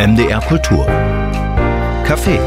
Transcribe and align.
MDR 0.00 0.40
Kultur. 0.48 0.86
Café. 2.06 2.40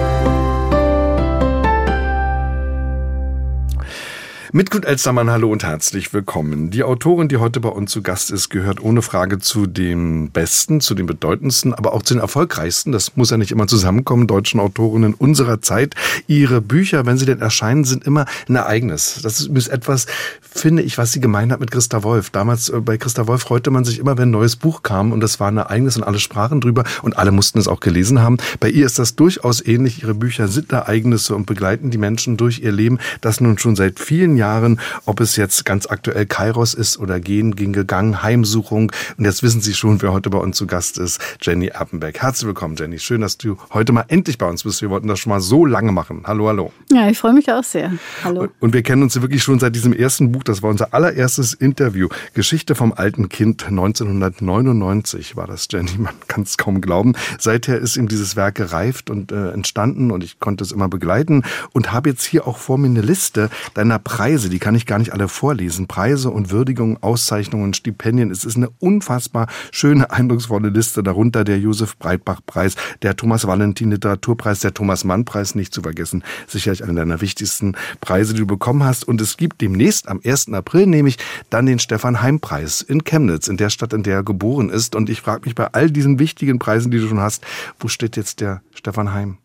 Mit 4.56 4.70
Gut 4.70 4.86
Elstermann, 4.86 5.32
hallo 5.32 5.52
und 5.52 5.64
herzlich 5.64 6.14
willkommen. 6.14 6.70
Die 6.70 6.84
Autorin, 6.84 7.28
die 7.28 7.38
heute 7.38 7.60
bei 7.60 7.70
uns 7.70 7.90
zu 7.90 8.04
Gast 8.04 8.30
ist, 8.30 8.50
gehört 8.50 8.80
ohne 8.84 9.02
Frage 9.02 9.40
zu 9.40 9.66
den 9.66 10.30
besten, 10.30 10.80
zu 10.80 10.94
den 10.94 11.08
bedeutendsten, 11.08 11.74
aber 11.74 11.92
auch 11.92 12.04
zu 12.04 12.14
den 12.14 12.22
erfolgreichsten. 12.22 12.92
Das 12.92 13.16
muss 13.16 13.32
ja 13.32 13.38
nicht 13.38 13.52
immer 13.52 13.66
zusammenkommen, 13.66 14.28
deutschen 14.28 14.60
Autorinnen 14.60 15.16
unserer 15.16 15.62
Zeit. 15.62 15.96
Ihre 16.28 16.62
Bücher, 16.62 17.08
wenn 17.08 17.18
sie 17.18 17.26
denn 17.26 17.42
erscheinen, 17.42 17.84
sind 17.84 18.04
immer 18.04 18.28
ein 18.48 18.56
Ereignis. 18.56 19.22
Das 19.24 19.42
ist 19.42 19.70
etwas, 19.70 20.06
finde 20.40 20.84
ich, 20.84 21.00
was 21.00 21.12
sie 21.12 21.20
gemein 21.20 21.52
hat 21.52 21.60
mit 21.60 21.72
Christa 21.72 22.04
Wolf. 22.04 22.30
Damals 22.30 22.70
äh, 22.70 22.80
bei 22.80 23.00
Christa 23.00 23.26
Wolf 23.26 23.42
freute 23.42 23.72
man 23.72 23.86
sich 23.86 23.98
immer, 23.98 24.20
wenn 24.20 24.30
ein 24.30 24.34
neues 24.34 24.56
Buch 24.56 24.84
kam 24.84 25.14
und 25.14 25.20
das 25.22 25.40
war 25.40 25.48
ein 25.48 25.58
Ereignis 25.58 25.98
und 25.98 26.04
alle 26.04 26.20
sprachen 26.20 26.62
drüber 26.62 26.84
und 27.02 27.18
alle 27.18 27.32
mussten 27.32 27.58
es 27.58 27.68
auch 27.68 27.80
gelesen 27.80 28.22
haben. 28.22 28.38
Bei 28.60 28.70
ihr 28.70 28.86
ist 28.86 29.00
das 29.00 29.16
durchaus 29.16 29.66
ähnlich. 29.66 30.04
Ihre 30.04 30.14
Bücher 30.14 30.48
sind 30.48 30.72
Ereignisse 30.72 31.36
und 31.36 31.48
begleiten 31.48 31.90
die 31.90 31.98
Menschen 31.98 32.38
durch 32.38 32.60
ihr 32.60 32.72
Leben, 32.72 33.00
das 33.20 33.42
nun 33.42 33.58
schon 33.58 33.76
seit 33.76 34.00
vielen 34.00 34.38
Jahren 34.38 34.43
Jahren, 34.44 34.78
ob 35.06 35.22
es 35.22 35.38
jetzt 35.38 35.64
ganz 35.64 35.86
aktuell 35.86 36.26
Kairos 36.26 36.74
ist 36.74 37.00
oder 37.00 37.22
Gehen 37.22 37.56
ging 37.56 37.72
gegangen, 37.72 38.24
Heimsuchung. 38.24 38.92
Und 39.18 39.24
jetzt 39.24 39.42
wissen 39.42 39.62
Sie 39.62 39.74
schon, 39.74 40.02
wer 40.02 40.12
heute 40.12 40.30
bei 40.30 40.38
uns 40.38 40.58
zu 40.58 40.68
Gast 40.68 40.98
ist, 40.98 41.22
Jenny 41.42 41.72
Appenbeck. 41.72 42.22
Herzlich 42.22 42.48
willkommen, 42.48 42.76
Jenny. 42.76 43.00
Schön, 43.00 43.22
dass 43.22 43.38
du 43.38 43.56
heute 43.72 43.94
mal 43.94 44.04
endlich 44.10 44.38
bei 44.38 44.50
uns 44.50 44.66
bist. 44.66 44.82
Wir 44.82 44.90
wollten 44.90 45.08
das 45.08 45.20
schon 45.20 45.30
mal 45.30 45.40
so 45.40 45.66
lange 45.66 45.94
machen. 45.94 46.24
Hallo, 46.26 46.50
hallo. 46.50 46.74
Ja, 46.92 47.08
ich 47.08 47.18
freue 47.18 47.32
mich 47.32 47.50
auch 47.54 47.64
sehr. 47.64 47.94
Hallo. 48.26 48.50
Und 48.60 48.74
wir 48.74 48.84
kennen 48.84 49.04
uns 49.04 49.20
wirklich 49.22 49.42
schon 49.42 49.60
seit 49.60 49.76
diesem 49.76 49.94
ersten 49.94 50.34
Buch. 50.34 50.44
Das 50.44 50.62
war 50.62 50.70
unser 50.70 50.94
allererstes 50.94 51.54
Interview. 51.54 52.10
Geschichte 52.34 52.76
vom 52.76 52.92
alten 52.92 53.30
Kind 53.30 53.66
1999 53.66 55.38
war 55.38 55.48
das, 55.48 55.70
Jenny. 55.72 55.98
Man 55.98 56.16
kann 56.28 56.44
es 56.44 56.58
kaum 56.58 56.82
glauben. 56.82 57.14
Seither 57.40 57.80
ist 57.80 57.96
ihm 57.96 58.10
dieses 58.10 58.36
Werk 58.36 58.56
gereift 58.56 59.10
und 59.10 59.32
äh, 59.32 59.52
entstanden 59.52 60.12
und 60.12 60.22
ich 60.22 60.42
konnte 60.42 60.66
es 60.66 60.74
immer 60.74 60.90
begleiten 60.90 61.44
und 61.72 61.94
habe 61.94 62.10
jetzt 62.10 62.26
hier 62.26 62.46
auch 62.46 62.58
vor 62.58 62.78
mir 62.78 62.88
eine 62.88 63.02
Liste 63.02 63.50
deiner 63.74 64.00
Preise 64.00 64.33
Preise, 64.34 64.50
die 64.50 64.58
kann 64.58 64.74
ich 64.74 64.88
gar 64.88 64.98
nicht 64.98 65.14
alle 65.14 65.28
vorlesen. 65.28 65.86
Preise 65.86 66.32
und 66.32 66.50
Würdigungen, 66.50 66.98
Auszeichnungen, 67.04 67.76
Stipendien. 67.76 68.32
Es 68.32 68.46
ist 68.46 68.58
eine 68.58 68.72
unfassbar 68.80 69.46
schöne, 69.70 70.10
eindrucksvolle 70.10 70.70
Liste. 70.70 71.04
Darunter 71.04 71.44
der 71.44 71.60
Josef 71.60 72.00
Breitbach-Preis, 72.00 72.76
der 73.04 73.16
Thomas 73.16 73.46
Valentin 73.46 73.92
Literaturpreis, 73.92 74.62
der 74.62 74.74
Thomas 74.74 75.04
Mann-Preis, 75.04 75.54
nicht 75.54 75.72
zu 75.72 75.84
vergessen. 75.84 76.24
Sicherlich 76.48 76.84
einer 76.84 76.96
deiner 76.96 77.22
wichtigsten 77.22 77.76
Preise, 78.02 78.34
die 78.34 78.40
du 78.40 78.48
bekommen 78.48 78.84
hast. 78.84 79.08
Und 79.08 79.22
es 79.22 79.38
gibt 79.38 79.62
demnächst 79.62 80.08
am 80.08 80.20
1. 80.26 80.52
April 80.52 80.88
nämlich 80.88 81.20
dann 81.52 81.68
den 81.68 81.78
Stefan 81.78 82.24
Heim-Preis 82.24 82.82
in 82.82 83.04
Chemnitz, 83.04 83.48
in 83.48 83.58
der 83.58 83.70
Stadt, 83.70 83.94
in 83.94 84.02
der 84.02 84.16
er 84.16 84.24
geboren 84.24 84.72
ist. 84.72 84.96
Und 84.96 85.12
ich 85.12 85.22
frage 85.22 85.46
mich 85.46 85.54
bei 85.54 85.68
all 85.74 85.92
diesen 85.92 86.18
wichtigen 86.18 86.58
Preisen, 86.58 86.90
die 86.90 86.98
du 86.98 87.08
schon 87.08 87.20
hast, 87.20 87.46
wo 87.80 87.88
steht 87.88 88.18
jetzt 88.18 88.42
der 88.42 88.64
Stefan 88.74 89.14
Heim? 89.14 89.38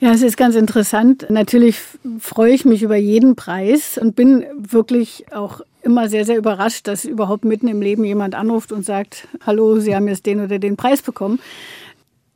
Ja, 0.00 0.12
es 0.12 0.22
ist 0.22 0.36
ganz 0.36 0.54
interessant. 0.54 1.26
Natürlich 1.30 1.78
freue 2.18 2.52
ich 2.52 2.64
mich 2.64 2.82
über 2.82 2.96
jeden 2.96 3.36
Preis 3.36 3.96
und 3.96 4.16
bin 4.16 4.44
wirklich 4.56 5.26
auch 5.32 5.60
immer 5.82 6.08
sehr, 6.08 6.24
sehr 6.24 6.36
überrascht, 6.36 6.88
dass 6.88 7.04
überhaupt 7.04 7.44
mitten 7.44 7.68
im 7.68 7.80
Leben 7.80 8.04
jemand 8.04 8.34
anruft 8.34 8.72
und 8.72 8.84
sagt, 8.84 9.28
hallo, 9.46 9.78
Sie 9.78 9.94
haben 9.94 10.08
jetzt 10.08 10.26
den 10.26 10.40
oder 10.40 10.58
den 10.58 10.76
Preis 10.76 11.02
bekommen. 11.02 11.38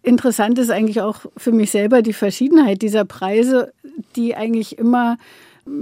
Interessant 0.03 0.59
ist 0.59 0.71
eigentlich 0.71 1.01
auch 1.01 1.27
für 1.37 1.53
mich 1.53 1.71
selber 1.71 2.03
die 2.03 2.13
Verschiedenheit 2.13 2.81
dieser 2.83 3.05
Preise, 3.05 3.73
die 4.17 4.37
eigentlich 4.37 4.79
immer 4.79 5.19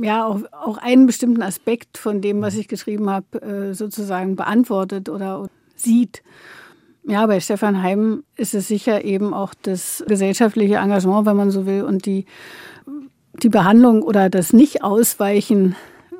ja 0.02 0.24
auch, 0.24 0.40
auch 0.52 0.78
einen 0.78 1.06
bestimmten 1.06 1.42
Aspekt 1.42 1.98
von 1.98 2.20
dem, 2.20 2.40
was 2.42 2.56
ich 2.56 2.68
geschrieben 2.68 3.10
habe, 3.10 3.42
äh, 3.42 3.74
sozusagen 3.74 4.34
beantwortet 4.34 5.08
oder 5.08 5.48
sieht. 5.76 6.22
Ja, 7.08 7.24
bei 7.26 7.38
Stefan 7.38 7.82
Heim 7.84 8.24
ist 8.36 8.52
es 8.52 8.66
sicher 8.66 9.04
eben 9.04 9.32
auch 9.32 9.54
das 9.62 10.02
gesellschaftliche 10.08 10.76
Engagement, 10.76 11.24
wenn 11.24 11.36
man 11.36 11.52
so 11.52 11.64
will, 11.64 11.84
und 11.84 12.04
die, 12.04 12.26
die 13.42 13.48
Behandlung 13.48 14.02
oder 14.02 14.28
das 14.28 14.52
Nicht-Ausweichen 14.52 15.76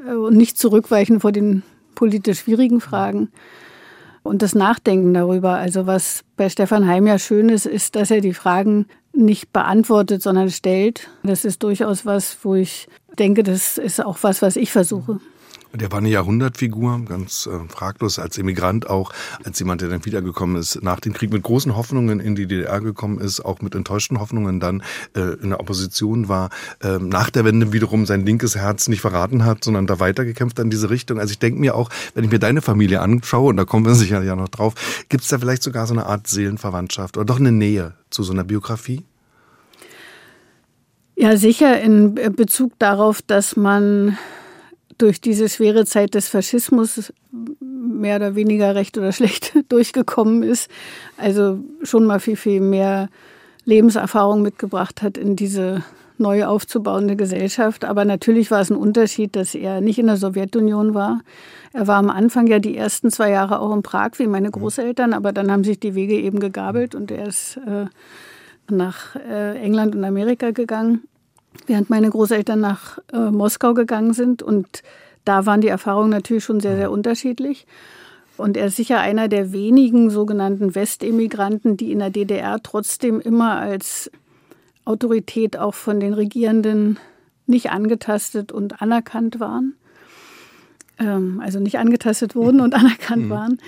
äh, 0.07 0.15
und 0.15 0.37
nicht 0.37 0.57
zurückweichen 0.57 1.19
vor 1.19 1.33
den 1.33 1.65
politisch 1.97 2.41
schwierigen 2.41 2.81
Fragen 2.81 3.33
und 4.23 4.43
das 4.43 4.55
Nachdenken 4.55 5.13
darüber. 5.13 5.55
Also 5.55 5.87
was 5.87 6.23
bei 6.37 6.49
Stefan 6.49 6.87
Heim 6.87 7.09
ja 7.09 7.19
schön 7.19 7.49
ist, 7.49 7.67
ist, 7.67 7.97
dass 7.97 8.13
er 8.13 8.21
die 8.21 8.35
Fragen 8.35 8.87
nicht 9.13 9.53
beantwortet, 9.53 10.23
sondern 10.23 10.51
stellt. 10.51 11.09
Das 11.25 11.45
ist 11.45 11.65
durchaus 11.65 12.07
was, 12.07 12.39
wo 12.43 12.55
ich 12.55 12.87
denke, 13.19 13.43
das 13.43 13.77
ist 13.77 14.05
auch 14.05 14.19
was, 14.23 14.41
was 14.41 14.55
ich 14.55 14.71
versuche. 14.71 15.19
Der 15.77 15.93
war 15.93 15.99
eine 15.99 16.09
Jahrhundertfigur, 16.09 17.03
ganz 17.05 17.47
äh, 17.47 17.69
fraglos 17.69 18.19
als 18.19 18.39
Emigrant 18.39 18.89
auch, 18.89 19.13
als 19.45 19.59
jemand, 19.59 19.83
der 19.83 19.91
dann 19.91 20.05
wiedergekommen 20.07 20.57
ist, 20.57 20.83
nach 20.83 21.01
dem 21.01 21.13
Krieg 21.13 21.31
mit 21.31 21.43
großen 21.43 21.77
Hoffnungen 21.77 22.19
in 22.19 22.35
die 22.35 22.47
DDR 22.47 22.81
gekommen 22.81 23.19
ist, 23.19 23.41
auch 23.41 23.61
mit 23.61 23.75
enttäuschten 23.75 24.19
Hoffnungen 24.19 24.59
dann 24.59 24.83
äh, 25.15 25.35
in 25.43 25.51
der 25.51 25.61
Opposition 25.61 26.29
war, 26.29 26.49
äh, 26.83 26.99
nach 26.99 27.29
der 27.29 27.45
Wende 27.45 27.75
wiederum 27.75 28.07
sein 28.07 28.25
linkes 28.25 28.57
Herz 28.57 28.89
nicht 28.89 29.03
verraten 29.03 29.45
hat, 29.45 29.65
sondern 29.65 29.87
da 29.87 30.01
weitergekämpft 30.01 30.59
in 30.61 30.71
diese 30.71 30.89
Richtung. 30.89 31.19
Also 31.21 31.33
ich 31.33 31.39
denke 31.39 31.61
mir 31.61 31.75
auch, 31.75 31.91
wenn 32.15 32.25
ich 32.25 32.31
mir 32.31 32.39
deine 32.39 32.63
Familie 32.63 33.03
anschaue, 33.03 33.51
und 33.51 33.59
da 33.59 33.67
kommen 33.67 33.85
wir 33.85 33.95
sicher 33.95 34.23
ja 34.23 34.35
noch 34.35 34.49
drauf, 34.49 35.05
gibt 35.11 35.25
es 35.25 35.29
da 35.29 35.39
vielleicht 35.39 35.63
sogar 35.63 35.87
so 35.87 35.93
eine 35.93 36.07
Art 36.07 36.27
Seelenverwandtschaft 36.27 37.19
oder 37.19 37.27
doch 37.27 37.39
eine 37.39 37.53
Nähe 37.53 37.93
zu 38.09 38.23
so 38.23 38.33
einer 38.33 38.45
Biografie? 38.45 39.05
Ja, 41.17 41.37
sicher 41.37 41.81
in 41.81 42.15
Bezug 42.15 42.79
darauf, 42.79 43.21
dass 43.23 43.57
man 43.57 44.19
durch 44.99 45.21
diese 45.21 45.49
schwere 45.49 45.85
Zeit 45.85 46.15
des 46.15 46.29
Faschismus 46.29 47.13
mehr 47.61 48.17
oder 48.17 48.35
weniger 48.35 48.75
recht 48.75 48.97
oder 48.99 49.13
schlecht 49.13 49.55
durchgekommen 49.69 50.43
ist. 50.43 50.71
Also 51.17 51.61
schon 51.83 52.05
mal 52.05 52.21
viel, 52.21 52.37
viel 52.37 52.61
mehr 52.61 53.09
Lebenserfahrung 53.65 54.43
mitgebracht 54.43 55.03
hat 55.03 55.19
in 55.19 55.37
diese 55.37 55.83
neu 56.19 56.47
aufzubauende 56.47 57.17
Gesellschaft. 57.17 57.85
Aber 57.85 58.05
natürlich 58.05 58.51
war 58.51 58.61
es 58.61 58.71
ein 58.71 58.77
Unterschied, 58.77 59.37
dass 59.37 59.55
er 59.55 59.81
nicht 59.81 59.99
in 59.99 60.07
der 60.07 60.17
Sowjetunion 60.17 60.95
war. 60.95 61.21
Er 61.73 61.87
war 61.87 61.97
am 61.97 62.09
Anfang 62.09 62.47
ja 62.47 62.59
die 62.59 62.77
ersten 62.77 63.11
zwei 63.11 63.31
Jahre 63.31 63.61
auch 63.61 63.75
in 63.75 63.83
Prag 63.83 64.13
wie 64.17 64.27
meine 64.27 64.51
Großeltern, 64.51 65.13
aber 65.13 65.33
dann 65.33 65.51
haben 65.51 65.65
sich 65.65 65.79
die 65.79 65.95
Wege 65.95 66.15
eben 66.15 66.41
gegabelt 66.41 66.95
und 66.95 67.11
er 67.11 67.27
ist 67.27 67.59
äh, 67.67 67.87
nach 68.71 69.17
äh, 69.17 69.59
England 69.59 69.95
und 69.95 70.05
Amerika 70.05 70.53
gegangen 70.53 71.03
während 71.67 71.91
meine 71.91 72.11
Großeltern 72.11 72.61
nach 72.61 72.99
äh, 73.13 73.31
Moskau 73.31 73.75
gegangen 73.75 74.13
sind. 74.13 74.43
Und 74.43 74.83
da 75.25 75.47
waren 75.47 75.61
die 75.61 75.69
Erfahrungen 75.69 76.11
natürlich 76.11 76.45
schon 76.45 76.61
sehr, 76.61 76.77
sehr 76.77 76.91
unterschiedlich. 76.91 77.67
Und 78.37 78.57
er 78.57 78.67
ist 78.67 78.77
sicher 78.77 79.01
einer 79.01 79.29
der 79.29 79.53
wenigen 79.53 80.11
sogenannten 80.11 80.75
Westemigranten, 80.75 81.77
die 81.77 81.93
in 81.93 82.01
der 82.01 82.11
DDR 82.11 82.63
trotzdem 82.63 83.21
immer 83.21 83.57
als 83.57 84.11
Autorität 84.85 85.57
auch 85.57 85.75
von 85.75 86.01
den 86.01 86.13
Regierenden 86.13 86.99
nicht 87.47 87.71
angetastet 87.71 88.53
und 88.53 88.83
anerkannt 88.83 89.41
waren. 89.41 89.75
Ähm, 90.99 91.41
also 91.43 91.61
nicht 91.61 91.79
angetastet 91.79 92.35
wurden 92.35 92.61
und 92.61 92.75
anerkannt 92.75 93.25
mhm. 93.25 93.31
waren. 93.31 93.59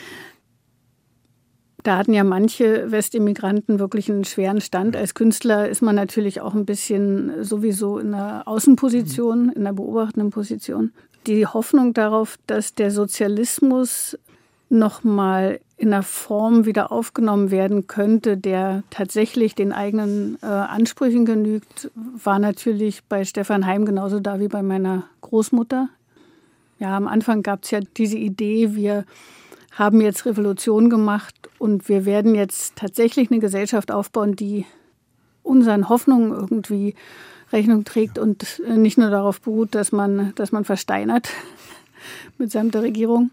Da 1.88 1.96
hatten 1.96 2.12
ja 2.12 2.22
manche 2.22 2.90
Westimmigranten 2.92 3.78
wirklich 3.78 4.10
einen 4.10 4.24
schweren 4.24 4.60
Stand. 4.60 4.94
Als 4.94 5.14
Künstler 5.14 5.70
ist 5.70 5.80
man 5.80 5.96
natürlich 5.96 6.42
auch 6.42 6.52
ein 6.52 6.66
bisschen 6.66 7.42
sowieso 7.42 7.98
in 7.98 8.12
einer 8.12 8.46
Außenposition, 8.46 9.52
in 9.52 9.62
einer 9.62 9.72
beobachtenden 9.72 10.28
Position. 10.28 10.92
Die 11.26 11.46
Hoffnung 11.46 11.94
darauf, 11.94 12.36
dass 12.46 12.74
der 12.74 12.90
Sozialismus 12.90 14.18
nochmal 14.68 15.60
in 15.78 15.94
einer 15.94 16.02
Form 16.02 16.66
wieder 16.66 16.92
aufgenommen 16.92 17.50
werden 17.50 17.86
könnte, 17.86 18.36
der 18.36 18.82
tatsächlich 18.90 19.54
den 19.54 19.72
eigenen 19.72 20.36
äh, 20.42 20.46
Ansprüchen 20.46 21.24
genügt, 21.24 21.90
war 21.94 22.38
natürlich 22.38 23.02
bei 23.04 23.24
Stefan 23.24 23.64
Heim 23.64 23.86
genauso 23.86 24.20
da 24.20 24.40
wie 24.40 24.48
bei 24.48 24.60
meiner 24.60 25.04
Großmutter. 25.22 25.88
Ja, 26.80 26.94
am 26.98 27.08
Anfang 27.08 27.42
gab 27.42 27.64
es 27.64 27.70
ja 27.70 27.80
diese 27.96 28.18
Idee, 28.18 28.74
wir 28.74 29.06
haben 29.78 30.00
jetzt 30.00 30.26
Revolution 30.26 30.90
gemacht 30.90 31.34
und 31.58 31.88
wir 31.88 32.04
werden 32.04 32.34
jetzt 32.34 32.76
tatsächlich 32.76 33.30
eine 33.30 33.40
Gesellschaft 33.40 33.92
aufbauen, 33.92 34.34
die 34.34 34.66
unseren 35.42 35.88
Hoffnungen 35.88 36.32
irgendwie 36.32 36.94
Rechnung 37.52 37.84
trägt 37.84 38.18
und 38.18 38.60
nicht 38.66 38.98
nur 38.98 39.10
darauf 39.10 39.40
beruht, 39.40 39.74
dass 39.74 39.92
man, 39.92 40.32
dass 40.34 40.52
man 40.52 40.64
versteinert 40.64 41.30
mitsamt 42.38 42.74
der 42.74 42.82
Regierung. 42.82 43.30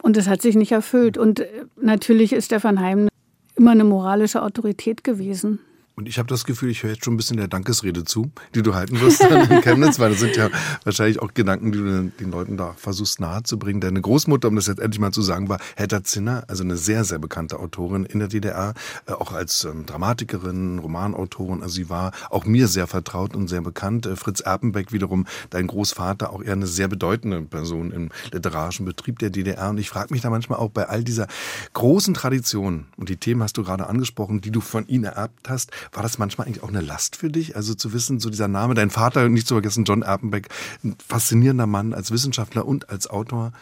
Und 0.00 0.16
das 0.16 0.28
hat 0.28 0.42
sich 0.42 0.56
nicht 0.56 0.72
erfüllt. 0.72 1.18
Und 1.18 1.44
natürlich 1.80 2.32
ist 2.32 2.46
Stefan 2.46 2.80
Heim 2.80 3.08
immer 3.56 3.72
eine 3.72 3.84
moralische 3.84 4.42
Autorität 4.42 5.04
gewesen. 5.04 5.58
Und 5.94 6.08
ich 6.08 6.18
habe 6.18 6.26
das 6.28 6.44
Gefühl, 6.44 6.70
ich 6.70 6.82
höre 6.82 6.92
jetzt 6.92 7.04
schon 7.04 7.14
ein 7.14 7.16
bisschen 7.18 7.36
der 7.36 7.48
Dankesrede 7.48 8.04
zu, 8.04 8.32
die 8.54 8.62
du 8.62 8.74
halten 8.74 8.98
wirst 9.00 9.20
in 9.22 9.60
Chemnitz, 9.60 9.98
weil 9.98 10.10
das 10.10 10.20
sind 10.20 10.36
ja 10.36 10.48
wahrscheinlich 10.84 11.20
auch 11.20 11.34
Gedanken, 11.34 11.70
die 11.70 11.78
du 11.78 12.10
den 12.18 12.30
Leuten 12.30 12.56
da 12.56 12.72
versuchst 12.78 13.20
nahezubringen. 13.20 13.80
Deine 13.80 14.00
Großmutter, 14.00 14.48
um 14.48 14.56
das 14.56 14.68
jetzt 14.68 14.80
endlich 14.80 15.00
mal 15.00 15.12
zu 15.12 15.20
sagen, 15.20 15.50
war 15.50 15.58
Hedda 15.76 16.02
Zinner, 16.02 16.44
also 16.48 16.64
eine 16.64 16.78
sehr, 16.78 17.04
sehr 17.04 17.18
bekannte 17.18 17.58
Autorin 17.58 18.06
in 18.06 18.20
der 18.20 18.28
DDR, 18.28 18.72
äh, 19.06 19.12
auch 19.12 19.32
als 19.32 19.64
ähm, 19.64 19.84
Dramatikerin, 19.84 20.78
Romanautorin. 20.78 21.62
Also 21.62 21.74
sie 21.74 21.90
war 21.90 22.12
auch 22.30 22.46
mir 22.46 22.68
sehr 22.68 22.86
vertraut 22.86 23.36
und 23.36 23.48
sehr 23.48 23.60
bekannt. 23.60 24.06
Äh, 24.06 24.16
Fritz 24.16 24.40
Erpenbeck 24.40 24.92
wiederum, 24.92 25.26
dein 25.50 25.66
Großvater, 25.66 26.32
auch 26.32 26.42
eher 26.42 26.52
eine 26.52 26.66
sehr 26.66 26.88
bedeutende 26.88 27.42
Person 27.42 27.90
im 27.90 28.08
literarischen 28.32 28.86
Betrieb 28.86 29.18
der 29.18 29.28
DDR. 29.28 29.68
Und 29.68 29.78
ich 29.78 29.90
frage 29.90 30.14
mich 30.14 30.22
da 30.22 30.30
manchmal 30.30 30.58
auch 30.58 30.70
bei 30.70 30.88
all 30.88 31.04
dieser 31.04 31.26
großen 31.74 32.14
Tradition, 32.14 32.86
und 32.96 33.10
die 33.10 33.18
Themen 33.18 33.42
hast 33.42 33.58
du 33.58 33.62
gerade 33.62 33.86
angesprochen, 33.86 34.40
die 34.40 34.50
du 34.50 34.62
von 34.62 34.86
ihnen 34.86 35.04
ererbt 35.04 35.50
hast, 35.50 35.70
war 35.92 36.02
das 36.02 36.18
manchmal 36.18 36.46
eigentlich 36.46 36.62
auch 36.62 36.68
eine 36.68 36.80
Last 36.80 37.16
für 37.16 37.30
dich? 37.30 37.56
Also 37.56 37.74
zu 37.74 37.92
wissen, 37.92 38.20
so 38.20 38.30
dieser 38.30 38.48
Name, 38.48 38.74
dein 38.74 38.90
Vater, 38.90 39.28
nicht 39.28 39.46
zu 39.46 39.54
vergessen, 39.54 39.84
John 39.84 40.02
Erpenbeck, 40.02 40.48
ein 40.84 40.96
faszinierender 41.06 41.66
Mann 41.66 41.94
als 41.94 42.10
Wissenschaftler 42.10 42.66
und 42.66 42.90
als 42.90 43.08
Autor. 43.08 43.52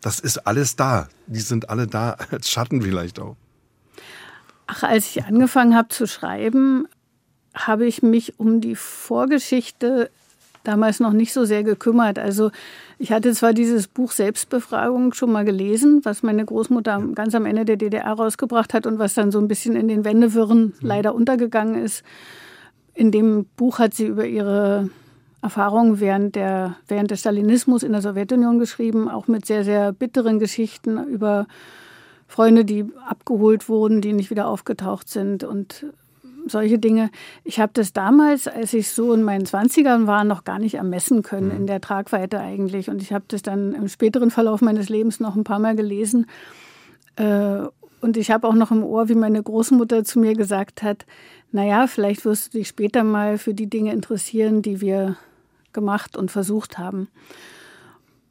Das 0.00 0.20
ist 0.20 0.46
alles 0.46 0.76
da. 0.76 1.08
Die 1.26 1.40
sind 1.40 1.70
alle 1.70 1.86
da, 1.86 2.16
als 2.30 2.50
Schatten 2.50 2.82
vielleicht 2.82 3.18
auch. 3.18 3.36
Ach, 4.66 4.82
als 4.82 5.16
ich 5.16 5.24
angefangen 5.24 5.74
habe 5.74 5.88
zu 5.88 6.06
schreiben, 6.06 6.86
habe 7.54 7.86
ich 7.86 8.02
mich 8.02 8.38
um 8.38 8.60
die 8.60 8.76
Vorgeschichte 8.76 10.10
damals 10.62 11.00
noch 11.00 11.12
nicht 11.12 11.32
so 11.32 11.44
sehr 11.44 11.64
gekümmert. 11.64 12.18
Also 12.18 12.50
ich 13.02 13.12
hatte 13.12 13.32
zwar 13.32 13.54
dieses 13.54 13.88
Buch 13.88 14.12
Selbstbefragung 14.12 15.14
schon 15.14 15.32
mal 15.32 15.46
gelesen, 15.46 16.02
was 16.04 16.22
meine 16.22 16.44
Großmutter 16.44 17.02
ganz 17.14 17.34
am 17.34 17.46
Ende 17.46 17.64
der 17.64 17.76
DDR 17.76 18.12
rausgebracht 18.12 18.74
hat 18.74 18.84
und 18.84 18.98
was 18.98 19.14
dann 19.14 19.30
so 19.30 19.38
ein 19.38 19.48
bisschen 19.48 19.74
in 19.74 19.88
den 19.88 20.04
Wendewirren 20.04 20.64
mhm. 20.64 20.74
leider 20.82 21.14
untergegangen 21.14 21.82
ist. 21.82 22.04
In 22.92 23.10
dem 23.10 23.46
Buch 23.56 23.78
hat 23.78 23.94
sie 23.94 24.04
über 24.04 24.26
ihre 24.26 24.90
Erfahrungen 25.40 25.98
während, 25.98 26.36
der, 26.36 26.76
während 26.88 27.10
des 27.10 27.20
Stalinismus 27.20 27.82
in 27.82 27.92
der 27.92 28.02
Sowjetunion 28.02 28.58
geschrieben, 28.58 29.08
auch 29.08 29.28
mit 29.28 29.46
sehr, 29.46 29.64
sehr 29.64 29.92
bitteren 29.92 30.38
Geschichten 30.38 31.02
über 31.06 31.46
Freunde, 32.26 32.66
die 32.66 32.84
abgeholt 33.08 33.70
wurden, 33.70 34.02
die 34.02 34.12
nicht 34.12 34.28
wieder 34.28 34.46
aufgetaucht 34.46 35.08
sind 35.08 35.42
und 35.42 35.86
solche 36.46 36.78
Dinge. 36.78 37.10
Ich 37.44 37.60
habe 37.60 37.72
das 37.74 37.92
damals, 37.92 38.48
als 38.48 38.72
ich 38.72 38.90
so 38.90 39.12
in 39.12 39.22
meinen 39.22 39.44
20ern 39.44 40.06
war, 40.06 40.24
noch 40.24 40.44
gar 40.44 40.58
nicht 40.58 40.74
ermessen 40.74 41.22
können 41.22 41.48
mhm. 41.48 41.56
in 41.56 41.66
der 41.66 41.80
Tragweite 41.80 42.40
eigentlich. 42.40 42.88
Und 42.88 43.02
ich 43.02 43.12
habe 43.12 43.24
das 43.28 43.42
dann 43.42 43.74
im 43.74 43.88
späteren 43.88 44.30
Verlauf 44.30 44.60
meines 44.60 44.88
Lebens 44.88 45.20
noch 45.20 45.36
ein 45.36 45.44
paar 45.44 45.58
Mal 45.58 45.76
gelesen. 45.76 46.26
Äh, 47.16 47.62
und 48.00 48.16
ich 48.16 48.30
habe 48.30 48.48
auch 48.48 48.54
noch 48.54 48.70
im 48.70 48.82
Ohr, 48.82 49.08
wie 49.08 49.14
meine 49.14 49.42
Großmutter 49.42 50.04
zu 50.04 50.18
mir 50.20 50.34
gesagt 50.34 50.82
hat, 50.82 51.04
naja, 51.52 51.86
vielleicht 51.86 52.24
wirst 52.24 52.54
du 52.54 52.58
dich 52.58 52.68
später 52.68 53.04
mal 53.04 53.36
für 53.36 53.54
die 53.54 53.68
Dinge 53.68 53.92
interessieren, 53.92 54.62
die 54.62 54.80
wir 54.80 55.16
gemacht 55.72 56.16
und 56.16 56.30
versucht 56.30 56.78
haben. 56.78 57.08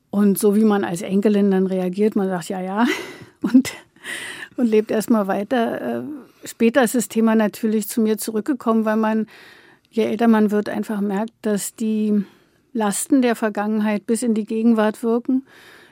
Und 0.10 0.40
so 0.40 0.56
wie 0.56 0.64
man 0.64 0.84
als 0.84 1.02
Enkelin 1.02 1.52
dann 1.52 1.68
reagiert, 1.68 2.16
man 2.16 2.28
sagt 2.28 2.50
ja, 2.50 2.62
ja 2.62 2.86
und, 3.42 3.72
und 4.60 4.68
lebt 4.68 4.92
erstmal 4.92 5.28
weiter. 5.28 6.00
Äh, 6.00 6.04
später 6.44 6.84
ist 6.84 6.96
das 6.96 7.08
Thema 7.08 7.36
natürlich 7.36 7.88
zu 7.88 8.02
mir 8.02 8.18
zurückgekommen, 8.18 8.86
weil 8.86 8.98
man, 8.98 9.28
je 9.90 10.04
älter 10.04 10.28
man 10.28 10.52
wird, 10.52 10.70
einfach 10.70 11.02
merkt, 11.02 11.34
dass 11.42 11.76
die 11.76 12.24
Lasten 12.74 13.22
der 13.22 13.36
Vergangenheit 13.36 14.06
bis 14.06 14.22
in 14.22 14.34
die 14.34 14.46
Gegenwart 14.46 15.02
wirken. 15.02 15.46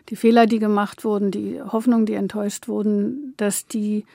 Die 0.10 0.16
Fehler, 0.16 0.46
die 0.46 0.60
gemacht 0.60 1.04
wurden, 1.04 1.32
die 1.32 1.62
Hoffnungen, 1.62 2.06
die 2.06 2.14
enttäuscht 2.14 2.68
wurden, 2.68 3.34
dass 3.38 3.66
die 3.66 4.06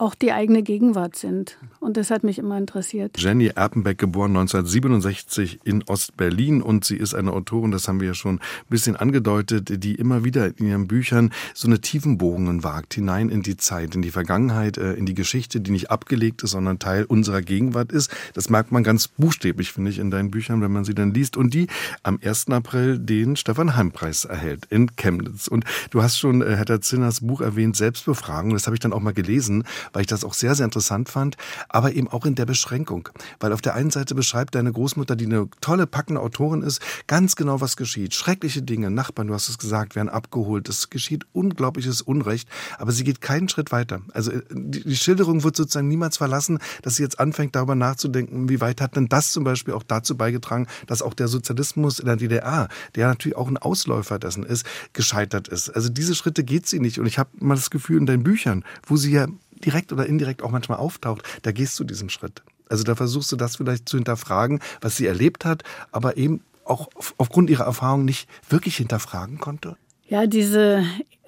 auch 0.00 0.14
die 0.14 0.32
eigene 0.32 0.62
Gegenwart 0.62 1.14
sind. 1.14 1.58
Und 1.78 1.96
das 1.96 2.10
hat 2.10 2.24
mich 2.24 2.38
immer 2.38 2.56
interessiert. 2.56 3.18
Jenny 3.18 3.48
Erpenbeck, 3.48 3.98
geboren 3.98 4.30
1967 4.30 5.60
in 5.64 5.82
Ostberlin. 5.84 6.62
Und 6.62 6.84
sie 6.84 6.96
ist 6.96 7.14
eine 7.14 7.32
Autorin, 7.32 7.70
das 7.70 7.86
haben 7.86 8.00
wir 8.00 8.08
ja 8.08 8.14
schon 8.14 8.36
ein 8.36 8.40
bisschen 8.70 8.96
angedeutet, 8.96 9.82
die 9.84 9.94
immer 9.94 10.24
wieder 10.24 10.58
in 10.58 10.66
ihren 10.66 10.88
Büchern 10.88 11.32
so 11.54 11.68
eine 11.68 11.80
Tiefenbohrungen 11.80 12.64
wagt, 12.64 12.94
hinein 12.94 13.28
in 13.28 13.42
die 13.42 13.58
Zeit, 13.58 13.94
in 13.94 14.00
die 14.00 14.10
Vergangenheit, 14.10 14.78
äh, 14.78 14.94
in 14.94 15.04
die 15.04 15.14
Geschichte, 15.14 15.60
die 15.60 15.70
nicht 15.70 15.90
abgelegt 15.90 16.42
ist, 16.42 16.52
sondern 16.52 16.78
Teil 16.78 17.04
unserer 17.04 17.42
Gegenwart 17.42 17.92
ist. 17.92 18.10
Das 18.32 18.48
merkt 18.48 18.72
man 18.72 18.82
ganz 18.82 19.08
buchstäblich, 19.08 19.72
finde 19.72 19.90
ich, 19.90 19.98
in 19.98 20.10
deinen 20.10 20.30
Büchern, 20.30 20.62
wenn 20.62 20.72
man 20.72 20.84
sie 20.84 20.94
dann 20.94 21.12
liest. 21.12 21.36
Und 21.36 21.52
die 21.52 21.66
am 22.02 22.18
1. 22.22 22.48
April 22.48 22.98
den 22.98 23.36
Stefan 23.36 23.76
Heim-Preis 23.76 24.24
erhält 24.24 24.66
in 24.70 24.96
Chemnitz. 24.96 25.46
Und 25.46 25.64
du 25.90 26.02
hast 26.02 26.18
schon 26.18 26.40
äh, 26.40 26.56
Hedda 26.56 26.80
Zinners 26.80 27.20
Buch 27.20 27.42
erwähnt, 27.42 27.76
Selbstbefragung. 27.76 28.54
Das 28.54 28.66
habe 28.66 28.76
ich 28.76 28.80
dann 28.80 28.94
auch 28.94 29.00
mal 29.00 29.12
gelesen 29.12 29.64
weil 29.92 30.02
ich 30.02 30.08
das 30.08 30.24
auch 30.24 30.34
sehr, 30.34 30.54
sehr 30.54 30.64
interessant 30.64 31.08
fand, 31.08 31.36
aber 31.68 31.92
eben 31.92 32.08
auch 32.08 32.26
in 32.26 32.34
der 32.34 32.46
Beschränkung. 32.46 33.08
Weil 33.38 33.52
auf 33.52 33.60
der 33.60 33.74
einen 33.74 33.90
Seite 33.90 34.14
beschreibt 34.14 34.54
deine 34.54 34.72
Großmutter, 34.72 35.16
die 35.16 35.26
eine 35.26 35.48
tolle, 35.60 35.86
packende 35.86 36.20
Autorin 36.20 36.62
ist, 36.62 36.80
ganz 37.06 37.36
genau, 37.36 37.60
was 37.60 37.76
geschieht. 37.76 38.14
Schreckliche 38.14 38.62
Dinge, 38.62 38.90
Nachbarn, 38.90 39.28
du 39.28 39.34
hast 39.34 39.48
es 39.48 39.58
gesagt, 39.58 39.96
werden 39.96 40.08
abgeholt. 40.08 40.68
Es 40.68 40.90
geschieht 40.90 41.26
unglaubliches 41.32 42.02
Unrecht, 42.02 42.48
aber 42.78 42.92
sie 42.92 43.04
geht 43.04 43.20
keinen 43.20 43.48
Schritt 43.48 43.72
weiter. 43.72 44.00
Also 44.12 44.32
äh, 44.32 44.42
die 44.50 44.96
Schilderung 44.96 45.42
wird 45.42 45.56
sozusagen 45.56 45.88
niemals 45.88 46.16
verlassen, 46.16 46.58
dass 46.82 46.96
sie 46.96 47.02
jetzt 47.02 47.18
anfängt, 47.18 47.56
darüber 47.56 47.74
nachzudenken, 47.74 48.48
wie 48.48 48.60
weit 48.60 48.80
hat 48.80 48.96
denn 48.96 49.08
das 49.08 49.32
zum 49.32 49.44
Beispiel 49.44 49.74
auch 49.74 49.82
dazu 49.82 50.16
beigetragen, 50.16 50.66
dass 50.86 51.02
auch 51.02 51.14
der 51.14 51.28
Sozialismus 51.28 51.98
in 51.98 52.06
der 52.06 52.16
DDR, 52.16 52.68
der 52.94 53.08
natürlich 53.08 53.36
auch 53.36 53.48
ein 53.48 53.58
Ausläufer 53.58 54.18
dessen 54.18 54.44
ist, 54.44 54.66
gescheitert 54.92 55.48
ist. 55.48 55.70
Also 55.70 55.88
diese 55.88 56.14
Schritte 56.14 56.44
geht 56.44 56.66
sie 56.66 56.80
nicht. 56.80 56.98
Und 56.98 57.06
ich 57.06 57.18
habe 57.18 57.30
mal 57.38 57.54
das 57.54 57.70
Gefühl 57.70 57.98
in 57.98 58.06
deinen 58.06 58.22
Büchern, 58.22 58.64
wo 58.86 58.96
sie 58.96 59.12
ja 59.12 59.26
direkt 59.64 59.92
oder 59.92 60.06
indirekt 60.06 60.42
auch 60.42 60.50
manchmal 60.50 60.78
auftaucht, 60.78 61.22
da 61.42 61.52
gehst 61.52 61.78
du 61.78 61.84
diesen 61.84 62.10
Schritt. 62.10 62.42
Also 62.68 62.84
da 62.84 62.94
versuchst 62.94 63.30
du 63.32 63.36
das 63.36 63.56
vielleicht 63.56 63.88
zu 63.88 63.96
hinterfragen, 63.96 64.60
was 64.80 64.96
sie 64.96 65.06
erlebt 65.06 65.44
hat, 65.44 65.64
aber 65.90 66.16
eben 66.16 66.42
auch 66.64 66.88
aufgrund 67.18 67.50
ihrer 67.50 67.64
Erfahrung 67.64 68.04
nicht 68.04 68.28
wirklich 68.48 68.76
hinterfragen 68.76 69.38
konnte. 69.38 69.76
Ja, 70.06 70.26
diese 70.26 70.84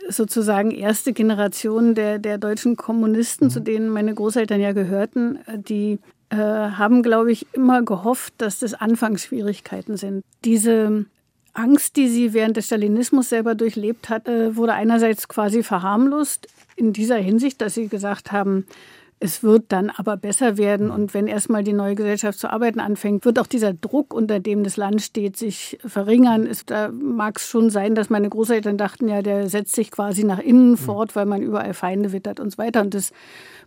sozusagen 0.09 0.71
erste 0.71 1.13
Generation 1.13 1.95
der, 1.95 2.19
der 2.19 2.39
deutschen 2.39 2.77
Kommunisten, 2.77 3.47
mhm. 3.47 3.51
zu 3.51 3.61
denen 3.61 3.89
meine 3.89 4.15
Großeltern 4.15 4.61
ja 4.61 4.73
gehörten, 4.73 5.39
die 5.69 5.99
äh, 6.31 6.37
haben, 6.37 7.03
glaube 7.03 7.33
ich, 7.33 7.47
immer 7.53 7.83
gehofft, 7.83 8.35
dass 8.39 8.61
das 8.61 8.75
Anfangsschwierigkeiten 8.75 9.97
sind. 9.97 10.23
Diese 10.45 11.07
Angst, 11.55 11.97
die 11.97 12.09
sie 12.09 12.33
während 12.33 12.57
des 12.57 12.67
Stalinismus 12.67 13.29
selber 13.29 13.55
durchlebt 13.55 14.09
hat, 14.09 14.29
äh, 14.29 14.57
wurde 14.57 14.73
einerseits 14.73 15.29
quasi 15.29 15.63
verharmlost 15.63 16.49
in 16.77 16.93
dieser 16.93 17.17
Hinsicht, 17.17 17.61
dass 17.61 17.75
sie 17.75 17.89
gesagt 17.89 18.33
haben, 18.33 18.67
es 19.25 19.45
wird 19.45 19.67
dann 19.69 19.89
aber 19.89 20.17
besser 20.17 20.57
werden 20.57 20.91
und 20.91 21.15
wenn 21.15 21.29
erstmal 21.29 21.63
die 21.63 21.73
neue 21.73 21.95
Gesellschaft 21.95 22.41
zu 22.41 22.51
arbeiten 22.51 22.81
anfängt, 22.81 23.25
wird 23.25 23.39
auch 23.39 23.47
dieser 23.47 23.73
Druck, 23.73 24.13
unter 24.13 24.41
dem 24.41 24.65
das 24.65 24.77
Land 24.77 25.01
steht, 25.01 25.37
sich 25.37 25.79
verringern. 25.85 26.45
Es, 26.45 26.67
da 26.67 26.91
mag 26.91 27.39
es 27.39 27.47
schon 27.47 27.71
sein, 27.71 27.95
dass 27.95 28.11
meine 28.11 28.29
Großeltern 28.29 28.77
dachten, 28.77 29.07
ja, 29.07 29.23
der 29.23 29.49
setzt 29.49 29.77
sich 29.77 29.93
quasi 29.93 30.25
nach 30.25 30.41
innen 30.41 30.73
mhm. 30.73 30.77
fort, 30.77 31.15
weil 31.15 31.27
man 31.27 31.41
überall 31.41 31.73
Feinde 31.73 32.11
wittert 32.11 32.41
und 32.41 32.51
so 32.51 32.59
weiter. 32.59 32.81
Und 32.81 32.95
das 32.95 33.13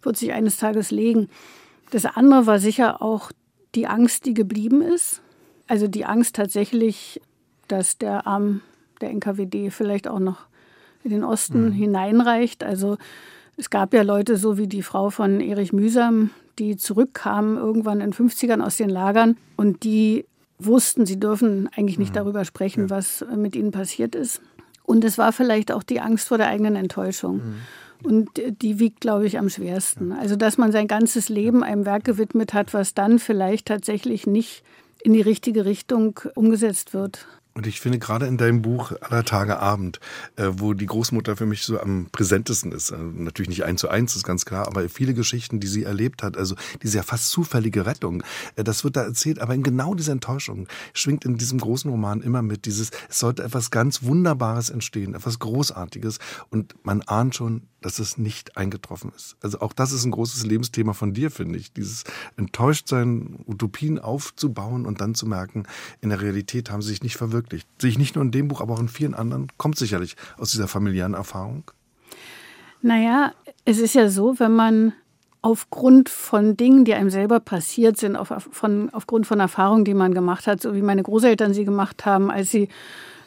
wird 0.01 0.17
sich 0.17 0.33
eines 0.33 0.57
Tages 0.57 0.91
legen. 0.91 1.29
Das 1.89 2.05
andere 2.05 2.47
war 2.47 2.59
sicher 2.59 3.01
auch 3.01 3.31
die 3.75 3.87
Angst, 3.87 4.25
die 4.25 4.33
geblieben 4.33 4.81
ist. 4.81 5.21
Also 5.67 5.87
die 5.87 6.03
Angst 6.03 6.35
tatsächlich, 6.35 7.21
dass 7.67 7.97
der 7.97 8.27
Arm 8.27 8.61
der 9.01 9.09
NKWD 9.09 9.71
vielleicht 9.71 10.07
auch 10.07 10.19
noch 10.19 10.45
in 11.03 11.11
den 11.11 11.23
Osten 11.23 11.67
mhm. 11.67 11.71
hineinreicht. 11.71 12.63
Also 12.63 12.97
es 13.57 13.69
gab 13.69 13.93
ja 13.93 14.01
Leute 14.01 14.37
so 14.37 14.57
wie 14.57 14.67
die 14.67 14.83
Frau 14.83 15.09
von 15.09 15.39
Erich 15.39 15.73
Mühsam, 15.73 16.31
die 16.59 16.77
zurückkamen 16.77 17.57
irgendwann 17.57 18.01
in 18.01 18.11
den 18.11 18.29
50ern 18.29 18.61
aus 18.61 18.77
den 18.77 18.89
Lagern 18.89 19.37
und 19.55 19.83
die 19.83 20.25
wussten, 20.57 21.05
sie 21.05 21.19
dürfen 21.19 21.69
eigentlich 21.75 21.99
nicht 21.99 22.11
mhm. 22.11 22.15
darüber 22.15 22.45
sprechen, 22.45 22.85
ja. 22.85 22.89
was 22.89 23.25
mit 23.35 23.55
ihnen 23.55 23.71
passiert 23.71 24.15
ist. 24.15 24.41
Und 24.83 25.03
es 25.03 25.17
war 25.17 25.33
vielleicht 25.33 25.71
auch 25.71 25.83
die 25.83 25.99
Angst 25.99 26.27
vor 26.27 26.37
der 26.37 26.47
eigenen 26.47 26.75
Enttäuschung. 26.75 27.37
Mhm. 27.37 27.55
Und 28.03 28.29
die 28.61 28.79
wiegt, 28.79 29.01
glaube 29.01 29.25
ich, 29.25 29.39
am 29.39 29.49
schwersten. 29.49 30.11
Also, 30.11 30.35
dass 30.35 30.57
man 30.57 30.71
sein 30.71 30.87
ganzes 30.87 31.27
Leben 31.29 31.63
einem 31.63 31.85
Werk 31.85 32.03
gewidmet 32.03 32.53
hat, 32.53 32.73
was 32.73 32.93
dann 32.93 33.19
vielleicht 33.19 33.67
tatsächlich 33.67 34.27
nicht 34.27 34.63
in 35.01 35.13
die 35.13 35.21
richtige 35.21 35.65
Richtung 35.65 36.19
umgesetzt 36.35 36.93
wird. 36.93 37.25
Und 37.57 37.67
ich 37.67 37.79
finde 37.79 37.99
gerade 37.99 38.27
in 38.27 38.35
deinem 38.35 38.61
Buch 38.61 38.91
Aller 38.99 39.23
Tage 39.23 39.59
Abend, 39.59 40.01
äh, 40.35 40.47
wo 40.51 40.73
die 40.73 40.87
Großmutter 40.87 41.37
für 41.37 41.45
mich 41.45 41.63
so 41.63 41.79
am 41.79 42.07
präsentesten 42.11 42.73
ist, 42.73 42.91
äh, 42.91 42.97
natürlich 42.97 43.47
nicht 43.47 43.63
eins 43.63 43.79
zu 43.79 43.87
eins, 43.87 44.13
ist 44.13 44.25
ganz 44.25 44.43
klar, 44.43 44.67
aber 44.67 44.89
viele 44.89 45.13
Geschichten, 45.13 45.61
die 45.61 45.67
sie 45.67 45.83
erlebt 45.83 46.21
hat, 46.21 46.35
also 46.35 46.55
diese 46.83 46.97
ja 46.97 47.03
fast 47.03 47.29
zufällige 47.29 47.85
Rettung, 47.85 48.23
äh, 48.57 48.65
das 48.65 48.83
wird 48.83 48.97
da 48.97 49.03
erzählt, 49.03 49.39
aber 49.39 49.55
in 49.55 49.63
genau 49.63 49.95
dieser 49.95 50.11
Enttäuschung 50.11 50.67
schwingt 50.93 51.23
in 51.23 51.37
diesem 51.37 51.59
großen 51.59 51.89
Roman 51.89 52.21
immer 52.21 52.41
mit 52.41 52.65
dieses, 52.65 52.91
es 53.07 53.19
sollte 53.19 53.43
etwas 53.43 53.71
ganz 53.71 54.03
Wunderbares 54.03 54.69
entstehen, 54.69 55.15
etwas 55.15 55.39
Großartiges 55.39 56.19
und 56.49 56.75
man 56.83 57.03
ahnt 57.03 57.35
schon, 57.35 57.61
dass 57.79 57.99
es 57.99 58.17
nicht 58.17 58.57
eingetroffen 58.57 59.11
ist. 59.15 59.37
Also 59.41 59.61
auch 59.61 59.71
das 59.71 59.91
ist 59.91 60.05
ein 60.05 60.11
großes 60.11 60.43
Lebensthema 60.43 60.93
von 60.93 61.13
dir, 61.13 61.29
finde 61.29 61.59
ich. 61.59 61.71
Dieses 61.71 62.03
Enttäuschtsein, 62.35 63.37
Utopien 63.45 63.99
aufzubauen 63.99 64.87
und 64.87 65.01
dann 65.01 65.13
zu 65.13 65.27
merken, 65.27 65.67
in 66.01 66.09
der 66.09 66.19
Realität 66.19 66.71
haben 66.71 66.81
sie 66.81 66.89
sich 66.89 67.03
nicht 67.03 67.15
verwirklicht. 67.15 67.44
Sehe 67.49 67.89
ich 67.89 67.97
nicht 67.97 68.15
nur 68.15 68.23
in 68.23 68.31
dem 68.31 68.47
Buch, 68.47 68.61
aber 68.61 68.73
auch 68.73 68.79
in 68.79 68.89
vielen 68.89 69.13
anderen. 69.13 69.47
Kommt 69.57 69.77
sicherlich 69.77 70.15
aus 70.37 70.51
dieser 70.51 70.67
familiären 70.67 71.13
Erfahrung. 71.13 71.63
Naja, 72.81 73.33
es 73.65 73.79
ist 73.79 73.95
ja 73.95 74.09
so, 74.09 74.39
wenn 74.39 74.53
man 74.53 74.93
aufgrund 75.41 76.09
von 76.09 76.57
Dingen, 76.57 76.85
die 76.85 76.95
einem 76.95 77.11
selber 77.11 77.39
passiert 77.39 77.97
sind, 77.97 78.15
auf, 78.15 78.33
von, 78.51 78.89
aufgrund 78.91 79.27
von 79.27 79.39
Erfahrungen, 79.39 79.85
die 79.85 79.93
man 79.93 80.13
gemacht 80.13 80.47
hat, 80.47 80.61
so 80.61 80.73
wie 80.73 80.81
meine 80.81 81.03
Großeltern 81.03 81.53
sie 81.53 81.65
gemacht 81.65 82.05
haben, 82.05 82.31
als 82.31 82.49
sie 82.49 82.67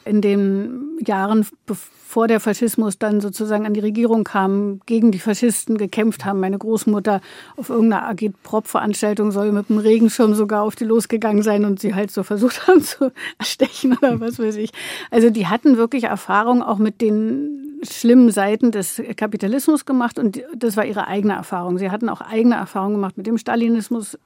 in 0.08 0.20
den 0.20 0.98
Jahren, 1.04 1.46
bevor 1.66 2.26
der 2.26 2.40
Faschismus 2.40 2.98
dann 2.98 3.20
sozusagen 3.20 3.66
an 3.66 3.74
die 3.74 3.80
Regierung 3.80 4.24
kam, 4.24 4.80
gegen 4.86 5.12
die 5.12 5.18
Faschisten 5.18 5.76
gekämpft 5.76 6.24
haben. 6.24 6.40
Meine 6.40 6.58
Großmutter 6.58 7.20
auf 7.56 7.68
irgendeiner 7.68 8.06
Agit-Prop-Veranstaltung 8.08 9.30
soll 9.30 9.52
mit 9.52 9.68
dem 9.68 9.78
Regenschirm 9.78 10.34
sogar 10.34 10.62
auf 10.62 10.74
die 10.74 10.84
losgegangen 10.84 11.42
sein 11.42 11.64
und 11.64 11.80
sie 11.80 11.94
halt 11.94 12.10
so 12.10 12.22
versucht 12.22 12.66
haben 12.66 12.82
zu 12.82 13.12
erstechen 13.38 13.96
oder 13.96 14.18
was 14.20 14.38
weiß 14.38 14.56
ich. 14.56 14.70
Also 15.10 15.30
die 15.30 15.46
hatten 15.46 15.76
wirklich 15.76 16.04
Erfahrung 16.04 16.62
auch 16.62 16.78
mit 16.78 17.00
den 17.00 17.80
schlimmen 17.82 18.30
Seiten 18.30 18.72
des 18.72 19.00
Kapitalismus 19.16 19.86
gemacht 19.86 20.18
und 20.18 20.42
das 20.56 20.76
war 20.76 20.84
ihre 20.84 21.06
eigene 21.06 21.34
Erfahrung. 21.34 21.78
Sie 21.78 21.90
hatten 21.90 22.08
auch 22.08 22.20
eigene 22.20 22.56
Erfahrungen 22.56 22.94
gemacht 22.94 23.16
mit 23.16 23.26
dem 23.26 23.38
Stalinismus 23.38 24.18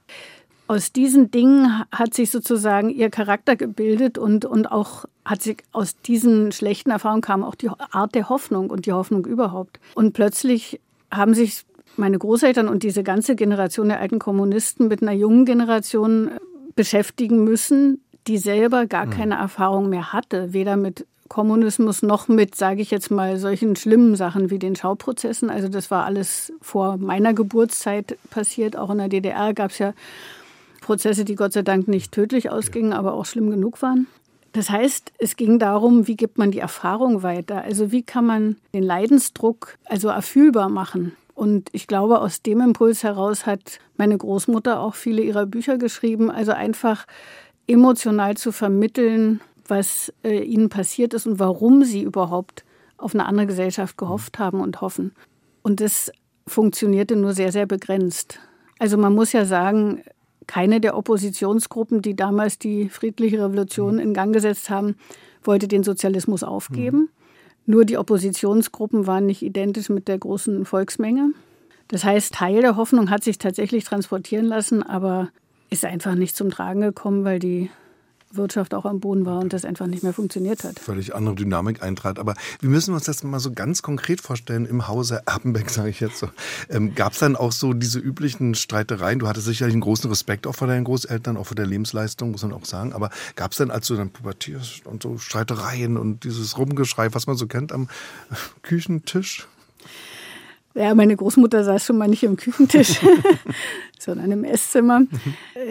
aus 0.73 0.91
diesen 0.91 1.29
Dingen 1.29 1.83
hat 1.91 2.13
sich 2.13 2.31
sozusagen 2.31 2.89
ihr 2.89 3.09
Charakter 3.09 3.55
gebildet 3.55 4.17
und, 4.17 4.43
und 4.43 4.71
auch 4.71 5.05
hat 5.23 5.41
sich 5.41 5.57
aus 5.71 5.95
diesen 6.01 6.51
schlechten 6.51 6.89
Erfahrungen 6.89 7.21
kam 7.21 7.43
auch 7.43 7.55
die 7.55 7.69
Art 7.69 8.15
der 8.15 8.29
Hoffnung 8.29 8.69
und 8.69 8.85
die 8.85 8.91
Hoffnung 8.91 9.25
überhaupt. 9.25 9.79
Und 9.95 10.13
plötzlich 10.13 10.79
haben 11.11 11.33
sich 11.33 11.63
meine 11.95 12.17
Großeltern 12.17 12.67
und 12.67 12.81
diese 12.81 13.03
ganze 13.03 13.35
Generation 13.35 13.89
der 13.89 13.99
alten 13.99 14.17
Kommunisten 14.17 14.87
mit 14.87 15.03
einer 15.03 15.11
jungen 15.13 15.45
Generation 15.45 16.31
beschäftigen 16.75 17.43
müssen, 17.43 18.01
die 18.25 18.39
selber 18.39 18.87
gar 18.87 19.05
mhm. 19.05 19.11
keine 19.11 19.35
Erfahrung 19.35 19.89
mehr 19.89 20.11
hatte, 20.11 20.53
weder 20.53 20.75
mit 20.75 21.05
Kommunismus 21.29 22.01
noch 22.01 22.27
mit, 22.27 22.55
sage 22.55 22.81
ich 22.81 22.91
jetzt 22.91 23.11
mal, 23.11 23.37
solchen 23.37 23.75
schlimmen 23.75 24.15
Sachen 24.15 24.49
wie 24.49 24.59
den 24.59 24.75
Schauprozessen. 24.75 25.49
Also 25.49 25.67
das 25.67 25.91
war 25.91 26.05
alles 26.05 26.51
vor 26.61 26.97
meiner 26.97 27.33
Geburtszeit 27.33 28.17
passiert. 28.29 28.75
Auch 28.75 28.89
in 28.89 28.97
der 28.97 29.09
DDR 29.09 29.53
gab 29.53 29.71
es 29.71 29.79
ja 29.79 29.93
Prozesse, 30.83 31.25
die 31.25 31.35
Gott 31.35 31.53
sei 31.53 31.63
Dank 31.63 31.87
nicht 31.87 32.11
tödlich 32.11 32.51
ausgingen, 32.51 32.93
aber 32.93 33.13
auch 33.13 33.25
schlimm 33.25 33.49
genug 33.49 33.81
waren. 33.81 34.07
Das 34.51 34.69
heißt, 34.69 35.13
es 35.17 35.35
ging 35.35 35.57
darum, 35.57 36.07
wie 36.07 36.15
gibt 36.15 36.37
man 36.37 36.51
die 36.51 36.59
Erfahrung 36.59 37.23
weiter? 37.23 37.63
Also 37.63 37.91
wie 37.91 38.03
kann 38.03 38.25
man 38.25 38.57
den 38.73 38.83
Leidensdruck 38.83 39.77
also 39.85 40.09
erfühlbar 40.09 40.69
machen? 40.69 41.13
Und 41.33 41.69
ich 41.71 41.87
glaube, 41.87 42.21
aus 42.21 42.43
dem 42.43 42.61
Impuls 42.61 43.03
heraus 43.03 43.47
hat 43.47 43.79
meine 43.97 44.15
Großmutter 44.15 44.79
auch 44.79 44.93
viele 44.93 45.23
ihrer 45.23 45.47
Bücher 45.47 45.79
geschrieben. 45.79 46.29
Also 46.29 46.51
einfach 46.51 47.07
emotional 47.65 48.37
zu 48.37 48.51
vermitteln, 48.51 49.41
was 49.67 50.13
äh, 50.23 50.43
ihnen 50.43 50.69
passiert 50.69 51.15
ist 51.15 51.25
und 51.25 51.39
warum 51.39 51.83
sie 51.83 52.03
überhaupt 52.03 52.63
auf 52.97 53.15
eine 53.15 53.25
andere 53.25 53.47
Gesellschaft 53.47 53.97
gehofft 53.97 54.37
haben 54.37 54.61
und 54.61 54.81
hoffen. 54.81 55.13
Und 55.63 55.81
das 55.81 56.11
funktionierte 56.45 57.15
nur 57.15 57.33
sehr, 57.33 57.51
sehr 57.51 57.65
begrenzt. 57.65 58.39
Also 58.77 58.97
man 58.97 59.15
muss 59.15 59.31
ja 59.31 59.45
sagen, 59.45 60.03
keine 60.47 60.81
der 60.81 60.97
Oppositionsgruppen, 60.97 62.01
die 62.01 62.15
damals 62.15 62.59
die 62.59 62.89
friedliche 62.89 63.43
Revolution 63.43 63.99
in 63.99 64.13
Gang 64.13 64.33
gesetzt 64.33 64.69
haben, 64.69 64.95
wollte 65.43 65.67
den 65.67 65.83
Sozialismus 65.83 66.43
aufgeben. 66.43 66.97
Mhm. 66.97 67.09
Nur 67.65 67.85
die 67.85 67.97
Oppositionsgruppen 67.97 69.07
waren 69.07 69.25
nicht 69.25 69.41
identisch 69.41 69.89
mit 69.89 70.07
der 70.07 70.17
großen 70.17 70.65
Volksmenge. 70.65 71.31
Das 71.87 72.03
heißt, 72.03 72.33
Teil 72.33 72.61
der 72.61 72.75
Hoffnung 72.75 73.09
hat 73.09 73.23
sich 73.23 73.37
tatsächlich 73.37 73.83
transportieren 73.83 74.45
lassen, 74.45 74.83
aber 74.83 75.29
ist 75.69 75.85
einfach 75.85 76.15
nicht 76.15 76.35
zum 76.35 76.49
Tragen 76.49 76.81
gekommen, 76.81 77.23
weil 77.23 77.39
die 77.39 77.69
Wirtschaft 78.35 78.73
auch 78.73 78.85
am 78.85 78.99
Boden 78.99 79.25
war 79.25 79.39
und 79.39 79.53
das 79.53 79.65
einfach 79.65 79.87
nicht 79.87 80.03
mehr 80.03 80.13
funktioniert 80.13 80.63
hat. 80.63 80.79
Völlig 80.79 81.15
andere 81.15 81.35
Dynamik 81.35 81.81
eintrat. 81.81 82.19
Aber 82.19 82.35
wie 82.61 82.67
müssen 82.67 82.93
uns 82.93 83.05
das 83.05 83.23
mal 83.23 83.39
so 83.39 83.51
ganz 83.51 83.81
konkret 83.81 84.21
vorstellen 84.21 84.65
im 84.65 84.87
Hause 84.87 85.21
Erpenbeck, 85.25 85.69
sage 85.69 85.89
ich 85.89 85.99
jetzt 85.99 86.19
so. 86.19 86.29
Ähm, 86.69 86.95
Gab 86.95 87.13
es 87.13 87.19
dann 87.19 87.35
auch 87.35 87.51
so 87.51 87.73
diese 87.73 87.99
üblichen 87.99 88.55
Streitereien? 88.55 89.19
Du 89.19 89.27
hattest 89.27 89.45
sicherlich 89.45 89.73
einen 89.73 89.81
großen 89.81 90.09
Respekt 90.09 90.47
auch 90.47 90.55
vor 90.55 90.67
deinen 90.67 90.83
Großeltern, 90.83 91.37
auch 91.37 91.47
vor 91.47 91.55
der 91.55 91.65
Lebensleistung, 91.65 92.31
muss 92.31 92.43
man 92.43 92.53
auch 92.53 92.65
sagen. 92.65 92.93
Aber 92.93 93.09
gab 93.35 93.51
es 93.51 93.57
dann, 93.57 93.71
als 93.71 93.87
du 93.87 93.95
dann 93.95 94.09
pubertierst 94.09 94.85
und 94.85 95.03
so 95.03 95.17
Streitereien 95.17 95.97
und 95.97 96.23
dieses 96.23 96.57
Rumgeschrei, 96.57 97.13
was 97.13 97.27
man 97.27 97.35
so 97.35 97.47
kennt 97.47 97.71
am 97.71 97.87
Küchentisch? 98.61 99.47
Ja, 100.75 100.95
meine 100.95 101.15
Großmutter 101.15 101.63
saß 101.63 101.85
schon 101.85 101.97
mal 101.97 102.07
nicht 102.07 102.25
am 102.25 102.35
Küchentisch, 102.35 102.99
sondern 103.99 104.31
im 104.31 104.43
Esszimmer. 104.43 105.03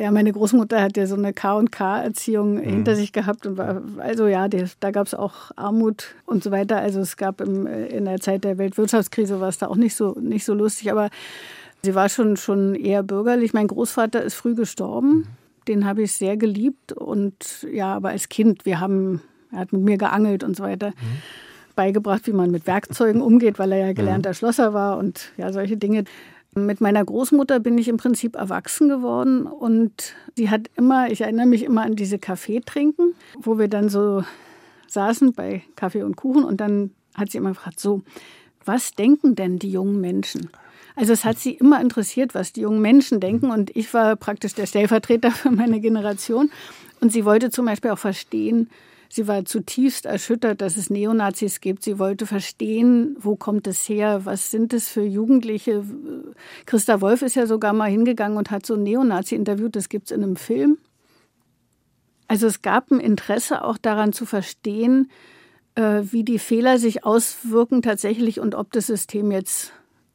Ja, 0.00 0.12
meine 0.12 0.32
Großmutter 0.32 0.80
hat 0.80 0.96
ja 0.96 1.06
so 1.06 1.16
eine 1.16 1.32
K&K-Erziehung 1.32 2.54
mhm. 2.54 2.60
hinter 2.60 2.94
sich 2.94 3.12
gehabt 3.12 3.46
und 3.46 3.58
war, 3.58 3.82
also 3.98 4.28
ja, 4.28 4.46
die, 4.48 4.64
da 4.78 4.92
gab 4.92 5.08
es 5.08 5.14
auch 5.14 5.50
Armut 5.56 6.14
und 6.24 6.44
so 6.44 6.52
weiter. 6.52 6.78
Also 6.78 7.00
es 7.00 7.16
gab 7.16 7.40
im, 7.40 7.66
in 7.66 8.04
der 8.04 8.20
Zeit 8.20 8.44
der 8.44 8.58
Weltwirtschaftskrise 8.58 9.40
war 9.40 9.48
es 9.48 9.58
da 9.58 9.66
auch 9.66 9.76
nicht 9.76 9.96
so, 9.96 10.16
nicht 10.20 10.44
so 10.44 10.54
lustig, 10.54 10.92
aber 10.92 11.10
sie 11.82 11.96
war 11.96 12.08
schon, 12.08 12.36
schon 12.36 12.76
eher 12.76 13.02
bürgerlich. 13.02 13.52
Mein 13.52 13.66
Großvater 13.66 14.22
ist 14.22 14.34
früh 14.34 14.54
gestorben. 14.54 15.08
Mhm. 15.08 15.26
Den 15.68 15.84
habe 15.84 16.02
ich 16.02 16.12
sehr 16.12 16.36
geliebt 16.36 16.92
und 16.92 17.66
ja, 17.72 17.94
aber 17.94 18.10
als 18.10 18.28
Kind, 18.28 18.66
wir 18.66 18.80
haben, 18.80 19.20
er 19.52 19.60
hat 19.60 19.72
mit 19.72 19.82
mir 19.82 19.96
geangelt 19.96 20.42
und 20.44 20.56
so 20.56 20.62
weiter. 20.64 20.88
Mhm 20.88 21.51
beigebracht, 21.72 22.26
wie 22.26 22.32
man 22.32 22.50
mit 22.50 22.66
Werkzeugen 22.66 23.22
umgeht, 23.22 23.58
weil 23.58 23.72
er 23.72 23.86
ja 23.86 23.92
gelernter 23.92 24.30
mhm. 24.30 24.34
Schlosser 24.34 24.74
war 24.74 24.98
und 24.98 25.32
ja, 25.36 25.52
solche 25.52 25.76
Dinge. 25.76 26.04
Mit 26.54 26.82
meiner 26.82 27.02
Großmutter 27.02 27.60
bin 27.60 27.78
ich 27.78 27.88
im 27.88 27.96
Prinzip 27.96 28.36
erwachsen 28.36 28.90
geworden 28.90 29.46
und 29.46 30.14
sie 30.36 30.50
hat 30.50 30.68
immer, 30.76 31.10
ich 31.10 31.22
erinnere 31.22 31.46
mich 31.46 31.62
immer 31.64 31.82
an 31.82 31.96
diese 31.96 32.18
Kaffee 32.18 32.60
trinken, 32.60 33.14
wo 33.40 33.58
wir 33.58 33.68
dann 33.68 33.88
so 33.88 34.22
saßen 34.86 35.32
bei 35.32 35.62
Kaffee 35.76 36.02
und 36.02 36.16
Kuchen 36.16 36.44
und 36.44 36.60
dann 36.60 36.90
hat 37.14 37.30
sie 37.30 37.38
immer 37.38 37.50
gefragt, 37.50 37.80
so, 37.80 38.02
was 38.64 38.92
denken 38.92 39.34
denn 39.34 39.58
die 39.58 39.70
jungen 39.70 40.00
Menschen? 40.00 40.50
Also 40.94 41.14
es 41.14 41.24
hat 41.24 41.38
sie 41.38 41.52
immer 41.52 41.80
interessiert, 41.80 42.34
was 42.34 42.52
die 42.52 42.60
jungen 42.60 42.82
Menschen 42.82 43.18
denken 43.18 43.50
und 43.50 43.74
ich 43.74 43.92
war 43.94 44.16
praktisch 44.16 44.54
der 44.54 44.66
Stellvertreter 44.66 45.30
für 45.32 45.50
meine 45.50 45.80
Generation 45.80 46.50
und 47.00 47.12
sie 47.12 47.24
wollte 47.24 47.50
zum 47.50 47.66
Beispiel 47.66 47.90
auch 47.90 47.98
verstehen, 47.98 48.68
Sie 49.14 49.28
war 49.28 49.44
zutiefst 49.44 50.06
erschüttert, 50.06 50.62
dass 50.62 50.78
es 50.78 50.88
Neonazis 50.88 51.60
gibt. 51.60 51.82
Sie 51.82 51.98
wollte 51.98 52.24
verstehen, 52.24 53.14
wo 53.20 53.36
kommt 53.36 53.66
es 53.66 53.86
her? 53.86 54.24
Was 54.24 54.50
sind 54.50 54.72
es 54.72 54.88
für 54.88 55.02
Jugendliche? 55.02 55.84
Christa 56.64 57.02
Wolf 57.02 57.20
ist 57.20 57.34
ja 57.34 57.46
sogar 57.46 57.74
mal 57.74 57.90
hingegangen 57.90 58.38
und 58.38 58.50
hat 58.50 58.64
so 58.64 58.72
einen 58.72 58.84
Neonazi 58.84 59.34
interviewt. 59.34 59.76
Das 59.76 59.90
gibt 59.90 60.06
es 60.06 60.16
in 60.16 60.22
einem 60.22 60.36
Film. 60.36 60.78
Also 62.26 62.46
es 62.46 62.62
gab 62.62 62.90
ein 62.90 63.00
Interesse 63.00 63.62
auch 63.64 63.76
daran 63.76 64.14
zu 64.14 64.24
verstehen, 64.24 65.10
äh, 65.74 66.04
wie 66.04 66.24
die 66.24 66.38
Fehler 66.38 66.78
sich 66.78 67.04
auswirken 67.04 67.82
tatsächlich 67.82 68.40
und 68.40 68.54
ob 68.54 68.72
das 68.72 68.86
System 68.86 69.30
jetzt 69.30 69.74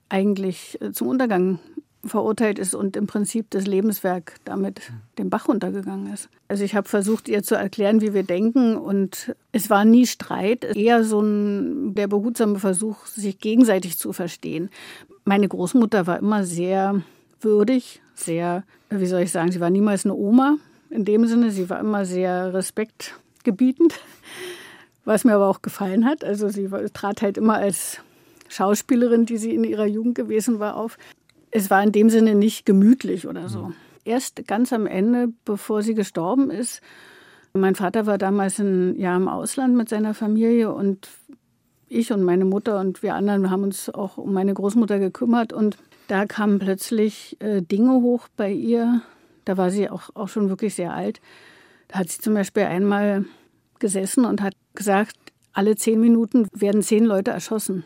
eigentlich 0.10 0.82
äh, 0.82 0.92
zum 0.92 1.08
Untergang 1.08 1.60
verurteilt 2.04 2.60
ist 2.60 2.76
und 2.76 2.96
im 2.96 3.08
Prinzip 3.08 3.48
das 3.50 3.66
Lebenswerk 3.66 4.36
damit 4.46 4.82
den 5.18 5.30
Bach 5.30 5.48
runtergegangen 5.48 6.14
ist. 6.14 6.30
Also 6.48 6.64
ich 6.64 6.76
habe 6.76 6.88
versucht, 6.88 7.28
ihr 7.28 7.44
zu 7.44 7.56
erklären, 7.56 8.02
wie 8.02 8.14
wir 8.14 8.24
denken 8.24 8.78
und 8.78 9.36
es 9.52 9.70
war 9.70 9.84
nie 9.84 10.06
Streit, 10.06 10.64
eher 10.64 11.04
so 11.04 11.22
ein 11.22 11.96
der 11.96 12.08
behutsame 12.08 12.60
Versuch, 12.60 13.06
sich 13.06 13.40
gegenseitig 13.40 13.98
zu 13.98 14.14
verstehen. 14.14 14.70
Meine 15.26 15.48
Großmutter 15.48 16.08
war 16.08 16.20
immer 16.20 16.44
sehr 16.44 17.02
würdig, 17.42 18.02
sehr, 18.16 18.64
wie 18.90 19.06
soll 19.06 19.22
ich 19.22 19.32
sagen, 19.32 19.52
sie 19.52 19.60
war 19.60 19.70
niemals 19.70 20.06
eine 20.06 20.16
Oma 20.16 20.58
in 20.90 21.06
dem 21.06 21.28
Sinne, 21.28 21.52
sie 21.52 21.70
war 21.70 21.80
immer 21.80 22.06
sehr 22.06 22.54
respektgebietend, 22.54 23.94
was 25.06 25.24
mir 25.24 25.36
aber 25.36 25.48
auch 25.48 25.62
gefallen 25.62 26.06
hat. 26.06 26.24
Also 26.24 26.50
sie 26.50 26.70
trat 26.94 27.22
halt 27.22 27.38
immer 27.38 27.56
als 27.56 28.00
Schauspielerin, 28.50 29.26
die 29.26 29.38
sie 29.38 29.54
in 29.54 29.64
ihrer 29.64 29.86
Jugend 29.86 30.16
gewesen 30.16 30.60
war, 30.60 30.78
auf 30.78 30.98
es 31.52 31.70
war 31.70 31.84
in 31.84 31.92
dem 31.92 32.10
Sinne 32.10 32.36
nicht 32.36 32.66
gemütlich 32.66 33.28
oder 33.28 33.50
so. 33.50 33.68
Mhm. 33.68 33.74
Erst 34.06 34.48
ganz 34.48 34.72
am 34.72 34.88
Ende, 34.88 35.30
bevor 35.46 35.82
sie 35.82 35.94
gestorben 35.94 36.50
ist, 36.50 36.82
mein 37.54 37.76
Vater 37.76 38.06
war 38.06 38.18
damals 38.18 38.60
ein 38.60 38.96
Jahr 38.98 39.18
im 39.18 39.28
Ausland 39.28 39.76
mit 39.76 39.90
seiner 39.90 40.14
Familie 40.14 40.72
und 40.72 41.10
ich 41.90 42.12
und 42.12 42.24
meine 42.24 42.46
Mutter 42.46 42.80
und 42.80 43.02
wir 43.02 43.16
anderen 43.16 43.50
haben 43.50 43.64
uns 43.64 43.90
auch 43.90 44.18
um 44.18 44.34
meine 44.34 44.54
Großmutter 44.54 45.00
gekümmert 45.00 45.54
und 45.54 45.78
da 46.08 46.26
kamen 46.26 46.60
plötzlich 46.60 47.38
äh, 47.40 47.62
Dinge 47.62 47.94
hoch 48.02 48.28
bei 48.36 48.52
ihr. 48.52 49.02
Da 49.46 49.58
war 49.58 49.72
sie 49.72 49.90
auch, 49.90 50.10
auch 50.14 50.30
schon 50.30 50.50
wirklich 50.50 50.76
sehr 50.76 50.94
alt. 50.94 51.22
Da 51.88 52.00
hat 52.00 52.10
sie 52.10 52.20
zum 52.20 52.34
Beispiel 52.34 52.64
einmal 52.64 53.26
gesessen 53.80 54.26
und 54.26 54.42
hat 54.42 54.54
gesagt, 54.76 55.16
alle 55.54 55.76
zehn 55.76 56.00
Minuten 56.00 56.48
werden 56.54 56.82
zehn 56.82 57.06
Leute 57.06 57.32
erschossen. 57.32 57.84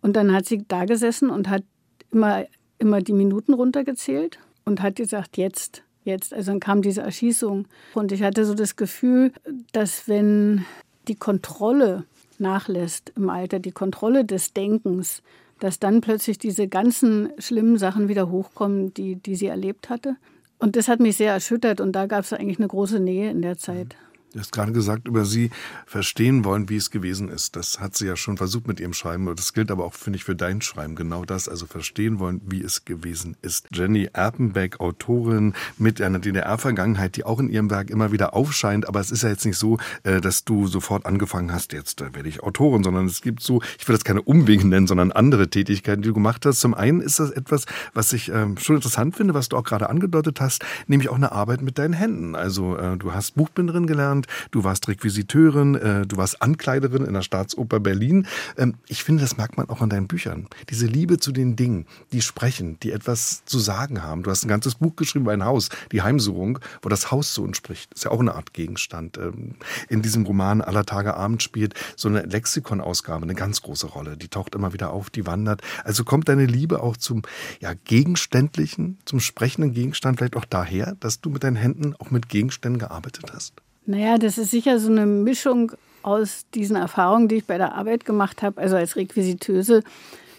Und 0.00 0.16
dann 0.16 0.32
hat 0.32 0.46
sie 0.46 0.64
da 0.68 0.84
gesessen 0.84 1.30
und 1.30 1.48
hat 1.48 1.62
immer 2.10 2.44
immer 2.78 3.00
die 3.00 3.12
Minuten 3.12 3.54
runtergezählt 3.54 4.38
und 4.64 4.82
hat 4.82 4.96
gesagt, 4.96 5.36
jetzt, 5.36 5.82
jetzt. 6.04 6.34
Also 6.34 6.52
dann 6.52 6.60
kam 6.60 6.82
diese 6.82 7.02
Erschießung. 7.02 7.66
Und 7.94 8.12
ich 8.12 8.22
hatte 8.22 8.44
so 8.44 8.54
das 8.54 8.76
Gefühl, 8.76 9.32
dass 9.72 10.08
wenn 10.08 10.64
die 11.08 11.16
Kontrolle 11.16 12.04
nachlässt 12.38 13.12
im 13.16 13.30
Alter, 13.30 13.58
die 13.58 13.72
Kontrolle 13.72 14.24
des 14.24 14.52
Denkens, 14.52 15.22
dass 15.60 15.78
dann 15.78 16.00
plötzlich 16.00 16.38
diese 16.38 16.68
ganzen 16.68 17.30
schlimmen 17.38 17.78
Sachen 17.78 18.08
wieder 18.08 18.30
hochkommen, 18.30 18.92
die, 18.94 19.16
die 19.16 19.36
sie 19.36 19.46
erlebt 19.46 19.88
hatte. 19.88 20.16
Und 20.58 20.76
das 20.76 20.88
hat 20.88 21.00
mich 21.00 21.16
sehr 21.16 21.32
erschüttert 21.32 21.80
und 21.80 21.92
da 21.92 22.06
gab 22.06 22.24
es 22.24 22.32
eigentlich 22.32 22.58
eine 22.58 22.68
große 22.68 23.00
Nähe 23.00 23.30
in 23.30 23.42
der 23.42 23.56
Zeit. 23.56 23.96
Du 24.34 24.40
hast 24.40 24.50
gerade 24.50 24.72
gesagt, 24.72 25.06
über 25.06 25.24
sie 25.24 25.50
verstehen 25.86 26.44
wollen, 26.44 26.68
wie 26.68 26.74
es 26.74 26.90
gewesen 26.90 27.28
ist. 27.28 27.54
Das 27.54 27.78
hat 27.78 27.94
sie 27.94 28.06
ja 28.06 28.16
schon 28.16 28.36
versucht 28.36 28.66
mit 28.66 28.80
ihrem 28.80 28.92
Schreiben. 28.92 29.32
Das 29.36 29.52
gilt 29.52 29.70
aber 29.70 29.84
auch, 29.84 29.94
finde 29.94 30.16
ich, 30.16 30.24
für 30.24 30.34
dein 30.34 30.60
Schreiben. 30.60 30.96
Genau 30.96 31.24
das, 31.24 31.48
also 31.48 31.66
verstehen 31.66 32.18
wollen, 32.18 32.40
wie 32.44 32.60
es 32.60 32.84
gewesen 32.84 33.36
ist. 33.42 33.68
Jenny 33.70 34.08
Erpenbeck, 34.12 34.80
Autorin 34.80 35.54
mit 35.78 36.02
einer 36.02 36.18
DDR-Vergangenheit, 36.18 37.14
die 37.14 37.22
auch 37.22 37.38
in 37.38 37.48
ihrem 37.48 37.70
Werk 37.70 37.90
immer 37.90 38.10
wieder 38.10 38.34
aufscheint. 38.34 38.88
Aber 38.88 38.98
es 38.98 39.12
ist 39.12 39.22
ja 39.22 39.28
jetzt 39.28 39.46
nicht 39.46 39.56
so, 39.56 39.78
äh, 40.02 40.20
dass 40.20 40.44
du 40.44 40.66
sofort 40.66 41.06
angefangen 41.06 41.52
hast, 41.52 41.72
jetzt 41.72 42.00
werde 42.00 42.28
ich 42.28 42.42
Autorin, 42.42 42.82
sondern 42.82 43.06
es 43.06 43.22
gibt 43.22 43.40
so, 43.40 43.62
ich 43.78 43.86
will 43.86 43.94
das 43.94 44.02
keine 44.02 44.22
Umwege 44.22 44.66
nennen, 44.66 44.88
sondern 44.88 45.12
andere 45.12 45.48
Tätigkeiten, 45.48 46.02
die 46.02 46.08
du 46.08 46.14
gemacht 46.14 46.44
hast. 46.44 46.58
Zum 46.58 46.74
einen 46.74 47.00
ist 47.00 47.20
das 47.20 47.30
etwas, 47.30 47.66
was 47.92 48.12
ich 48.12 48.32
ähm, 48.32 48.56
schon 48.58 48.74
interessant 48.74 49.14
finde, 49.14 49.32
was 49.32 49.48
du 49.48 49.56
auch 49.56 49.64
gerade 49.64 49.88
angedeutet 49.88 50.40
hast, 50.40 50.64
nämlich 50.88 51.08
auch 51.08 51.14
eine 51.14 51.30
Arbeit 51.30 51.62
mit 51.62 51.78
deinen 51.78 51.94
Händen. 51.94 52.34
Also 52.34 52.76
äh, 52.76 52.96
du 52.96 53.14
hast 53.14 53.36
Buchbinderin 53.36 53.86
gelernt, 53.86 54.23
du 54.50 54.64
warst 54.64 54.88
Requisiteurin, 54.88 55.74
äh, 55.74 56.06
du 56.06 56.16
warst 56.16 56.42
Ankleiderin 56.42 57.04
in 57.04 57.14
der 57.14 57.22
Staatsoper 57.22 57.80
Berlin. 57.80 58.26
Ähm, 58.56 58.74
ich 58.88 59.04
finde, 59.04 59.22
das 59.22 59.36
merkt 59.36 59.56
man 59.56 59.68
auch 59.68 59.80
an 59.80 59.90
deinen 59.90 60.06
Büchern. 60.06 60.48
Diese 60.70 60.86
Liebe 60.86 61.18
zu 61.18 61.32
den 61.32 61.56
Dingen, 61.56 61.86
die 62.12 62.22
sprechen, 62.22 62.78
die 62.80 62.92
etwas 62.92 63.44
zu 63.44 63.58
sagen 63.58 64.02
haben. 64.02 64.22
Du 64.22 64.30
hast 64.30 64.44
ein 64.44 64.48
ganzes 64.48 64.76
Buch 64.76 64.96
geschrieben 64.96 65.24
über 65.24 65.32
ein 65.32 65.44
Haus, 65.44 65.68
die 65.92 66.02
Heimsuchung, 66.02 66.58
wo 66.82 66.88
das 66.88 67.10
Haus 67.10 67.34
zu 67.34 67.42
uns 67.42 67.56
spricht. 67.56 67.92
Ist 67.94 68.04
ja 68.04 68.10
auch 68.10 68.20
eine 68.20 68.34
Art 68.34 68.52
Gegenstand. 68.52 69.18
Ähm, 69.18 69.56
in 69.88 70.02
diesem 70.02 70.24
Roman 70.24 70.60
Aller 70.60 70.84
Tage 70.84 71.14
Abend 71.14 71.42
spielt 71.42 71.74
so 71.96 72.08
eine 72.08 72.22
Lexikonausgabe 72.22 73.24
eine 73.24 73.34
ganz 73.34 73.62
große 73.62 73.86
Rolle. 73.86 74.16
Die 74.16 74.28
taucht 74.28 74.54
immer 74.54 74.72
wieder 74.72 74.90
auf, 74.90 75.10
die 75.10 75.26
wandert. 75.26 75.62
Also 75.84 76.04
kommt 76.04 76.28
deine 76.28 76.46
Liebe 76.46 76.82
auch 76.82 76.96
zum 76.96 77.22
ja, 77.60 77.74
Gegenständlichen, 77.74 78.98
zum 79.04 79.20
sprechenden 79.20 79.72
Gegenstand 79.72 80.18
vielleicht 80.18 80.36
auch 80.36 80.44
daher, 80.44 80.96
dass 81.00 81.20
du 81.20 81.30
mit 81.30 81.44
deinen 81.44 81.56
Händen 81.56 81.94
auch 81.96 82.10
mit 82.10 82.28
Gegenständen 82.28 82.78
gearbeitet 82.78 83.32
hast? 83.32 83.63
Naja, 83.86 84.18
das 84.18 84.38
ist 84.38 84.50
sicher 84.50 84.78
so 84.78 84.90
eine 84.90 85.06
Mischung 85.06 85.72
aus 86.02 86.44
diesen 86.54 86.76
Erfahrungen, 86.76 87.28
die 87.28 87.36
ich 87.36 87.46
bei 87.46 87.58
der 87.58 87.74
Arbeit 87.74 88.04
gemacht 88.04 88.42
habe. 88.42 88.60
Also 88.60 88.76
als 88.76 88.96
Requisiteuse 88.96 89.82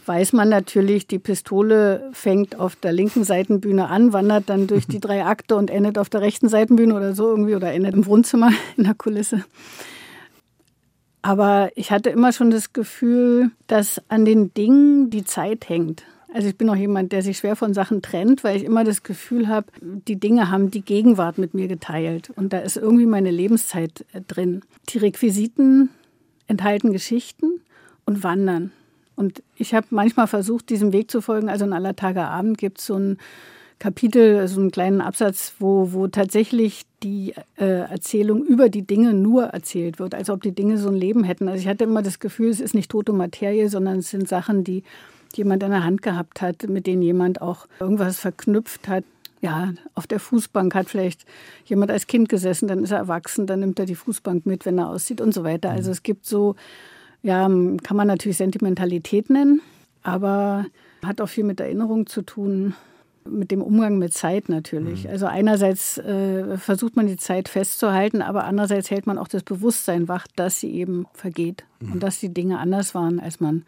weiß 0.06 0.34
man 0.34 0.50
natürlich, 0.50 1.08
die 1.08 1.20
Pistole 1.20 2.10
fängt 2.14 2.60
auf 2.60 2.76
der 2.76 2.92
linken 2.92 3.24
Seitenbühne 3.24 3.88
an, 3.88 4.14
wandert 4.14 4.50
dann 4.50 4.68
durch 4.68 4.88
die 4.88 5.00
drei 5.02 5.26
Akte 5.26 5.56
und 5.56 5.70
endet 5.70 5.98
auf 5.98 6.10
der 6.10 6.22
rechten 6.22 6.50
Seitenbühne 6.50 6.96
oder 6.96 7.16
so 7.16 7.30
irgendwie 7.30 7.56
oder 7.56 7.72
endet 7.74 7.94
im 7.94 8.06
Wohnzimmer 8.06 8.52
in 8.78 8.84
der 8.86 8.94
Kulisse. 8.94 9.44
Aber 11.22 11.72
ich 11.76 11.90
hatte 11.90 12.12
immer 12.12 12.32
schon 12.32 12.52
das 12.52 12.72
Gefühl, 12.72 13.50
dass 13.66 14.00
an 14.10 14.26
den 14.26 14.54
Dingen 14.54 15.10
die 15.10 15.26
Zeit 15.26 15.70
hängt. 15.70 16.04
Also 16.36 16.50
ich 16.50 16.58
bin 16.58 16.70
auch 16.70 16.76
jemand, 16.76 17.14
der 17.14 17.22
sich 17.22 17.38
schwer 17.38 17.56
von 17.56 17.74
Sachen 17.74 18.02
trennt, 18.02 18.44
weil 18.44 18.58
ich 18.58 18.66
immer 18.66 18.84
das 18.84 19.04
Gefühl 19.04 19.48
habe, 19.48 19.68
die 19.82 20.18
Dinge 20.18 20.52
haben 20.52 20.70
die 20.70 20.82
Gegenwart 20.82 21.38
mit 21.38 21.54
mir 21.54 21.70
geteilt. 21.70 22.30
Und 22.36 22.52
da 22.52 22.60
ist 22.60 22.76
irgendwie 22.76 23.06
meine 23.06 23.32
Lebenszeit 23.32 24.04
äh, 24.12 24.20
drin. 24.20 24.60
Die 24.90 24.98
Requisiten 24.98 25.92
enthalten 26.48 26.92
Geschichten 26.92 27.62
und 28.06 28.22
Wandern. 28.22 28.74
Und 29.16 29.44
ich 29.56 29.74
habe 29.74 29.88
manchmal 29.92 30.28
versucht, 30.28 30.70
diesem 30.70 30.92
Weg 30.92 31.10
zu 31.10 31.22
folgen. 31.22 31.48
Also 31.48 31.64
in 31.64 31.72
aller 31.72 31.96
Tage 31.96 32.24
Abend 32.24 32.58
gibt 32.58 32.80
es 32.80 32.88
so 32.88 32.96
ein 32.96 33.18
Kapitel, 33.80 34.46
so 34.50 34.60
einen 34.60 34.72
kleinen 34.72 35.00
Absatz, 35.00 35.54
wo, 35.60 35.94
wo 35.94 36.08
tatsächlich 36.08 36.82
die 37.02 37.34
äh, 37.56 37.64
Erzählung 37.90 38.44
über 38.44 38.68
die 38.68 38.86
Dinge 38.86 39.14
nur 39.14 39.46
erzählt 39.46 40.00
wird, 40.00 40.14
als 40.14 40.30
ob 40.30 40.42
die 40.44 40.54
Dinge 40.54 40.80
so 40.80 40.90
ein 40.90 40.96
Leben 40.96 41.24
hätten. 41.24 41.48
Also 41.48 41.62
ich 41.62 41.70
hatte 41.70 41.86
immer 41.86 42.02
das 42.02 42.20
Gefühl, 42.20 42.50
es 42.50 42.60
ist 42.60 42.76
nicht 42.76 42.92
tote 42.92 43.14
Materie, 43.14 43.70
sondern 43.70 44.00
es 44.00 44.10
sind 44.10 44.28
Sachen, 44.28 44.66
die 44.66 44.84
jemand 45.38 45.64
in 45.64 45.72
der 45.72 45.84
Hand 45.84 46.02
gehabt 46.02 46.42
hat, 46.42 46.68
mit 46.68 46.88
denen 46.88 47.02
jemand 47.02 47.42
auch 47.42 47.68
irgendwas 47.80 48.20
verknüpft 48.20 48.88
hat. 48.88 49.04
Ja, 49.42 49.74
auf 49.94 50.08
der 50.08 50.20
Fußbank 50.20 50.74
hat 50.74 50.90
vielleicht 50.90 51.26
jemand 51.66 51.92
als 51.92 52.08
Kind 52.08 52.30
gesessen, 52.30 52.68
dann 52.68 52.84
ist 52.84 52.92
er 52.92 52.98
erwachsen, 52.98 53.46
dann 53.46 53.60
nimmt 53.60 53.78
er 53.80 53.86
die 53.86 53.96
Fußbank 53.96 54.46
mit, 54.46 54.66
wenn 54.66 54.80
er 54.80 54.90
aussieht 54.90 55.22
und 55.22 55.34
so 55.34 55.44
weiter. 55.44 55.70
Also 55.70 55.92
es 55.92 56.04
gibt 56.04 56.26
so, 56.26 56.56
ja, 57.22 57.44
kann 57.44 57.98
man 57.98 58.08
natürlich 58.08 58.38
Sentimentalität 58.38 59.30
nennen, 59.30 59.62
aber 60.02 60.66
hat 61.04 61.22
auch 61.22 61.30
viel 61.30 61.44
mit 61.44 61.60
Erinnerung 61.60 62.08
zu 62.08 62.22
tun, 62.24 62.74
mit 63.26 63.52
dem 63.52 63.62
Umgang 63.62 63.98
mit 63.98 64.14
Zeit 64.14 64.50
natürlich. 64.50 65.06
Mhm. 65.06 65.10
Also 65.10 65.26
einerseits 65.26 65.98
äh, 65.98 66.58
versucht 66.58 66.96
man 66.96 67.08
die 67.08 67.18
Zeit 67.18 67.50
festzuhalten, 67.50 68.22
aber 68.22 68.46
andererseits 68.46 68.92
hält 68.92 69.08
man 69.08 69.18
auch 69.18 69.28
das 69.28 69.44
Bewusstsein 69.44 70.08
wach, 70.08 70.28
dass 70.36 70.60
sie 70.60 70.72
eben 70.72 71.08
vergeht 71.14 71.66
mhm. 71.80 71.94
und 71.94 72.04
dass 72.04 72.20
die 72.20 72.34
Dinge 72.34 72.60
anders 72.60 72.96
waren, 72.96 73.20
als 73.20 73.40
man 73.40 73.64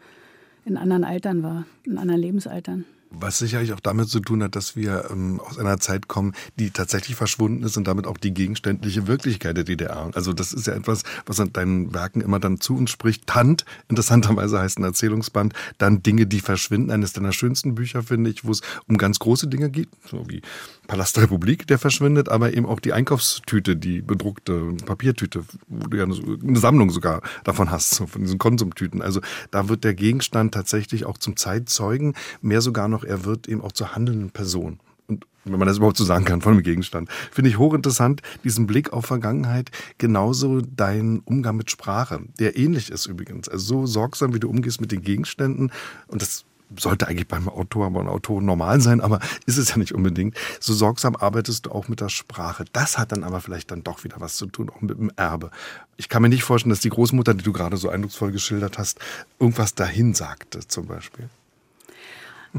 in 0.68 0.76
anderen 0.76 1.04
Altern 1.04 1.42
war, 1.42 1.64
in 1.84 1.96
anderen 1.98 2.20
Lebensaltern. 2.20 2.84
Was 3.10 3.38
sicherlich 3.38 3.72
auch 3.72 3.80
damit 3.80 4.08
zu 4.08 4.20
tun 4.20 4.42
hat, 4.42 4.54
dass 4.54 4.76
wir 4.76 5.08
ähm, 5.10 5.40
aus 5.40 5.58
einer 5.58 5.78
Zeit 5.78 6.08
kommen, 6.08 6.34
die 6.58 6.70
tatsächlich 6.70 7.16
verschwunden 7.16 7.62
ist 7.62 7.76
und 7.76 7.88
damit 7.88 8.06
auch 8.06 8.18
die 8.18 8.34
gegenständliche 8.34 9.06
Wirklichkeit 9.06 9.56
der 9.56 9.64
DDR. 9.64 10.10
Also 10.14 10.32
das 10.32 10.52
ist 10.52 10.66
ja 10.66 10.74
etwas, 10.74 11.04
was 11.24 11.40
an 11.40 11.52
deinen 11.52 11.94
Werken 11.94 12.20
immer 12.20 12.38
dann 12.38 12.60
zu 12.60 12.76
uns 12.76 12.90
spricht. 12.90 13.26
Tant, 13.26 13.64
interessanterweise 13.88 14.60
heißt 14.60 14.78
ein 14.78 14.84
Erzählungsband, 14.84 15.54
dann 15.78 16.02
Dinge, 16.02 16.26
die 16.26 16.40
verschwinden. 16.40 16.90
Eines 16.90 17.12
deiner 17.12 17.32
schönsten 17.32 17.74
Bücher, 17.74 18.02
finde 18.02 18.30
ich, 18.30 18.44
wo 18.44 18.50
es 18.50 18.60
um 18.86 18.98
ganz 18.98 19.18
große 19.18 19.48
Dinge 19.48 19.70
geht, 19.70 19.88
so 20.04 20.28
wie 20.28 20.42
Palast 20.86 21.16
der 21.16 21.24
Republik, 21.24 21.66
der 21.66 21.78
verschwindet, 21.78 22.28
aber 22.28 22.54
eben 22.54 22.66
auch 22.66 22.80
die 22.80 22.92
Einkaufstüte, 22.92 23.76
die 23.76 24.00
bedruckte 24.00 24.74
Papiertüte, 24.84 25.44
wo 25.68 25.86
du 25.86 25.96
ja 25.96 26.04
eine 26.04 26.58
Sammlung 26.58 26.90
sogar 26.90 27.22
davon 27.44 27.70
hast, 27.70 27.94
so 27.94 28.06
von 28.06 28.22
diesen 28.22 28.38
Konsumtüten. 28.38 29.02
Also 29.02 29.20
da 29.50 29.68
wird 29.68 29.84
der 29.84 29.94
Gegenstand 29.94 30.54
tatsächlich 30.54 31.04
auch 31.04 31.18
zum 31.18 31.36
Zeitzeugen, 31.36 32.14
mehr 32.40 32.60
sogar 32.60 32.88
noch, 32.88 32.97
er 33.04 33.24
wird 33.24 33.48
eben 33.48 33.60
auch 33.62 33.72
zur 33.72 33.94
handelnden 33.94 34.30
Person. 34.30 34.80
Und 35.06 35.26
wenn 35.44 35.58
man 35.58 35.68
das 35.68 35.78
überhaupt 35.78 35.96
so 35.96 36.04
sagen 36.04 36.24
kann, 36.24 36.42
von 36.42 36.52
einem 36.52 36.62
Gegenstand. 36.62 37.08
Finde 37.30 37.50
ich 37.50 37.58
hochinteressant, 37.58 38.22
diesen 38.44 38.66
Blick 38.66 38.92
auf 38.92 39.06
Vergangenheit, 39.06 39.70
genauso 39.96 40.60
dein 40.60 41.20
Umgang 41.20 41.56
mit 41.56 41.70
Sprache, 41.70 42.20
der 42.38 42.56
ähnlich 42.56 42.90
ist 42.90 43.06
übrigens. 43.06 43.48
Also 43.48 43.80
so 43.80 43.86
sorgsam, 43.86 44.34
wie 44.34 44.40
du 44.40 44.48
umgehst 44.50 44.80
mit 44.80 44.92
den 44.92 45.02
Gegenständen. 45.02 45.72
Und 46.08 46.22
das 46.22 46.44
sollte 46.76 47.08
eigentlich 47.08 47.28
beim 47.28 47.48
Autor, 47.48 47.86
aber 47.86 48.00
ein 48.00 48.08
Autor 48.08 48.42
normal 48.42 48.80
sein, 48.80 49.00
aber 49.00 49.20
ist 49.46 49.56
es 49.56 49.70
ja 49.70 49.78
nicht 49.78 49.92
unbedingt. 49.92 50.36
So 50.60 50.74
sorgsam 50.74 51.16
arbeitest 51.16 51.66
du 51.66 51.70
auch 51.70 51.88
mit 51.88 52.00
der 52.00 52.08
Sprache. 52.08 52.64
Das 52.72 52.98
hat 52.98 53.12
dann 53.12 53.24
aber 53.24 53.40
vielleicht 53.40 53.70
dann 53.70 53.84
doch 53.84 54.04
wieder 54.04 54.16
was 54.18 54.36
zu 54.36 54.46
tun, 54.46 54.70
auch 54.70 54.80
mit 54.80 54.98
dem 54.98 55.10
Erbe. 55.16 55.50
Ich 55.96 56.08
kann 56.08 56.22
mir 56.22 56.28
nicht 56.28 56.44
vorstellen, 56.44 56.70
dass 56.70 56.80
die 56.80 56.90
Großmutter, 56.90 57.34
die 57.34 57.44
du 57.44 57.52
gerade 57.52 57.76
so 57.76 57.88
eindrucksvoll 57.88 58.32
geschildert 58.32 58.78
hast, 58.78 58.98
irgendwas 59.40 59.74
dahin 59.74 60.14
sagte, 60.14 60.60
zum 60.66 60.86
Beispiel. 60.86 61.30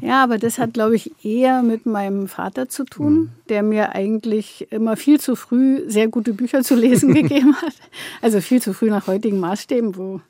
Ja, 0.02 0.23
aber 0.23 0.38
das 0.38 0.60
hat, 0.60 0.73
glaube 0.73 0.95
ich, 0.95 1.12
eher 1.23 1.62
mit 1.63 1.86
meinem 1.86 2.28
Vater 2.28 2.69
zu 2.69 2.84
tun, 2.86 3.13
mhm. 3.13 3.30
der 3.49 3.63
mir 3.63 3.95
eigentlich 3.95 4.67
immer 4.71 4.95
viel 4.95 5.19
zu 5.19 5.36
früh 5.36 5.84
sehr 5.88 6.08
gute 6.08 6.34
Bücher 6.34 6.63
zu 6.63 6.75
lesen 6.75 7.13
gegeben 7.15 7.56
hat. 7.56 7.73
Also 8.21 8.39
viel 8.41 8.62
zu 8.62 8.73
früh 8.73 8.89
nach 8.89 9.08
heutigen 9.08 9.39
Maßstäben, 9.39 9.97
wo 9.97 10.21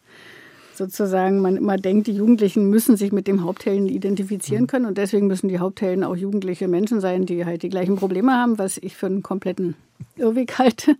sozusagen 0.74 1.42
man 1.42 1.58
immer 1.58 1.76
denkt, 1.76 2.08
die 2.08 2.14
Jugendlichen 2.14 2.70
müssen 2.70 2.96
sich 2.96 3.12
mit 3.12 3.28
dem 3.28 3.44
Haupthelden 3.44 3.88
identifizieren 3.88 4.64
mhm. 4.64 4.68
können 4.68 4.86
und 4.86 4.98
deswegen 4.98 5.28
müssen 5.28 5.50
die 5.50 5.60
Haupthelden 5.60 6.04
auch 6.04 6.16
jugendliche 6.16 6.68
Menschen 6.68 7.02
sein, 7.02 7.26
die 7.26 7.46
halt 7.46 7.64
die 7.64 7.70
gleichen 7.70 7.98
Probleme 7.98 8.34
haben, 8.34 8.58
was 8.58 8.78
ich 8.78 8.96
für 8.96 9.08
einen 9.08 9.22
kompletten 9.22 9.76
Irrweg 10.16 10.58
halte. 10.58 10.96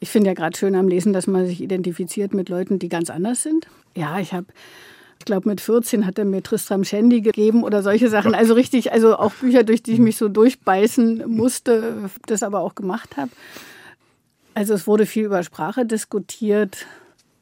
Ich 0.00 0.10
finde 0.10 0.28
ja 0.28 0.34
gerade 0.34 0.56
schön 0.56 0.74
am 0.74 0.88
Lesen, 0.88 1.12
dass 1.12 1.26
man 1.26 1.46
sich 1.46 1.60
identifiziert 1.60 2.34
mit 2.34 2.48
Leuten, 2.48 2.78
die 2.78 2.88
ganz 2.88 3.10
anders 3.10 3.42
sind. 3.42 3.66
Ja, 3.94 4.18
ich 4.18 4.32
habe 4.32 4.46
ich 5.18 5.24
glaube, 5.24 5.48
mit 5.48 5.60
14 5.60 6.06
hat 6.06 6.18
er 6.18 6.24
mir 6.24 6.42
Tristram 6.42 6.84
Shandy 6.84 7.20
gegeben 7.20 7.64
oder 7.64 7.82
solche 7.82 8.08
Sachen. 8.08 8.34
Also 8.34 8.54
richtig, 8.54 8.92
also 8.92 9.16
auch 9.16 9.32
Bücher, 9.34 9.64
durch 9.64 9.82
die 9.82 9.92
ich 9.92 9.98
mich 9.98 10.16
so 10.16 10.28
durchbeißen 10.28 11.24
musste, 11.26 12.10
das 12.26 12.42
aber 12.42 12.60
auch 12.60 12.74
gemacht 12.74 13.16
habe. 13.16 13.30
Also 14.54 14.74
es 14.74 14.86
wurde 14.86 15.06
viel 15.06 15.24
über 15.24 15.42
Sprache 15.42 15.84
diskutiert. 15.84 16.86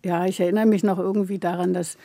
Ja, 0.05 0.27
ich 0.27 0.41
erinnere 0.41 0.67
mich 0.67 0.83
noch 0.83 0.99
irgendwie 0.99 1.39
daran, 1.39 1.73
dass 1.73 1.97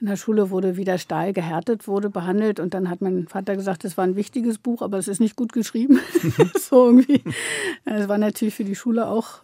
in 0.00 0.06
der 0.06 0.16
Schule 0.16 0.50
wurde, 0.50 0.76
wie 0.76 0.84
der 0.84 0.98
Stahl 0.98 1.32
gehärtet 1.32 1.88
wurde, 1.88 2.10
behandelt. 2.10 2.60
Und 2.60 2.74
dann 2.74 2.90
hat 2.90 3.00
mein 3.00 3.26
Vater 3.26 3.56
gesagt, 3.56 3.84
das 3.84 3.96
war 3.96 4.04
ein 4.04 4.16
wichtiges 4.16 4.58
Buch, 4.58 4.82
aber 4.82 4.98
es 4.98 5.08
ist 5.08 5.20
nicht 5.20 5.36
gut 5.36 5.52
geschrieben. 5.52 5.98
so 6.58 6.86
irgendwie. 6.86 7.22
Es 7.84 8.08
war 8.08 8.18
natürlich 8.18 8.54
für 8.54 8.64
die 8.64 8.74
Schule 8.74 9.06
auch 9.06 9.42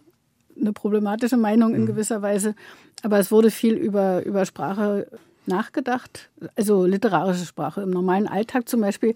eine 0.59 0.73
problematische 0.73 1.37
Meinung 1.37 1.73
in 1.73 1.81
mhm. 1.81 1.87
gewisser 1.87 2.21
Weise. 2.21 2.55
Aber 3.03 3.19
es 3.19 3.31
wurde 3.31 3.51
viel 3.51 3.73
über, 3.73 4.23
über 4.25 4.45
Sprache 4.45 5.07
nachgedacht, 5.45 6.29
also 6.55 6.85
literarische 6.85 7.45
Sprache. 7.45 7.81
Im 7.81 7.89
normalen 7.89 8.27
Alltag 8.27 8.69
zum 8.69 8.81
Beispiel, 8.81 9.15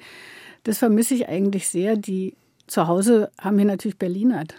das 0.64 0.80
vermisse 0.80 1.14
ich 1.14 1.28
eigentlich 1.28 1.68
sehr. 1.68 1.96
Die 1.96 2.36
zu 2.68 2.88
Hause 2.88 3.32
haben 3.40 3.58
wir 3.58 3.66
natürlich 3.66 3.98
Berlinert. 3.98 4.56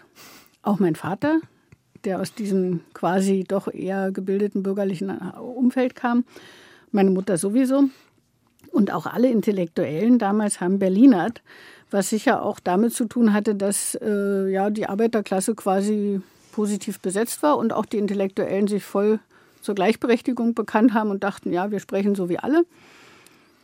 Auch 0.63 0.79
mein 0.79 0.95
Vater, 0.95 1.41
der 2.05 2.21
aus 2.21 2.35
diesem 2.35 2.81
quasi 2.95 3.45
doch 3.47 3.69
eher 3.69 4.13
gebildeten 4.13 4.63
bürgerlichen 4.63 5.11
Umfeld 5.11 5.95
kam. 5.95 6.25
Meine 6.93 7.11
Mutter 7.11 7.37
sowieso. 7.37 7.85
Und 8.71 8.93
auch 8.93 9.07
alle 9.07 9.31
Intellektuellen 9.31 10.19
damals 10.19 10.61
haben 10.61 10.79
Berlinert, 10.79 11.43
was 11.91 12.11
sicher 12.11 12.43
auch 12.43 12.61
damit 12.61 12.93
zu 12.93 13.07
tun 13.07 13.33
hatte, 13.33 13.55
dass 13.55 13.97
äh, 14.01 14.49
ja, 14.51 14.71
die 14.71 14.87
Arbeiterklasse 14.87 15.55
quasi 15.55 16.21
positiv 16.53 17.01
besetzt 17.01 17.43
war 17.43 17.59
und 17.59 17.73
auch 17.73 17.87
die 17.87 17.99
Intellektuellen 17.99 18.67
sich 18.67 18.83
voll 18.83 19.21
zur 19.67 19.75
Gleichberechtigung 19.75 20.55
bekannt 20.55 20.95
haben 20.95 21.11
und 21.11 21.25
dachten, 21.25 21.53
ja, 21.53 21.71
wir 21.71 21.81
sprechen 21.81 22.15
so 22.15 22.29
wie 22.29 22.39
alle. 22.39 22.65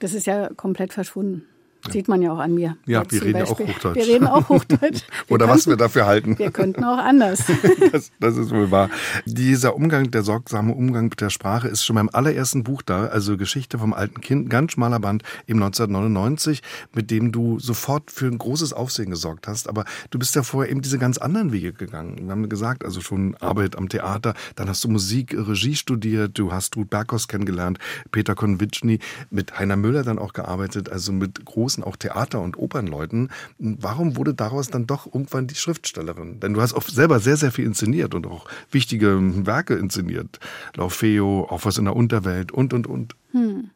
Das 0.01 0.15
ist 0.15 0.27
ja 0.27 0.49
komplett 0.55 0.93
verschwunden. 0.93 1.47
Sieht 1.91 2.07
man 2.09 2.23
ja 2.23 2.33
auch 2.33 2.39
an 2.39 2.55
mir. 2.55 2.77
Ja, 2.87 3.03
wir 3.09 3.23
reden 3.23 3.41
Beispiel. 3.41 3.67
auch 3.67 3.69
Hochdeutsch. 3.69 3.97
Wir 3.97 4.07
reden 4.07 4.27
auch 4.27 4.49
Hochdeutsch. 4.49 5.03
Wir 5.27 5.35
Oder 5.35 5.47
könnten, 5.47 5.59
was 5.59 5.67
wir 5.67 5.77
dafür 5.77 6.07
halten. 6.07 6.39
Wir 6.39 6.51
könnten 6.51 6.85
auch 6.85 6.99
anders. 6.99 7.45
das, 7.93 8.11
das, 8.21 8.37
ist 8.37 8.51
wohl 8.51 8.71
wahr. 8.71 8.91
Dieser 9.25 9.75
Umgang, 9.75 10.11
der 10.11 10.23
sorgsame 10.23 10.75
Umgang 10.75 11.05
mit 11.05 11.21
der 11.21 11.31
Sprache 11.31 11.69
ist 11.69 11.85
schon 11.85 11.97
beim 11.97 12.09
allerersten 12.13 12.63
Buch 12.65 12.83
da, 12.83 13.07
also 13.07 13.37
Geschichte 13.37 13.79
vom 13.79 13.93
alten 13.93 14.21
Kind, 14.21 14.51
ganz 14.51 14.73
schmaler 14.73 15.01
Band 15.01 15.23
im 15.47 15.63
1999, 15.63 16.63
mit 16.95 17.11
dem 17.11 17.33
du 17.33 17.59
sofort 17.59 18.11
für 18.11 18.27
ein 18.27 18.39
großes 18.39 18.73
Aufsehen 18.73 19.11
gesorgt 19.11 19.49
hast. 19.49 19.69
Aber 19.69 19.85
du 20.11 20.19
bist 20.19 20.35
ja 20.35 20.43
vorher 20.43 20.71
eben 20.71 20.83
diese 20.83 20.99
ganz 20.99 21.19
anderen 21.19 21.53
Wege 21.53 21.73
gegangen. 21.73 22.19
Wir 22.23 22.31
haben 22.31 22.49
gesagt, 22.49 22.85
also 22.85 23.01
schon 23.01 23.37
Arbeit 23.41 23.77
am 23.77 23.89
Theater, 23.89 24.35
dann 24.57 24.69
hast 24.69 24.85
du 24.85 24.89
Musik, 24.89 25.35
Regie 25.37 25.75
studiert, 25.75 26.39
du 26.39 26.53
hast 26.53 26.77
Ruth 26.77 26.91
Berghaus 26.91 27.29
kennengelernt, 27.29 27.79
Peter 28.11 28.35
Konwitschny, 28.35 28.99
mit 29.31 29.59
Heiner 29.59 29.77
Müller 29.77 30.03
dann 30.03 30.19
auch 30.19 30.33
gearbeitet, 30.33 30.91
also 30.91 31.13
mit 31.13 31.45
großen 31.45 31.72
großen 31.73 31.85
auch 31.85 31.97
Theater- 31.97 32.41
und 32.41 32.59
Opernleuten. 32.59 33.31
Warum 33.59 34.17
wurde 34.17 34.35
daraus 34.35 34.69
dann 34.69 34.87
doch 34.87 35.07
irgendwann 35.07 35.47
die 35.47 35.55
Schriftstellerin? 35.55 36.41
Denn 36.41 36.55
du 36.55 36.61
hast 36.61 36.75
oft 36.75 36.91
selber 36.91 37.21
sehr, 37.21 37.37
sehr 37.37 37.53
viel 37.53 37.67
inszeniert 37.67 38.15
und 38.15 38.27
auch 38.27 38.47
wichtige 38.71 39.19
Werke 39.47 39.75
inszeniert. 39.75 40.39
Laufeo, 40.77 41.47
auch 41.49 41.65
was 41.65 41.79
in 41.79 41.85
der 41.85 41.97
Unterwelt 41.97 42.53
und, 42.53 42.73
und, 42.75 42.87
und. 42.87 43.15
Hm. 43.33 43.71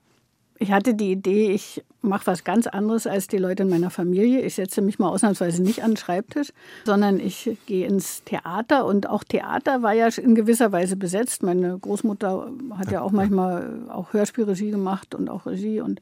Ich 0.59 0.73
hatte 0.73 0.95
die 0.95 1.13
Idee, 1.13 1.53
ich 1.53 1.85
mache 2.01 2.29
was 2.29 2.43
ganz 2.43 2.67
anderes 2.67 3.07
als 3.07 3.29
die 3.29 3.37
Leute 3.37 3.65
in 3.65 3.69
meiner 3.69 3.91
Familie. 3.91 4.41
Ich 4.41 4.55
setze 4.55 4.81
mich 4.81 4.99
mal 4.99 5.11
ausnahmsweise 5.11 5.63
nicht 5.63 5.83
an 5.83 5.91
den 5.91 5.97
Schreibtisch, 5.99 6.51
sondern 6.87 7.21
ich 7.21 7.59
gehe 7.67 7.87
ins 7.87 8.25
Theater. 8.25 8.87
Und 8.87 9.07
auch 9.07 9.23
Theater 9.23 9.83
war 9.83 9.93
ja 9.93 10.09
in 10.09 10.35
gewisser 10.35 10.73
Weise 10.73 10.97
besetzt. 10.97 11.43
Meine 11.43 11.79
Großmutter 11.79 12.51
hat 12.79 12.91
ja 12.91 13.03
auch 13.03 13.13
manchmal 13.13 13.81
auch 13.91 14.15
Hörspielregie 14.15 14.71
gemacht 14.71 15.15
und 15.15 15.29
auch 15.29 15.45
Regie 15.45 15.83
und 15.83 16.01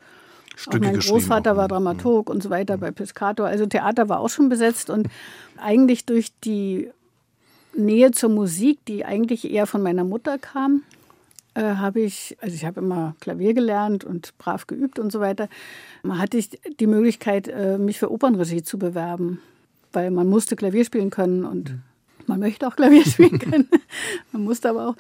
Stücke 0.57 0.77
auch 0.77 0.93
mein 0.93 0.99
Großvater 0.99 1.57
war 1.57 1.69
Dramaturg 1.69 2.31
und 2.31 2.43
so 2.43 2.51
weiter 2.51 2.77
bei 2.77 2.91
Piscator. 2.91 3.47
Also 3.47 3.67
Theater 3.67 4.09
war 4.09 4.21
auch 4.21 4.29
schon 4.29 4.49
besetzt 4.49 4.91
und 4.91 5.09
eigentlich 5.57 6.05
durch 6.05 6.33
die 6.45 6.91
Nähe 7.77 8.13
zur 8.13 8.31
Musik, 8.31 8.79
die 8.87 9.05
eigentlich 9.05 9.51
eher 9.51 9.67
von 9.67 9.83
meiner 9.83 10.05
Mutter 10.05 10.39
kam, 10.39 10.83
äh, 11.55 11.63
habe 11.63 12.01
ich, 12.01 12.37
also 12.41 12.55
ich 12.55 12.65
habe 12.65 12.81
immer 12.81 13.15
Klavier 13.21 13.55
gelernt 13.55 14.05
und 14.05 14.37
brav 14.39 14.67
geübt 14.67 14.99
und 14.99 15.13
so 15.13 15.21
weiter, 15.21 15.49
hatte 16.09 16.37
ich 16.37 16.51
die 16.81 16.87
Möglichkeit, 16.87 17.49
äh, 17.49 17.79
mich 17.79 17.99
für 17.99 18.11
Opernregie 18.11 18.63
zu 18.63 18.79
bewerben, 18.79 19.41
weil 19.93 20.11
man 20.11 20.29
musste 20.29 20.57
Klavier 20.57 20.85
spielen 20.85 21.11
können 21.11 21.45
und 21.45 21.71
mhm. 21.71 21.83
man 22.27 22.41
möchte 22.41 22.67
auch 22.67 22.77
Klavier 22.77 23.05
spielen 23.07 23.39
können. 23.39 23.69
man 24.33 24.43
musste 24.43 24.71
aber 24.71 24.89
auch. 24.89 24.97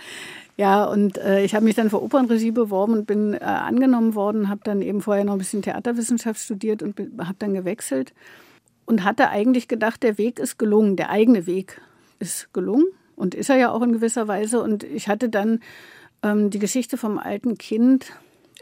Ja, 0.56 0.84
und 0.84 1.18
äh, 1.18 1.42
ich 1.44 1.54
habe 1.54 1.64
mich 1.64 1.74
dann 1.74 1.90
für 1.90 2.02
Opernregie 2.02 2.52
beworben 2.52 2.92
und 2.92 3.06
bin 3.06 3.34
äh, 3.34 3.38
angenommen 3.38 4.14
worden, 4.14 4.48
habe 4.48 4.60
dann 4.62 4.82
eben 4.82 5.00
vorher 5.00 5.24
noch 5.24 5.32
ein 5.32 5.38
bisschen 5.38 5.62
Theaterwissenschaft 5.62 6.40
studiert 6.40 6.82
und 6.82 6.98
habe 7.18 7.36
dann 7.40 7.54
gewechselt 7.54 8.14
und 8.86 9.02
hatte 9.02 9.30
eigentlich 9.30 9.66
gedacht, 9.66 10.02
der 10.02 10.16
Weg 10.16 10.38
ist 10.38 10.58
gelungen, 10.58 10.94
der 10.96 11.10
eigene 11.10 11.46
Weg 11.46 11.80
ist 12.20 12.52
gelungen 12.52 12.86
und 13.16 13.34
ist 13.34 13.50
er 13.50 13.56
ja 13.56 13.72
auch 13.72 13.82
in 13.82 13.92
gewisser 13.92 14.28
Weise. 14.28 14.62
Und 14.62 14.84
ich 14.84 15.08
hatte 15.08 15.28
dann 15.28 15.60
ähm, 16.22 16.50
die 16.50 16.60
Geschichte 16.60 16.96
vom 16.96 17.18
alten 17.18 17.58
Kind, 17.58 18.12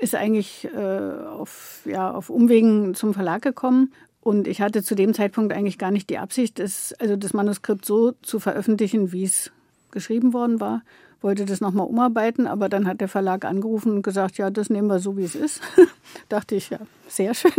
ist 0.01 0.15
eigentlich 0.15 0.69
äh, 0.75 1.27
auf, 1.27 1.83
ja, 1.85 2.11
auf 2.11 2.31
Umwegen 2.31 2.95
zum 2.95 3.13
Verlag 3.13 3.43
gekommen. 3.43 3.93
Und 4.23 4.49
ich 4.49 4.63
hatte 4.63 4.83
zu 4.83 4.95
dem 4.95 5.13
Zeitpunkt 5.13 5.53
eigentlich 5.53 5.79
gar 5.79 5.91
nicht 5.91 6.09
die 6.09 6.19
Absicht, 6.19 6.59
das, 6.59 6.95
also 7.01 7.17
das 7.17 7.35
Manuskript 7.35 7.85
so 7.85 8.13
zu 8.23 8.39
veröffentlichen, 8.39 9.13
wie 9.13 9.25
es 9.25 9.53
geschrieben 9.91 10.33
worden 10.33 10.59
war 10.59 10.83
wollte 11.23 11.45
das 11.45 11.61
nochmal 11.61 11.87
umarbeiten, 11.87 12.47
aber 12.47 12.69
dann 12.69 12.87
hat 12.87 13.01
der 13.01 13.09
Verlag 13.09 13.45
angerufen 13.45 13.93
und 13.93 14.03
gesagt, 14.03 14.39
ja, 14.39 14.51
das 14.51 14.71
nehmen 14.71 14.89
wir 14.89 14.99
so, 14.99 15.17
wie 15.17 15.25
es 15.25 15.35
ist. 15.35 15.61
Dachte 16.29 16.55
ich, 16.55 16.71
ja, 16.71 16.79
sehr 17.09 17.35
schön. 17.35 17.53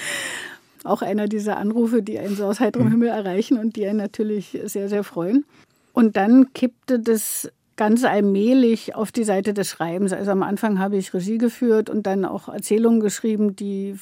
Auch 0.84 1.02
einer 1.02 1.26
dieser 1.26 1.56
Anrufe, 1.56 2.02
die 2.02 2.18
einen 2.18 2.36
so 2.36 2.44
aus 2.44 2.60
heiterem 2.60 2.86
mhm. 2.86 2.92
Himmel 2.92 3.08
erreichen 3.08 3.58
und 3.58 3.76
die 3.76 3.86
einen 3.86 3.98
natürlich 3.98 4.58
sehr, 4.64 4.88
sehr 4.88 5.04
freuen. 5.04 5.44
Und 5.92 6.16
dann 6.16 6.52
kippte 6.52 7.00
das 7.00 7.50
ganz 7.76 8.04
allmählich 8.04 8.94
auf 8.94 9.12
die 9.12 9.24
Seite 9.24 9.52
des 9.52 9.68
Schreibens. 9.68 10.12
Also 10.12 10.30
am 10.30 10.42
Anfang 10.42 10.78
habe 10.78 10.96
ich 10.96 11.12
Regie 11.12 11.38
geführt 11.38 11.90
und 11.90 12.06
dann 12.06 12.24
auch 12.24 12.48
Erzählungen 12.48 13.00
geschrieben, 13.00 13.56
die 13.56 13.96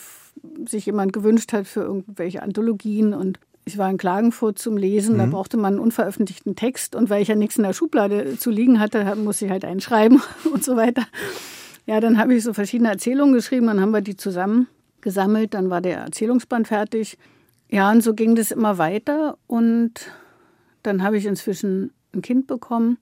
sich 0.66 0.87
jemand 0.87 1.12
gewünscht 1.12 1.52
hat 1.52 1.66
für 1.66 1.80
irgendwelche 1.80 2.42
Anthologien 2.42 3.14
und 3.14 3.38
ich 3.64 3.79
war 3.79 3.88
in 3.88 3.96
Klagenfurt 3.96 4.59
zum 4.59 4.77
Lesen, 4.77 5.14
mhm. 5.14 5.18
da 5.18 5.27
brauchte 5.27 5.57
man 5.57 5.74
einen 5.74 5.79
unveröffentlichten 5.79 6.55
Text 6.57 6.94
und 6.94 7.11
weil 7.11 7.22
ich 7.22 7.29
ja 7.29 7.35
nichts 7.35 7.57
in 7.57 7.64
der 7.64 7.72
Schublade 7.72 8.38
zu 8.38 8.50
liegen 8.50 8.79
hatte, 8.79 9.14
musste 9.16 9.46
ich 9.46 9.50
halt 9.50 9.64
einen 9.64 9.81
schreiben 9.81 10.22
und 10.53 10.64
so 10.64 10.77
weiter. 10.77 11.05
Ja, 11.87 12.00
dann 12.00 12.18
habe 12.18 12.35
ich 12.35 12.44
so 12.44 12.53
verschiedene 12.53 12.90
Erzählungen 12.90 13.35
geschrieben, 13.35 13.66
dann 13.66 13.81
haben 13.81 13.90
wir 13.90 14.00
die 14.00 14.16
zusammen 14.16 14.68
gesammelt, 15.00 15.55
dann 15.55 15.70
war 15.70 15.81
der 15.81 15.98
Erzählungsband 15.98 16.68
fertig. 16.68 17.18
Ja, 17.70 17.90
und 17.90 18.03
so 18.03 18.14
ging 18.14 18.35
das 18.35 18.50
immer 18.50 18.79
weiter 18.79 19.37
und 19.46 19.92
dann 20.83 21.03
habe 21.03 21.16
ich 21.16 21.27
inzwischen 21.27 21.92
ein 22.14 22.22
Kind 22.22 22.46
bekommen. 22.46 22.98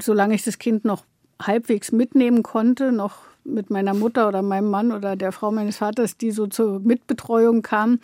Solange 0.00 0.34
ich 0.34 0.44
das 0.44 0.58
Kind 0.58 0.84
noch 0.84 1.04
halbwegs 1.40 1.92
mitnehmen 1.92 2.42
konnte, 2.42 2.92
noch 2.92 3.18
mit 3.44 3.70
meiner 3.70 3.94
Mutter 3.94 4.28
oder 4.28 4.42
meinem 4.42 4.70
Mann 4.70 4.92
oder 4.92 5.16
der 5.16 5.32
Frau 5.32 5.50
meines 5.50 5.78
Vaters, 5.78 6.16
die 6.16 6.30
so 6.30 6.46
zur 6.46 6.80
Mitbetreuung 6.80 7.62
kam, 7.62 8.00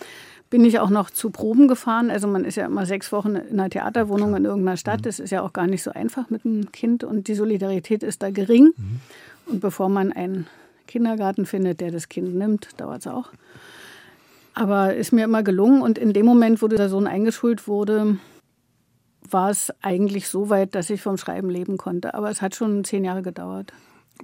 bin 0.51 0.65
ich 0.65 0.79
auch 0.79 0.91
noch 0.91 1.11
zu 1.11 1.31
Proben 1.31 1.69
gefahren. 1.69 2.11
Also 2.11 2.29
man 2.29 2.45
ist 2.45 2.57
ja 2.57 2.67
immer 2.67 2.87
sechs 2.87 3.11
Wochen 3.13 3.37
in 3.37 3.59
einer 3.59 3.71
Theaterwohnung 3.71 4.37
in 4.37 4.45
irgendeiner 4.45 4.77
Stadt. 4.77 5.01
Mhm. 5.01 5.03
Das 5.03 5.19
ist 5.19 5.31
ja 5.31 5.43
auch 5.43 5.53
gar 5.53 5.67
nicht 5.67 5.83
so 5.83 5.91
einfach 5.91 6.31
mit 6.31 6.45
einem 6.45 6.71
Kind 6.73 7.05
und 7.05 7.29
die 7.29 7.35
Solidarität 7.35 8.03
ist 8.03 8.23
da 8.23 8.31
gering. 8.31 8.73
Mhm. 8.77 9.01
Und 9.47 9.61
bevor 9.61 9.89
man 9.89 10.13
einen 10.13 10.47
Kindergarten 10.87 11.47
findet, 11.47 11.81
der 11.81 11.91
das 11.91 12.09
Kind 12.09 12.35
nimmt, 12.35 12.81
dauert 12.81 13.01
es 13.01 13.07
auch. 13.07 13.31
Aber 14.55 14.95
ist 14.95 15.13
mir 15.13 15.25
immer 15.25 15.43
gelungen 15.43 15.83
und 15.83 15.99
in 15.99 16.13
dem 16.13 16.25
Moment, 16.25 16.63
wo 16.63 16.69
der 16.69 16.89
Sohn 16.89 17.07
eingeschult 17.07 17.69
wurde, 17.69 18.19
war 19.29 19.51
es 19.51 19.73
eigentlich 19.83 20.29
so 20.29 20.49
weit, 20.49 20.75
dass 20.75 20.89
ich 20.91 21.03
vom 21.03 21.19
Schreiben 21.19 21.51
leben 21.51 21.77
konnte. 21.77 22.15
Aber 22.15 22.31
es 22.31 22.41
hat 22.41 22.55
schon 22.55 22.85
zehn 22.85 23.05
Jahre 23.05 23.23
gedauert. 23.23 23.73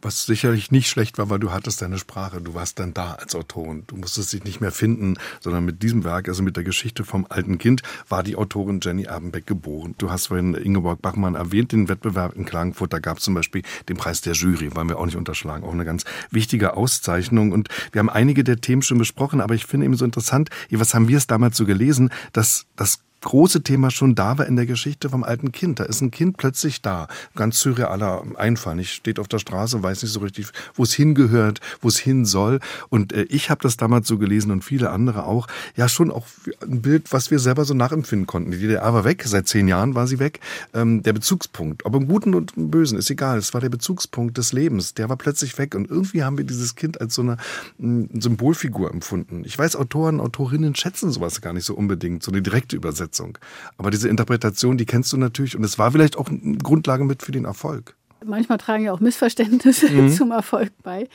Was 0.01 0.27
sicherlich 0.27 0.71
nicht 0.71 0.89
schlecht 0.89 1.19
war, 1.19 1.29
weil 1.29 1.39
du 1.39 1.53
hattest 1.53 1.83
deine 1.83 1.99
Sprache, 1.99 2.41
du 2.41 2.55
warst 2.55 2.79
dann 2.79 2.95
da 2.95 3.13
als 3.13 3.35
Autorin. 3.35 3.85
Du 3.87 3.97
musstest 3.97 4.33
dich 4.33 4.43
nicht 4.43 4.61
mehr 4.61 4.73
finden, 4.73 5.17
sondern 5.41 5.65
mit 5.65 5.83
diesem 5.83 6.03
Werk, 6.03 6.29
also 6.29 6.43
mit 6.43 6.57
der 6.57 6.65
Geschichte 6.65 7.05
vom 7.05 7.27
alten 7.29 7.59
Kind, 7.59 7.83
war 8.09 8.23
die 8.23 8.37
Autorin 8.37 8.81
Jenny 8.83 9.07
Abenbeck 9.07 9.47
geboren. 9.47 9.95
Du 9.99 10.11
hast 10.11 10.29
vorhin 10.29 10.55
Ingeborg 10.55 11.03
Bachmann 11.03 11.35
erwähnt, 11.35 11.73
den 11.73 11.89
Wettbewerb 11.89 12.35
in 12.35 12.47
Klagenfurt. 12.47 12.93
Da 12.93 12.99
gab 13.01 13.19
es 13.19 13.25
zum 13.25 13.35
Beispiel 13.35 13.63
den 13.89 13.97
Preis 13.97 14.23
der 14.23 14.33
Jury, 14.33 14.75
wollen 14.75 14.89
wir 14.89 14.99
auch 14.99 15.07
nicht 15.07 15.17
unterschlagen. 15.17 15.65
Auch 15.65 15.73
eine 15.73 15.85
ganz 15.85 16.05
wichtige 16.31 16.75
Auszeichnung. 16.77 17.53
Und 17.53 17.69
wir 17.93 17.99
haben 17.99 18.11
einige 18.11 18.45
der 18.45 18.61
Themen 18.61 18.83
schon 18.83 18.99
besprochen, 18.99 19.41
aber 19.41 19.55
ich 19.55 19.67
finde 19.67 19.87
eben 19.87 19.97
so 19.97 20.05
interessant, 20.05 20.49
was 20.71 20.95
haben 20.95 21.09
wir 21.09 21.19
es 21.19 21.27
damals 21.27 21.57
so 21.57 21.67
gelesen, 21.67 22.11
dass 22.33 22.67
das 22.77 23.01
große 23.23 23.63
Thema 23.63 23.91
schon 23.91 24.15
da 24.15 24.39
war 24.39 24.47
in 24.47 24.57
der 24.57 24.67
Geschichte 24.67 25.09
vom 25.09 25.25
alten 25.25 25.53
Kind. 25.53 25.81
Da 25.81 25.85
ist 25.85 26.01
ein 26.01 26.11
Kind 26.11 26.37
plötzlich 26.37 26.83
da. 26.83 27.09
Ganz 27.35 27.61
surrealer 27.61 28.23
Einfall. 28.37 28.79
Ich 28.81 28.93
steht 28.93 29.19
auf 29.19 29.29
der 29.29 29.39
Straße, 29.39 29.83
weiß 29.83 30.03
nicht 30.03 30.13
so 30.13 30.21
richtig, 30.21 30.47
wo 30.75 30.83
es 30.83 30.93
hingehört, 30.93 31.61
wo 31.81 31.89
es 31.89 31.99
hin 31.99 32.25
soll. 32.25 32.61
Und 32.89 33.13
äh, 33.13 33.23
ich 33.25 33.51
habe 33.51 33.63
das 33.63 33.77
damals 33.77 34.09
so 34.09 34.19
gelesen 34.19 34.51
und 34.51 34.63
viele 34.63 34.91
andere 34.91 35.25
auch. 35.25 35.47
Ja, 35.77 35.89
schon 35.89 36.11
auch 36.11 36.27
ein 36.61 36.83
Bild, 36.83 37.13
was 37.13 37.31
wir 37.31 37.39
selber 37.39 37.65
so 37.65 37.75
nachempfinden 37.75 38.27
konnten. 38.27 38.51
Die 38.51 38.59
DDR 38.59 38.93
war 38.93 39.05
weg, 39.05 39.23
seit 39.25 39.49
zehn 39.49 39.69
Jahren 39.69 39.95
war 39.95 40.07
sie 40.07 40.19
weg. 40.19 40.41
Ähm, 40.75 41.03
der 41.03 41.13
Bezugspunkt, 41.13 41.85
ob 41.85 41.95
im 41.95 42.09
Guten 42.09 42.35
und 42.35 42.57
im 42.57 42.71
Bösen, 42.71 42.99
ist 42.99 43.11
egal. 43.11 43.39
Es 43.39 43.55
war 43.55 43.61
der 43.61 43.71
Bezugspunkt 43.71 44.37
des 44.39 44.53
Lebens. 44.53 44.95
Der 44.95 45.09
war 45.09 45.17
plötzlich 45.17 45.57
weg. 45.59 45.75
Und 45.75 45.89
irgendwie 45.89 46.25
haben 46.25 46.39
wir 46.39 46.45
dieses 46.45 46.75
Kind 46.75 47.01
als 47.01 47.15
so 47.15 47.23
eine 47.23 47.37
m, 47.79 48.09
Symbolfigur 48.19 48.91
empfunden. 48.91 49.43
Ich 49.45 49.57
weiß, 49.57 49.77
Autoren, 49.77 50.21
Autorinnen 50.21 50.75
schätzen 50.75 51.11
sowas 51.13 51.41
gar 51.41 51.53
nicht 51.53 51.65
so 51.65 51.75
unbedingt, 51.75 52.23
so 52.23 52.33
eine 52.33 52.43
direkte 52.43 52.77
Übersetzung. 52.77 53.12
Übersetzung. 53.13 53.39
Aber 53.77 53.91
diese 53.91 54.09
Interpretation, 54.09 54.79
die 54.79 54.87
kennst 54.87 55.13
du 55.13 55.17
natürlich 55.17 55.57
und 55.57 55.65
es 55.65 55.79
war 55.79 55.93
vielleicht 55.93 56.17
auch 56.17 56.29
eine 56.29 56.59
Grundlage 56.59 57.05
mit 57.05 57.23
für 57.23 57.33
den 57.33 57.45
Erfolg. 57.45 57.97
Manchmal 58.25 58.59
tragen 58.59 58.85
ja 58.85 58.93
auch 58.93 59.01
Missverständnisse 59.01 59.91
mhm. 59.91 60.09
zum 60.13 60.31
Erfolg 60.31 60.71
bei. 60.83 61.09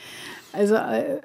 Also 0.52 0.76
äh, 0.76 1.20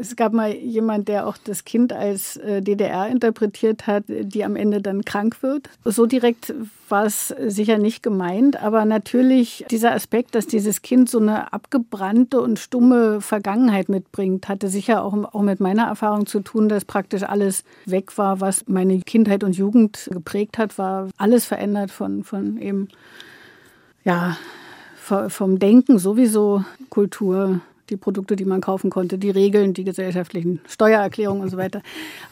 es 0.00 0.14
gab 0.14 0.32
mal 0.32 0.54
jemand, 0.54 1.08
der 1.08 1.26
auch 1.26 1.36
das 1.36 1.64
Kind 1.64 1.92
als 1.92 2.36
äh, 2.36 2.62
DDR 2.62 3.08
interpretiert 3.08 3.86
hat, 3.86 4.04
die 4.06 4.44
am 4.44 4.56
Ende 4.56 4.80
dann 4.80 5.04
krank 5.04 5.42
wird. 5.42 5.68
So 5.84 6.06
direkt 6.06 6.54
war 6.88 7.04
es 7.04 7.28
sicher 7.28 7.78
nicht 7.78 8.02
gemeint, 8.02 8.62
aber 8.62 8.84
natürlich 8.84 9.64
dieser 9.70 9.92
Aspekt, 9.92 10.34
dass 10.34 10.46
dieses 10.46 10.82
Kind 10.82 11.10
so 11.10 11.18
eine 11.18 11.52
abgebrannte 11.52 12.40
und 12.40 12.58
stumme 12.58 13.20
Vergangenheit 13.20 13.88
mitbringt, 13.88 14.48
hatte 14.48 14.68
sicher 14.68 15.02
auch, 15.04 15.14
auch 15.34 15.42
mit 15.42 15.58
meiner 15.58 15.86
Erfahrung 15.86 16.26
zu 16.26 16.40
tun, 16.40 16.68
dass 16.68 16.84
praktisch 16.84 17.24
alles 17.24 17.64
weg 17.84 18.16
war, 18.16 18.40
was 18.40 18.68
meine 18.68 19.00
Kindheit 19.00 19.42
und 19.42 19.56
Jugend 19.56 20.08
geprägt 20.12 20.58
hat, 20.58 20.78
war 20.78 21.08
alles 21.16 21.46
verändert 21.46 21.90
von, 21.90 22.22
von 22.22 22.58
eben, 22.58 22.88
ja, 24.04 24.36
vom 25.28 25.58
Denken 25.58 25.98
sowieso, 25.98 26.64
Kultur, 26.90 27.60
die 27.90 27.96
Produkte, 27.96 28.36
die 28.36 28.44
man 28.44 28.60
kaufen 28.60 28.90
konnte, 28.90 29.18
die 29.18 29.30
Regeln, 29.30 29.74
die 29.74 29.84
gesellschaftlichen 29.84 30.60
Steuererklärungen 30.66 31.42
und 31.42 31.50
so 31.50 31.56
weiter. 31.56 31.82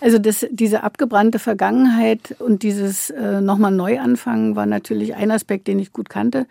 Also 0.00 0.18
das, 0.18 0.46
diese 0.50 0.82
abgebrannte 0.82 1.38
Vergangenheit 1.38 2.36
und 2.38 2.62
dieses 2.62 3.10
äh, 3.10 3.40
nochmal 3.40 3.72
Neuanfangen 3.72 4.56
war 4.56 4.66
natürlich 4.66 5.14
ein 5.14 5.30
Aspekt, 5.30 5.68
den 5.68 5.78
ich 5.78 5.92
gut 5.92 6.08
kannte. 6.08 6.46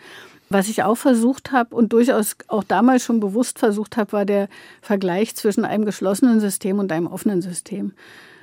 Was 0.52 0.68
ich 0.68 0.84
auch 0.84 0.96
versucht 0.96 1.52
habe 1.52 1.76
und 1.76 1.94
durchaus 1.94 2.36
auch 2.48 2.64
damals 2.64 3.04
schon 3.04 3.20
bewusst 3.20 3.60
versucht 3.60 3.98
habe, 3.98 4.12
war 4.14 4.26
der 4.26 4.50
Vergleich 4.82 5.36
zwischen 5.36 5.64
einem 5.64 5.86
geschlossenen 5.86 6.40
System 6.40 6.80
und 6.80 6.92
einem 6.92 7.08
offenen 7.08 7.42
System. 7.42 7.94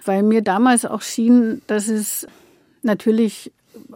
weil 0.07 0.22
mir 0.22 0.42
damals 0.42 0.85
auch 0.85 1.03
schien, 1.03 1.62
dass 1.66 1.88
es 1.88 2.27
natürlich 2.83 3.53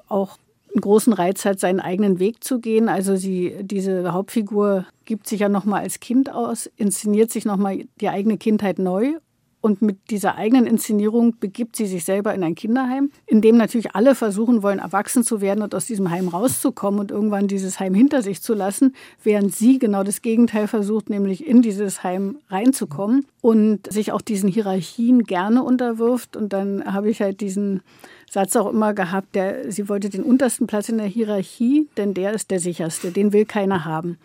auch 0.09 0.37
einen 0.72 0.80
großen 0.80 1.12
Reiz 1.12 1.44
hat, 1.44 1.61
seinen 1.61 1.80
eigenen 1.80 2.18
Weg 2.18 2.44
zu 2.44 2.61
gehen. 2.61 2.88
Also 2.88 3.16
sie, 3.16 3.56
diese 3.61 4.12
Hauptfigur 4.12 4.87
gibt 5.04 5.26
sich 5.26 5.40
ja 5.40 5.48
nochmal 5.48 5.83
als 5.83 6.00
Kind 6.00 6.33
aus, 6.33 6.70
inszeniert 6.76 7.30
sich 7.30 7.44
nochmal 7.44 7.85
die 8.00 8.09
eigene 8.09 8.38
Kindheit 8.38 8.78
neu 8.78 9.14
und 9.62 9.83
mit 9.83 10.11
dieser 10.11 10.37
eigenen 10.37 10.66
Inszenierung 10.66 11.38
begibt 11.38 11.76
sie 11.76 11.87
sich 11.87 12.04
selber 12.04 12.35
in 12.35 12.42
ein 12.42 12.54
Kinderheim, 12.54 13.11
in 13.26 13.42
dem 13.42 13.59
natürlich 13.59 13.94
alle 13.94 14.14
versuchen 14.14 14.62
wollen, 14.62 14.78
erwachsen 14.78 15.22
zu 15.22 15.42
werden 15.42 15.62
und 15.62 15.74
aus 15.74 15.85
diesem 15.85 16.11
Heim 16.11 16.28
rauszukommen 16.28 16.98
und 16.98 17.11
irgendwann 17.11 17.46
dieses 17.46 17.78
Heim 17.78 17.92
hinter 17.92 18.22
sich 18.22 18.40
zu 18.40 18.54
lassen, 18.54 18.94
während 19.22 19.54
sie 19.54 19.78
genau 19.78 20.02
das 20.02 20.22
Gegenteil 20.22 20.66
versucht, 20.66 21.11
nämlich 21.11 21.46
in 21.46 21.61
dieses 21.61 22.02
Heim 22.02 22.38
reinzukommen 22.48 23.26
und 23.42 23.92
sich 23.92 24.12
auch 24.12 24.22
diesen 24.22 24.48
Hierarchien 24.48 25.24
gerne 25.24 25.62
unterwirft. 25.62 26.37
Und 26.37 26.54
dann 26.54 26.83
habe 26.90 27.11
ich 27.11 27.20
halt 27.20 27.42
diesen 27.42 27.83
Satz 28.31 28.55
auch 28.55 28.71
immer 28.71 28.95
gehabt, 28.95 29.35
der, 29.35 29.73
sie 29.73 29.88
wollte 29.88 30.09
den 30.09 30.23
untersten 30.23 30.69
Platz 30.69 30.88
in 30.88 30.99
der 30.99 31.09
Hierarchie, 31.09 31.88
denn 31.97 32.14
der 32.14 32.33
ist 32.33 32.53
der 32.53 32.61
sicherste, 32.61 33.11
den 33.11 33.33
will 33.33 33.45
keiner 33.45 33.85
haben. 33.85 34.19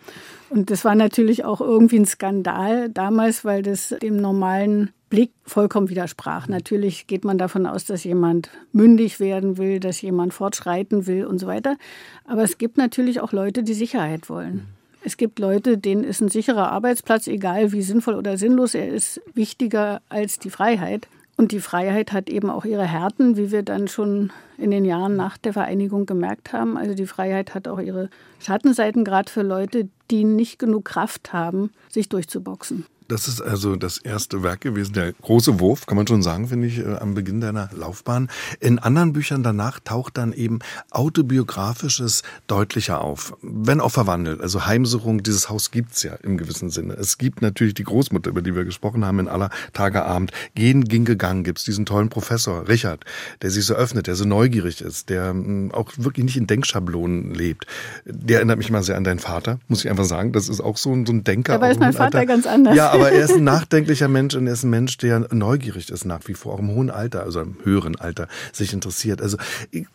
Und 0.48 0.70
das 0.70 0.84
war 0.84 0.94
natürlich 0.94 1.44
auch 1.44 1.60
irgendwie 1.60 1.98
ein 1.98 2.06
Skandal 2.06 2.88
damals, 2.88 3.44
weil 3.44 3.62
das 3.62 3.92
dem 4.00 4.18
normalen 4.18 4.90
Blick 5.10 5.32
vollkommen 5.44 5.88
widersprach. 5.88 6.46
Natürlich 6.46 7.08
geht 7.08 7.24
man 7.24 7.36
davon 7.36 7.66
aus, 7.66 7.84
dass 7.84 8.04
jemand 8.04 8.50
mündig 8.70 9.18
werden 9.18 9.58
will, 9.58 9.80
dass 9.80 10.00
jemand 10.00 10.32
fortschreiten 10.32 11.08
will 11.08 11.24
und 11.24 11.40
so 11.40 11.48
weiter. 11.48 11.76
Aber 12.26 12.44
es 12.44 12.58
gibt 12.58 12.76
natürlich 12.76 13.20
auch 13.20 13.32
Leute, 13.32 13.64
die 13.64 13.74
Sicherheit 13.74 14.28
wollen. 14.28 14.68
Es 15.02 15.16
gibt 15.16 15.40
Leute, 15.40 15.78
denen 15.78 16.04
ist 16.04 16.20
ein 16.20 16.28
sicherer 16.28 16.70
Arbeitsplatz, 16.70 17.26
egal 17.26 17.72
wie 17.72 17.82
sinnvoll 17.82 18.14
oder 18.14 18.38
sinnlos, 18.38 18.74
er 18.76 18.88
ist 18.88 19.20
wichtiger 19.34 20.00
als 20.08 20.38
die 20.38 20.50
Freiheit. 20.50 21.08
Und 21.36 21.52
die 21.52 21.60
Freiheit 21.60 22.12
hat 22.12 22.30
eben 22.30 22.48
auch 22.48 22.64
ihre 22.64 22.86
Härten, 22.86 23.36
wie 23.36 23.50
wir 23.50 23.62
dann 23.62 23.88
schon 23.88 24.32
in 24.56 24.70
den 24.70 24.86
Jahren 24.86 25.16
nach 25.16 25.36
der 25.36 25.52
Vereinigung 25.52 26.06
gemerkt 26.06 26.54
haben. 26.54 26.78
Also 26.78 26.94
die 26.94 27.06
Freiheit 27.06 27.54
hat 27.54 27.68
auch 27.68 27.78
ihre 27.78 28.08
Schattenseiten, 28.38 29.04
gerade 29.04 29.30
für 29.30 29.42
Leute, 29.42 29.88
die 30.10 30.24
nicht 30.24 30.58
genug 30.58 30.86
Kraft 30.86 31.34
haben, 31.34 31.70
sich 31.90 32.08
durchzuboxen. 32.08 32.86
Das 33.08 33.28
ist 33.28 33.40
also 33.40 33.76
das 33.76 33.98
erste 33.98 34.42
Werk 34.42 34.62
gewesen, 34.62 34.92
der 34.92 35.12
große 35.12 35.60
Wurf, 35.60 35.86
kann 35.86 35.96
man 35.96 36.06
schon 36.06 36.22
sagen, 36.22 36.48
finde 36.48 36.66
ich, 36.66 36.78
äh, 36.78 36.96
am 36.96 37.14
Beginn 37.14 37.40
deiner 37.40 37.70
Laufbahn. 37.72 38.28
In 38.60 38.78
anderen 38.78 39.12
Büchern 39.12 39.42
danach 39.42 39.78
taucht 39.80 40.18
dann 40.18 40.32
eben 40.32 40.58
autobiografisches 40.90 42.22
deutlicher 42.46 43.00
auf, 43.00 43.36
wenn 43.42 43.80
auch 43.80 43.92
verwandelt. 43.92 44.40
Also 44.40 44.66
Heimsuchung, 44.66 45.22
dieses 45.22 45.48
Haus 45.48 45.70
gibt's 45.70 46.02
ja 46.02 46.14
im 46.22 46.36
gewissen 46.36 46.70
Sinne. 46.70 46.94
Es 46.94 47.18
gibt 47.18 47.42
natürlich 47.42 47.74
die 47.74 47.84
Großmutter, 47.84 48.30
über 48.30 48.42
die 48.42 48.54
wir 48.54 48.64
gesprochen 48.64 49.04
haben 49.04 49.20
in 49.20 49.28
aller 49.28 49.50
Tageabend. 49.72 50.32
Gehen 50.54 50.84
ging 50.84 51.04
gegangen 51.04 51.44
gibt's 51.44 51.64
diesen 51.64 51.86
tollen 51.86 52.08
Professor 52.08 52.68
Richard, 52.68 53.04
der 53.42 53.50
sich 53.50 53.64
so 53.66 53.74
öffnet, 53.74 54.08
der 54.08 54.16
so 54.16 54.24
neugierig 54.24 54.80
ist, 54.80 55.10
der 55.10 55.28
hm, 55.30 55.70
auch 55.72 55.92
wirklich 55.96 56.24
nicht 56.24 56.36
in 56.36 56.46
Denkschablonen 56.46 57.34
lebt. 57.34 57.66
Der 58.04 58.38
erinnert 58.38 58.58
mich 58.58 58.70
mal 58.70 58.82
sehr 58.82 58.96
an 58.96 59.04
deinen 59.04 59.20
Vater, 59.20 59.58
muss 59.68 59.84
ich 59.84 59.90
einfach 59.90 60.04
sagen. 60.04 60.32
Das 60.32 60.48
ist 60.48 60.60
auch 60.60 60.76
so 60.76 60.92
ein, 60.92 61.06
so 61.06 61.12
ein 61.12 61.22
Denker. 61.22 61.52
Dabei 61.54 61.70
ist 61.70 61.80
mein 61.80 61.92
Vater 61.92 62.18
Alter. 62.18 62.26
ganz 62.26 62.46
anders. 62.46 62.74
Ja, 62.74 62.95
aber 62.96 63.12
er 63.12 63.24
ist 63.24 63.34
ein 63.34 63.44
nachdenklicher 63.44 64.08
Mensch 64.08 64.34
und 64.34 64.46
er 64.46 64.54
ist 64.54 64.64
ein 64.64 64.70
Mensch, 64.70 64.96
der 64.98 65.26
neugierig 65.32 65.90
ist 65.90 66.04
nach 66.04 66.20
wie 66.26 66.34
vor, 66.34 66.54
auch 66.54 66.58
im 66.58 66.70
hohen 66.70 66.90
Alter, 66.90 67.22
also 67.22 67.40
im 67.40 67.56
höheren 67.62 67.96
Alter, 67.96 68.28
sich 68.52 68.72
interessiert. 68.72 69.20
Also 69.20 69.36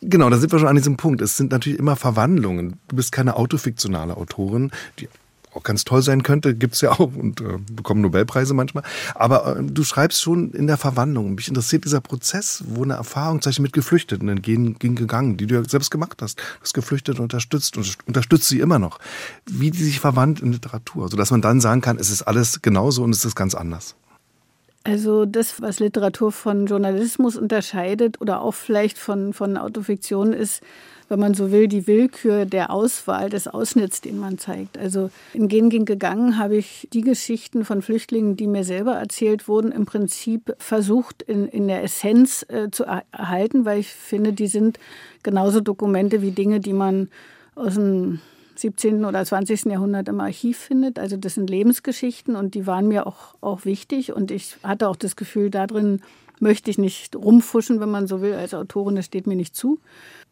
genau, 0.01 0.29
da 0.29 0.37
sind 0.37 0.51
wir 0.51 0.59
schon 0.59 0.67
an 0.67 0.75
diesem 0.75 0.97
Punkt. 0.97 1.21
Es 1.21 1.37
sind 1.37 1.51
natürlich 1.51 1.79
immer 1.79 1.95
Verwandlungen. 1.95 2.79
Du 2.87 2.95
bist 2.95 3.11
keine 3.11 3.35
autofiktionale 3.35 4.15
Autorin, 4.17 4.71
die 4.99 5.09
auch 5.53 5.63
ganz 5.63 5.83
toll 5.83 6.01
sein 6.01 6.23
könnte, 6.23 6.55
gibt's 6.55 6.81
ja 6.81 6.91
auch 6.91 6.99
und 6.99 7.41
äh, 7.41 7.57
bekommen 7.71 8.01
Nobelpreise 8.01 8.53
manchmal. 8.53 8.83
Aber 9.15 9.57
äh, 9.57 9.63
du 9.63 9.83
schreibst 9.83 10.21
schon 10.21 10.51
in 10.51 10.67
der 10.67 10.77
Verwandlung. 10.77 11.35
Mich 11.35 11.47
interessiert 11.47 11.85
dieser 11.85 12.01
Prozess, 12.01 12.63
wo 12.67 12.83
eine 12.83 12.93
Erfahrung 12.93 13.41
zum 13.41 13.49
Beispiel 13.49 13.63
mit 13.63 13.73
Geflüchteten 13.73 14.29
entgegen 14.29 14.79
ging 14.79 14.95
gegangen, 14.95 15.37
die 15.37 15.47
du 15.47 15.55
ja 15.55 15.63
selbst 15.63 15.91
gemacht 15.91 16.21
hast. 16.21 16.39
Du 16.39 16.61
hast 16.61 16.73
Geflüchtete 16.73 17.21
unterstützt 17.21 17.77
und 17.77 17.97
unterstützt 18.05 18.47
sie 18.47 18.59
immer 18.59 18.79
noch. 18.79 18.99
Wie 19.45 19.71
die 19.71 19.83
sich 19.83 19.99
verwandt 19.99 20.39
in 20.41 20.51
Literatur, 20.51 21.09
sodass 21.09 21.31
man 21.31 21.41
dann 21.41 21.61
sagen 21.61 21.81
kann, 21.81 21.97
es 21.97 22.09
ist 22.09 22.23
alles 22.23 22.61
genauso 22.61 23.03
und 23.03 23.11
es 23.11 23.25
ist 23.25 23.35
ganz 23.35 23.55
anders. 23.55 23.95
Also 24.83 25.25
das, 25.25 25.61
was 25.61 25.79
Literatur 25.79 26.31
von 26.31 26.65
Journalismus 26.65 27.35
unterscheidet 27.35 28.19
oder 28.19 28.41
auch 28.41 28.53
vielleicht 28.53 28.97
von, 28.97 29.33
von 29.33 29.57
Autofiktion 29.57 30.33
ist, 30.33 30.63
wenn 31.11 31.19
man 31.19 31.33
so 31.33 31.51
will, 31.51 31.67
die 31.67 31.87
Willkür 31.87 32.45
der 32.45 32.71
Auswahl 32.71 33.29
des 33.29 33.49
Ausschnitts, 33.49 33.99
den 33.99 34.17
man 34.17 34.37
zeigt. 34.37 34.77
Also 34.77 35.09
in 35.33 35.49
Gen 35.49 35.69
gegangen 35.83 36.37
habe 36.37 36.55
ich 36.55 36.87
die 36.93 37.01
Geschichten 37.01 37.65
von 37.65 37.81
Flüchtlingen, 37.81 38.37
die 38.37 38.47
mir 38.47 38.63
selber 38.63 38.93
erzählt 38.93 39.49
wurden, 39.49 39.73
im 39.73 39.85
Prinzip 39.85 40.55
versucht 40.57 41.21
in, 41.21 41.49
in 41.49 41.67
der 41.67 41.83
Essenz 41.83 42.45
äh, 42.47 42.71
zu 42.71 42.85
erhalten, 42.85 43.65
weil 43.65 43.79
ich 43.79 43.89
finde, 43.89 44.31
die 44.31 44.47
sind 44.47 44.79
genauso 45.21 45.59
Dokumente 45.59 46.21
wie 46.21 46.31
Dinge, 46.31 46.61
die 46.61 46.71
man 46.71 47.09
aus 47.55 47.73
dem 47.73 48.21
17. 48.55 49.03
oder 49.03 49.25
20. 49.25 49.65
Jahrhundert 49.65 50.07
im 50.07 50.21
Archiv 50.21 50.59
findet. 50.59 50.97
Also 50.97 51.17
das 51.17 51.33
sind 51.33 51.49
Lebensgeschichten 51.49 52.37
und 52.37 52.55
die 52.55 52.67
waren 52.67 52.87
mir 52.87 53.05
auch, 53.05 53.35
auch 53.41 53.65
wichtig 53.65 54.13
und 54.13 54.31
ich 54.31 54.55
hatte 54.63 54.87
auch 54.87 54.95
das 54.95 55.17
Gefühl, 55.17 55.49
darin 55.49 56.01
möchte 56.39 56.71
ich 56.71 56.77
nicht 56.77 57.15
rumfuschen, 57.15 57.79
wenn 57.81 57.91
man 57.91 58.07
so 58.07 58.21
will, 58.21 58.33
als 58.33 58.53
Autorin, 58.53 58.95
das 58.95 59.05
steht 59.05 59.27
mir 59.27 59.35
nicht 59.35 59.55
zu. 59.55 59.79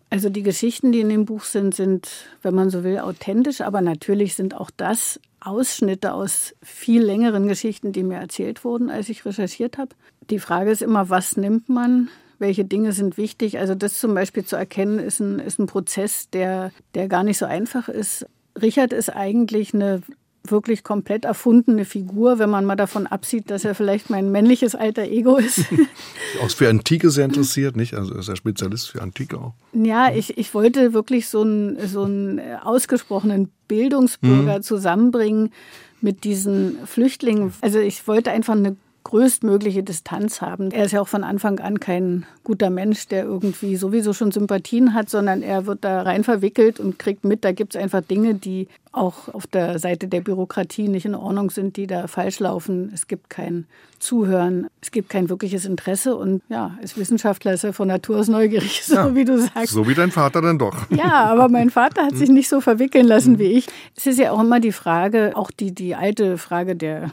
Also 0.10 0.30
die 0.30 0.43
Geschichten, 0.43 0.91
die 0.91 1.02
in 1.02 1.10
dem 1.10 1.26
Buch 1.26 1.43
sind, 1.43 1.76
sind, 1.76 2.10
wenn 2.41 2.56
man 2.56 2.69
so 2.69 2.84
will, 2.84 3.00
authentisch, 3.00 3.62
aber 3.62 3.82
natürlich 3.82 4.36
sind 4.36 4.56
auch 4.56 4.72
das 4.76 5.19
Ausschnitte 5.39 6.13
aus 6.13 6.56
viel 6.63 7.04
längeren 7.04 7.48
Geschichten, 7.48 7.91
die 7.91 8.04
mir 8.04 8.17
erzählt 8.17 8.63
wurden, 8.63 8.89
als 8.89 9.10
ich 9.10 9.26
recherchiert 9.26 9.78
habe. 9.78 9.95
Die 10.30 10.39
Frage 10.39 10.72
ist 10.72 10.82
immer, 10.82 11.10
was 11.10 11.38
nimmt 11.38 11.69
man? 11.69 12.10
Welche 12.39 12.65
Dinge 12.65 12.91
sind 12.93 13.17
wichtig? 13.17 13.60
Also 13.60 13.76
das 13.76 14.00
zum 14.00 14.13
Beispiel 14.13 14.45
zu 14.45 14.56
erkennen, 14.56 14.98
ist 14.98 15.19
ein, 15.19 15.39
ist 15.39 15.60
ein 15.60 15.67
Prozess, 15.67 16.30
der, 16.30 16.72
der 16.95 17.08
gar 17.08 17.24
nicht 17.24 17.38
so 17.38 17.45
einfach 17.45 17.88
ist. 17.88 18.26
Richard 18.60 18.93
ist 18.93 19.10
eigentlich 19.10 19.74
eine 19.74 20.02
wirklich 20.51 20.83
komplett 20.83 21.25
erfundene 21.25 21.85
Figur, 21.85 22.39
wenn 22.39 22.49
man 22.49 22.65
mal 22.65 22.75
davon 22.75 23.07
absieht, 23.07 23.49
dass 23.49 23.65
er 23.65 23.75
vielleicht 23.75 24.09
mein 24.09 24.31
männliches 24.31 24.75
alter 24.75 25.03
Ego 25.03 25.38
ist. 25.38 25.65
auch 26.43 26.49
für 26.49 26.69
Antike 26.69 27.09
sehr 27.09 27.25
interessiert, 27.25 27.75
nicht? 27.75 27.93
Also 27.93 28.15
ist 28.15 28.27
er 28.27 28.35
Spezialist 28.35 28.89
für 28.89 29.01
Antike 29.01 29.38
auch. 29.38 29.53
Ja, 29.73 30.13
ich, 30.13 30.38
ich 30.38 30.53
wollte 30.53 30.93
wirklich 30.93 31.27
so 31.27 31.41
einen, 31.41 31.88
so 31.88 32.03
einen 32.03 32.39
ausgesprochenen 32.62 33.51
Bildungsbürger 33.67 34.57
mhm. 34.57 34.63
zusammenbringen 34.63 35.53
mit 36.01 36.23
diesen 36.23 36.77
Flüchtlingen. 36.85 37.53
Also 37.62 37.79
ich 37.79 38.07
wollte 38.07 38.31
einfach 38.31 38.55
eine 38.55 38.75
größtmögliche 39.10 39.82
Distanz 39.82 40.39
haben. 40.39 40.69
Er 40.69 40.86
ist 40.86 40.91
ja 40.91 41.02
auch 41.02 41.08
von 41.08 41.24
Anfang 41.24 41.60
an 41.60 41.80
kein 41.80 42.28
guter 42.43 42.69
Mensch, 42.69 43.08
der 43.08 43.24
irgendwie 43.24 43.76
sowieso 43.76 44.13
schon 44.13 44.32
Sympathien 44.32 44.93
hat, 44.93 45.10
sondern 45.10 45.41
er 45.41 45.65
wird 45.65 45.84
da 45.84 46.04
rein 46.04 46.24
verwickelt 46.24 46.80
und 46.80 47.00
kriegt 47.00 47.26
mit, 47.26 47.43
da 47.43 47.52
gibt 47.52 47.74
es 47.74 47.82
einfach 47.82 48.02
Dinge, 48.02 48.36
die 48.36 48.67
auch 48.91 49.34
auf 49.34 49.48
der 49.48 49.80
Seite 49.80 50.08
der 50.08 50.22
Bürokratie 50.22 50.89
nicht 50.89 51.08
in 51.08 51.15
Ordnung 51.15 51.50
sind, 51.50 51.76
die 51.76 51.88
da 51.88 52.06
falsch 52.06 52.39
laufen. 52.39 52.91
Es 52.93 53.08
gibt 53.08 53.32
kein 53.32 53.65
Zuhören, 53.98 54.67
es 54.80 54.91
gibt 54.91 55.10
kein 55.10 55.28
wirkliches 55.28 55.65
Interesse 55.65 56.15
und 56.15 56.43
ja, 56.48 56.78
als 56.80 56.95
Wissenschaftler 56.95 57.54
ist 57.54 57.63
er 57.63 57.74
von 57.74 57.88
Natur 57.88 58.19
aus 58.19 58.28
neugierig, 58.28 58.82
so 58.86 58.93
ja, 58.93 59.15
wie 59.15 59.26
du 59.26 59.39
sagst. 59.39 59.74
So 59.74 59.88
wie 59.88 59.95
dein 59.95 60.12
Vater 60.12 60.43
dann 60.43 60.60
doch. 60.60 60.86
Ja, 60.91 61.26
aber 61.26 61.50
mein 61.50 61.72
Vater 61.72 62.06
hat 62.06 62.15
sich 62.15 62.30
nicht 62.30 62.48
so 62.48 62.62
verwickeln 62.62 63.08
lassen 63.08 63.39
wie 63.39 63.54
ich. 63.58 63.65
Es 63.98 64.06
ist 64.06 64.19
ja 64.19 64.32
auch 64.32 64.41
immer 64.41 64.60
die 64.60 64.72
Frage, 64.72 65.32
auch 65.34 65.50
die, 65.50 65.72
die 65.72 65.95
alte 65.95 66.38
Frage 66.38 66.76
der 66.76 67.12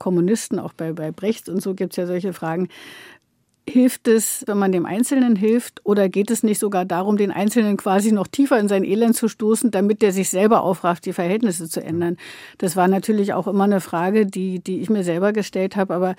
Kommunisten, 0.00 0.58
auch 0.58 0.72
bei, 0.72 0.92
bei 0.92 1.12
Brecht 1.12 1.48
und 1.48 1.62
so 1.62 1.74
gibt 1.74 1.92
es 1.92 1.96
ja 1.98 2.06
solche 2.06 2.32
Fragen. 2.32 2.68
Hilft 3.68 4.08
es, 4.08 4.42
wenn 4.48 4.58
man 4.58 4.72
dem 4.72 4.86
Einzelnen 4.86 5.36
hilft, 5.36 5.84
oder 5.84 6.08
geht 6.08 6.32
es 6.32 6.42
nicht 6.42 6.58
sogar 6.58 6.84
darum, 6.84 7.16
den 7.16 7.30
Einzelnen 7.30 7.76
quasi 7.76 8.10
noch 8.10 8.26
tiefer 8.26 8.58
in 8.58 8.66
sein 8.66 8.82
Elend 8.82 9.14
zu 9.14 9.28
stoßen, 9.28 9.70
damit 9.70 10.02
der 10.02 10.10
sich 10.10 10.30
selber 10.30 10.62
aufrafft, 10.62 11.06
die 11.06 11.12
Verhältnisse 11.12 11.68
zu 11.68 11.80
ändern? 11.80 12.16
Das 12.58 12.74
war 12.74 12.88
natürlich 12.88 13.32
auch 13.34 13.46
immer 13.46 13.64
eine 13.64 13.80
Frage, 13.80 14.26
die, 14.26 14.58
die 14.58 14.80
ich 14.80 14.90
mir 14.90 15.04
selber 15.04 15.32
gestellt 15.32 15.76
habe, 15.76 15.94
aber 15.94 16.16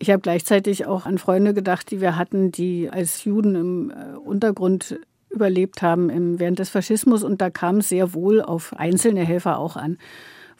ich 0.00 0.10
habe 0.10 0.22
gleichzeitig 0.22 0.86
auch 0.86 1.06
an 1.06 1.18
Freunde 1.18 1.54
gedacht, 1.54 1.90
die 1.92 2.00
wir 2.00 2.16
hatten, 2.16 2.50
die 2.50 2.90
als 2.90 3.22
Juden 3.22 3.54
im 3.54 3.90
äh, 3.90 4.16
Untergrund 4.16 4.98
überlebt 5.30 5.82
haben 5.82 6.38
während 6.38 6.58
des 6.58 6.70
Faschismus 6.70 7.22
und 7.22 7.40
da 7.40 7.50
kam 7.50 7.78
es 7.78 7.88
sehr 7.88 8.12
wohl 8.12 8.42
auf 8.42 8.74
einzelne 8.76 9.20
Helfer 9.20 9.58
auch 9.58 9.76
an. 9.76 9.98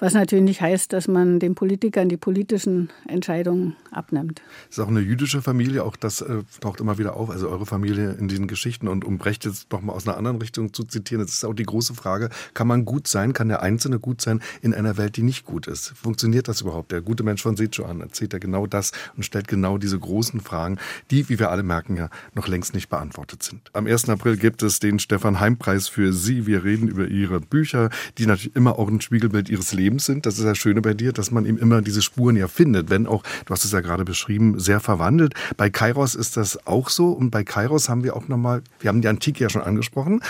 Was 0.03 0.15
natürlich 0.15 0.43
nicht 0.45 0.61
heißt, 0.61 0.93
dass 0.93 1.07
man 1.07 1.39
den 1.39 1.55
Politikern 1.55 2.09
die 2.09 2.17
politischen 2.17 2.91
Entscheidungen 3.07 3.77
abnimmt. 3.93 4.43
Es 4.69 4.79
ist 4.79 4.85
auch 4.85 4.89
eine 4.89 4.99
jüdische 4.99 5.43
Familie, 5.43 5.85
auch 5.85 5.95
das 5.95 6.21
äh, 6.23 6.43
taucht 6.61 6.81
immer 6.81 6.99
wieder 6.99 7.15
auf, 7.15 7.31
also 7.31 7.49
eure 7.49 7.67
Familie 7.67 8.17
in 8.19 8.27
diesen 8.27 8.49
Geschichten. 8.49 8.89
Und 8.89 9.05
um 9.05 9.19
Brecht 9.19 9.45
jetzt 9.45 9.71
noch 9.71 9.81
mal 9.81 9.93
aus 9.93 10.09
einer 10.09 10.17
anderen 10.17 10.39
Richtung 10.39 10.73
zu 10.73 10.83
zitieren, 10.83 11.23
es 11.23 11.35
ist 11.35 11.45
auch 11.45 11.55
die 11.55 11.63
große 11.63 11.95
Frage, 11.95 12.31
kann 12.53 12.67
man 12.67 12.85
gut 12.85 13.07
sein, 13.07 13.33
kann 13.33 13.47
der 13.47 13.63
Einzelne 13.63 14.01
gut 14.01 14.21
sein 14.21 14.43
in 14.61 14.75
einer 14.75 14.97
Welt, 14.97 15.17
die 15.17 15.23
nicht 15.23 15.47
gut 15.47 15.69
ist? 15.69 15.91
Funktioniert 15.91 16.49
das 16.49 16.63
überhaupt? 16.63 16.91
Der 16.91 17.01
gute 17.01 17.23
Mensch 17.23 17.43
von 17.43 17.57
Sechuan 17.57 18.01
erzählt 18.01 18.33
ja 18.33 18.41
genau 18.41 18.67
das 18.67 18.91
und 19.17 19.23
stellt 19.23 19.47
genau 19.47 19.79
diese 19.79 20.01
großen 20.01 20.41
Fragen, 20.41 20.79
die, 21.13 21.29
wie 21.29 21.39
wir 21.39 21.53
alle 21.53 21.63
merken, 21.63 21.97
ja 21.97 22.11
noch 22.35 22.49
längst 22.49 22.75
nicht 22.75 22.89
beantwortet 22.89 23.45
sind. 23.45 23.71
Am 23.73 23.87
1. 23.87 24.09
April 24.09 24.37
gibt 24.37 24.65
es 24.65 24.81
den 24.81 24.99
Stefan 24.99 25.39
Heim 25.39 25.59
Preis 25.59 25.87
für 25.87 26.13
Sie. 26.13 26.49
Wir 26.49 26.65
reden 26.65 26.89
über 26.89 27.07
Ihre 27.07 27.41
Bücher, 27.41 27.89
die 28.19 28.27
natürlich 28.27 28.57
immer 28.57 28.81
auch 28.81 28.89
ein 28.89 29.01
Spiegelbild 29.01 29.49
Ihres 29.49 29.73
Lebens 29.73 29.92
Lebens 29.93 30.07
sind. 30.07 30.27
Das 30.27 30.39
ist 30.39 30.45
das 30.45 30.57
Schöne 30.57 30.81
bei 30.81 30.95
dir, 30.95 31.13
dass 31.13 31.31
man 31.31 31.45
eben 31.45 31.59
immer 31.59 31.83
diese 31.83 32.01
Spuren 32.01 32.37
ja 32.37 32.49
findet, 32.49 32.89
wenn 32.91 33.07
auch, 33.07 33.23
du 33.45 33.53
hast 33.53 33.65
es 33.65 33.73
ja 33.73 33.81
gerade 33.81 34.05
beschrieben, 34.05 34.59
sehr 34.59 34.81
verwandelt. 34.81 35.35
Bei 35.57 35.69
Kairos 35.69 36.15
ist 36.15 36.37
das 36.37 36.67
auch 36.67 36.89
so 36.89 37.11
und 37.11 37.31
bei 37.31 37.45
Kairos 37.45 37.89
haben 37.89 38.05
wir 38.05 38.17
auch 38.17 38.29
nochmal, 38.29 38.63
wir 38.81 38.89
haben 38.89 39.03
die 39.03 39.09
Antike 39.09 39.45
ja 39.45 39.51
schon 39.51 39.63
angesprochen, 39.63 40.21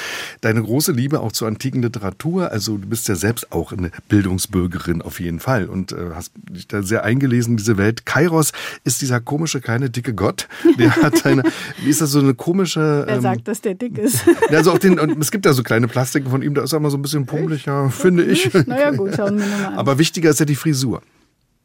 deine 0.40 0.62
große 0.62 0.92
Liebe 0.92 1.20
auch 1.20 1.32
zur 1.32 1.48
antiken 1.48 1.82
Literatur, 1.82 2.50
also 2.50 2.76
du 2.76 2.88
bist 2.88 3.08
ja 3.08 3.14
selbst 3.14 3.52
auch 3.52 3.72
eine 3.72 3.90
Bildungsbürgerin 4.08 5.02
auf 5.02 5.20
jeden 5.20 5.38
Fall 5.38 5.66
und 5.66 5.92
äh, 5.92 6.10
hast 6.14 6.32
dich 6.50 6.66
da 6.66 6.82
sehr 6.82 7.04
eingelesen 7.04 7.52
in 7.52 7.56
diese 7.58 7.78
Welt. 7.78 8.04
Kairos 8.04 8.52
ist 8.84 9.00
dieser 9.00 9.20
komische, 9.20 9.60
kleine, 9.60 9.90
dicke 9.90 10.14
Gott, 10.14 10.48
der 10.78 10.96
hat 11.02 11.24
eine, 11.24 11.42
wie 11.82 11.90
ist 11.90 12.00
das 12.00 12.10
so 12.10 12.18
eine 12.18 12.34
komische... 12.34 13.04
Er 13.06 13.16
ähm, 13.16 13.22
sagt, 13.22 13.46
dass 13.46 13.60
der 13.60 13.74
dick 13.74 13.98
ist. 13.98 14.24
Also 14.48 14.72
auch 14.72 14.78
den, 14.78 14.98
und 14.98 15.20
es 15.20 15.30
gibt 15.30 15.46
ja 15.46 15.52
so 15.52 15.62
kleine 15.62 15.88
Plastiken 15.88 16.30
von 16.30 16.42
ihm, 16.42 16.54
da 16.54 16.62
ist 16.62 16.72
er 16.72 16.78
immer 16.78 16.90
so 16.90 16.98
ein 16.98 17.02
bisschen 17.02 17.26
pummeliger, 17.26 17.90
finde 17.90 18.24
ich. 18.24 18.52
Naja 18.66 18.90
gut, 18.90 19.12
schauen 19.16 19.38
wir 19.38 19.46
an. 19.54 19.74
Aber 19.74 19.98
wichtiger 19.98 20.30
ist 20.30 20.40
ja 20.40 20.46
die 20.46 20.54
Frisur. 20.54 21.02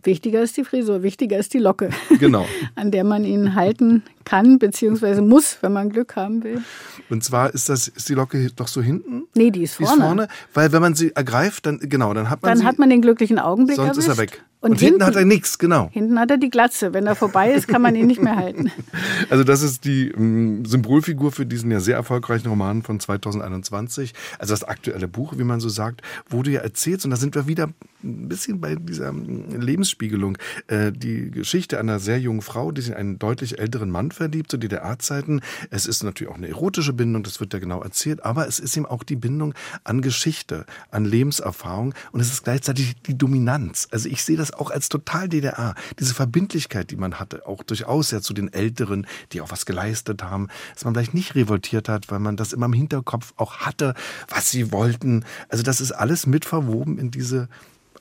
Wichtiger 0.04 0.42
ist 0.42 0.56
die 0.56 0.64
Frisur, 0.64 1.04
wichtiger 1.04 1.38
ist 1.38 1.54
die 1.54 1.60
Locke. 1.60 1.90
Genau. 2.20 2.46
An 2.76 2.92
der 2.92 3.04
man 3.04 3.26
ihn 3.26 3.56
halten 3.56 4.04
kann, 4.28 4.60
beziehungsweise 4.60 5.22
muss, 5.22 5.58
wenn 5.62 5.72
man 5.72 5.90
Glück 5.90 6.16
haben 6.18 6.44
will. 6.44 6.62
Und 7.10 7.24
zwar 7.24 7.54
ist 7.54 7.70
das, 7.70 7.88
ist 7.88 8.10
die 8.10 8.14
Locke 8.14 8.50
doch 8.56 8.68
so 8.68 8.82
hinten? 8.82 9.24
Nee, 9.36 9.52
die 9.52 9.64
ist 9.64 9.76
vorne. 9.76 9.90
Die 9.90 9.98
ist 10.00 10.04
vorne, 10.04 10.28
weil 10.54 10.72
wenn 10.74 10.82
man 10.82 10.96
sie 10.96 11.16
ergreift, 11.16 11.66
dann, 11.66 11.80
genau, 11.80 12.14
dann 12.14 12.30
hat 12.30 12.42
man 12.42 12.50
Dann 12.50 12.60
sie, 12.60 12.66
hat 12.66 12.78
man 12.78 12.90
den 12.90 13.02
glücklichen 13.02 13.40
Augenblick 13.40 13.78
Sonst 13.78 13.92
erwischt. 13.92 14.10
ist 14.10 14.14
er 14.14 14.18
weg. 14.18 14.44
Und, 14.60 14.72
und 14.72 14.80
hinten, 14.80 14.94
hinten, 14.96 15.06
hat 15.06 15.16
er 15.16 15.26
nichts, 15.26 15.60
genau. 15.60 15.90
Hinten 15.94 16.20
hat 16.20 16.32
er 16.32 16.38
die 16.38 16.50
Glatze. 16.50 16.92
Wenn 16.92 17.06
er 17.06 17.16
vorbei 17.16 17.52
ist, 17.52 17.68
kann 17.68 17.80
man 17.82 17.96
ihn 17.96 18.08
nicht 18.08 18.22
mehr 18.22 18.36
halten. 18.36 18.72
Also 19.30 19.44
das 19.44 19.62
ist 19.62 19.84
die 19.86 20.10
ähm, 20.10 20.64
Symbolfigur 20.66 21.32
für 21.32 21.46
diesen 21.46 21.70
ja 21.70 21.80
sehr 21.80 21.96
erfolgreichen 21.96 22.48
Roman 22.48 22.82
von 22.82 23.00
2021. 23.00 24.14
Also 24.40 24.54
das 24.54 24.64
aktuelle 24.64 25.08
Buch, 25.08 25.34
wie 25.38 25.44
man 25.44 25.60
so 25.60 25.70
sagt, 25.70 26.02
wo 26.30 26.44
du 26.44 26.52
ja 26.52 26.62
erzählst, 26.62 27.06
und 27.06 27.12
da 27.12 27.18
sind 27.18 27.36
wir 27.36 27.48
wieder 27.48 27.70
ein 28.04 28.28
bisschen 28.28 28.62
bei 28.62 28.76
dieser 28.76 29.10
ähm, 29.10 29.46
Lebensspiegelung, 29.60 30.38
äh, 30.68 30.92
die 30.92 31.30
Geschichte 31.30 31.80
einer 31.80 32.00
sehr 32.00 32.20
jungen 32.20 32.42
Frau, 32.42 32.72
die 32.72 32.82
sich 32.82 32.92
in 32.92 32.98
einen 32.98 33.20
deutlich 33.20 33.60
älteren 33.60 33.92
Mann 33.92 34.12
verliebt, 34.18 34.52
zu 34.52 34.58
DDR-Zeiten. 34.58 35.42
Es 35.70 35.86
ist 35.86 36.04
natürlich 36.04 36.32
auch 36.32 36.38
eine 36.38 36.50
erotische 36.50 36.94
Bindung, 36.94 37.24
das 37.24 37.40
wird 37.40 37.54
ja 37.54 37.60
genau 37.60 37.82
erzählt, 37.82 38.24
aber 38.26 38.48
es 38.48 38.60
ist 38.60 38.76
eben 38.76 38.86
auch 38.86 39.04
die 39.04 39.16
Bindung 39.16 39.54
an 39.84 40.02
Geschichte, 40.02 40.66
an 40.92 41.06
Lebenserfahrung 41.06 41.94
und 42.12 42.20
es 42.20 42.32
ist 42.32 42.44
gleichzeitig 42.44 42.96
die 43.04 43.18
Dominanz. 43.18 43.88
Also 43.92 44.10
ich 44.10 44.24
sehe 44.24 44.38
das 44.38 44.54
auch 44.54 44.72
als 44.72 44.90
total 44.90 45.30
DDR. 45.30 45.76
Diese 46.00 46.14
Verbindlichkeit, 46.14 46.92
die 46.92 46.98
man 46.98 47.20
hatte, 47.20 47.48
auch 47.48 47.64
durchaus 47.64 48.12
ja 48.12 48.22
zu 48.22 48.34
den 48.34 48.52
Älteren, 48.52 49.08
die 49.32 49.42
auch 49.42 49.52
was 49.52 49.66
geleistet 49.66 50.24
haben, 50.24 50.48
dass 50.74 50.86
man 50.86 50.94
vielleicht 50.94 51.14
nicht 51.14 51.36
revoltiert 51.36 51.90
hat, 51.90 52.12
weil 52.12 52.20
man 52.20 52.36
das 52.36 52.54
immer 52.54 52.66
im 52.66 52.74
Hinterkopf 52.74 53.34
auch 53.38 53.58
hatte, 53.58 53.94
was 54.28 54.52
sie 54.52 54.72
wollten. 54.72 55.24
Also 55.50 55.64
das 55.64 55.82
ist 55.82 55.92
alles 55.92 56.28
mit 56.28 56.46
verwoben 56.46 56.98
in 56.98 57.12
diese 57.12 57.48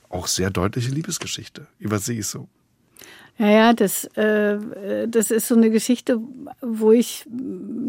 auch 0.09 0.27
sehr 0.27 0.49
deutliche 0.49 0.91
Liebesgeschichte. 0.91 1.67
Übersehe 1.79 2.19
ich 2.19 2.27
so. 2.27 2.47
Ja, 3.37 3.49
ja, 3.49 3.73
das, 3.73 4.05
äh, 4.15 4.57
das 5.07 5.29
ist 5.31 5.47
so 5.47 5.55
eine 5.55 5.69
Geschichte, 5.69 6.19
wo 6.61 6.91
ich 6.91 7.25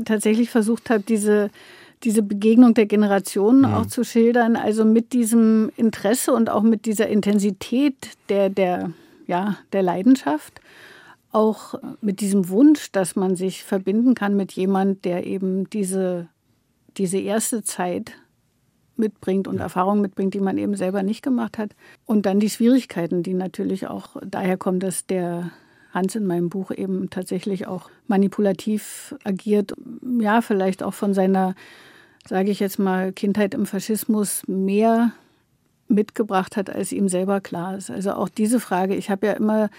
tatsächlich 0.05 0.51
versucht 0.51 0.91
habe, 0.91 1.03
diese, 1.03 1.51
diese 2.05 2.23
Begegnung 2.23 2.75
der 2.75 2.87
Generationen 2.87 3.61
mhm. 3.61 3.75
auch 3.75 3.87
zu 3.87 4.05
schildern. 4.05 4.57
Also 4.57 4.85
mit 4.85 5.13
diesem 5.13 5.71
Interesse 5.77 6.35
und 6.35 6.51
auch 6.51 6.63
mit 6.63 6.85
dieser 6.85 7.09
Intensität 7.09 8.11
der, 8.29 8.51
der, 8.51 8.93
ja, 9.27 9.57
der 9.73 9.83
Leidenschaft. 9.83 10.61
Auch 11.33 11.75
mit 12.01 12.21
diesem 12.21 12.49
Wunsch, 12.49 12.93
dass 12.93 13.17
man 13.17 13.37
sich 13.37 13.65
verbinden 13.65 14.15
kann 14.15 14.37
mit 14.37 14.53
jemand, 14.53 15.05
der 15.05 15.27
eben 15.27 15.69
diese, 15.71 16.29
diese 16.97 17.19
erste 17.19 17.63
Zeit 17.63 18.13
mitbringt 18.99 19.49
und 19.49 19.57
ja. 19.57 19.63
Erfahrungen 19.63 20.01
mitbringt, 20.01 20.35
die 20.35 20.41
man 20.41 20.59
eben 20.59 20.77
selber 20.77 21.03
nicht 21.03 21.23
gemacht 21.23 21.59
hat. 21.59 21.75
Und 22.07 22.27
dann 22.27 22.41
die 22.41 22.51
Schwierigkeiten, 22.51 23.23
die 23.23 23.35
natürlich 23.35 23.87
auch 23.87 24.17
daher 24.25 24.57
kommen, 24.57 24.81
dass 24.81 25.07
der 25.07 25.51
Hans 25.93 26.15
in 26.15 26.27
meinem 26.27 26.51
Buch 26.51 26.71
eben 26.71 27.11
tatsächlich 27.11 27.67
auch 27.67 27.91
manipulativ 28.07 29.15
agiert. 29.25 29.73
Ja, 30.21 30.43
vielleicht 30.43 30.83
auch 30.83 30.95
von 30.95 31.15
seiner, 31.15 31.55
sage 32.27 32.51
ich 32.51 32.61
jetzt 32.61 32.79
mal, 32.79 33.13
Kindheit 33.13 33.55
im 33.55 33.67
Faschismus 33.67 34.43
mehr 34.47 35.13
mitgebracht 35.89 36.57
hat, 36.57 36.71
als 36.71 36.93
ihm 36.93 37.09
selber 37.09 37.41
klar 37.41 37.77
ist. 37.77 37.91
Also 37.91 38.13
auch 38.13 38.29
diese 38.29 38.61
Frage, 38.61 38.95
ich 38.95 39.11
habe 39.11 39.27
ja 39.27 39.33
immer 39.33 39.71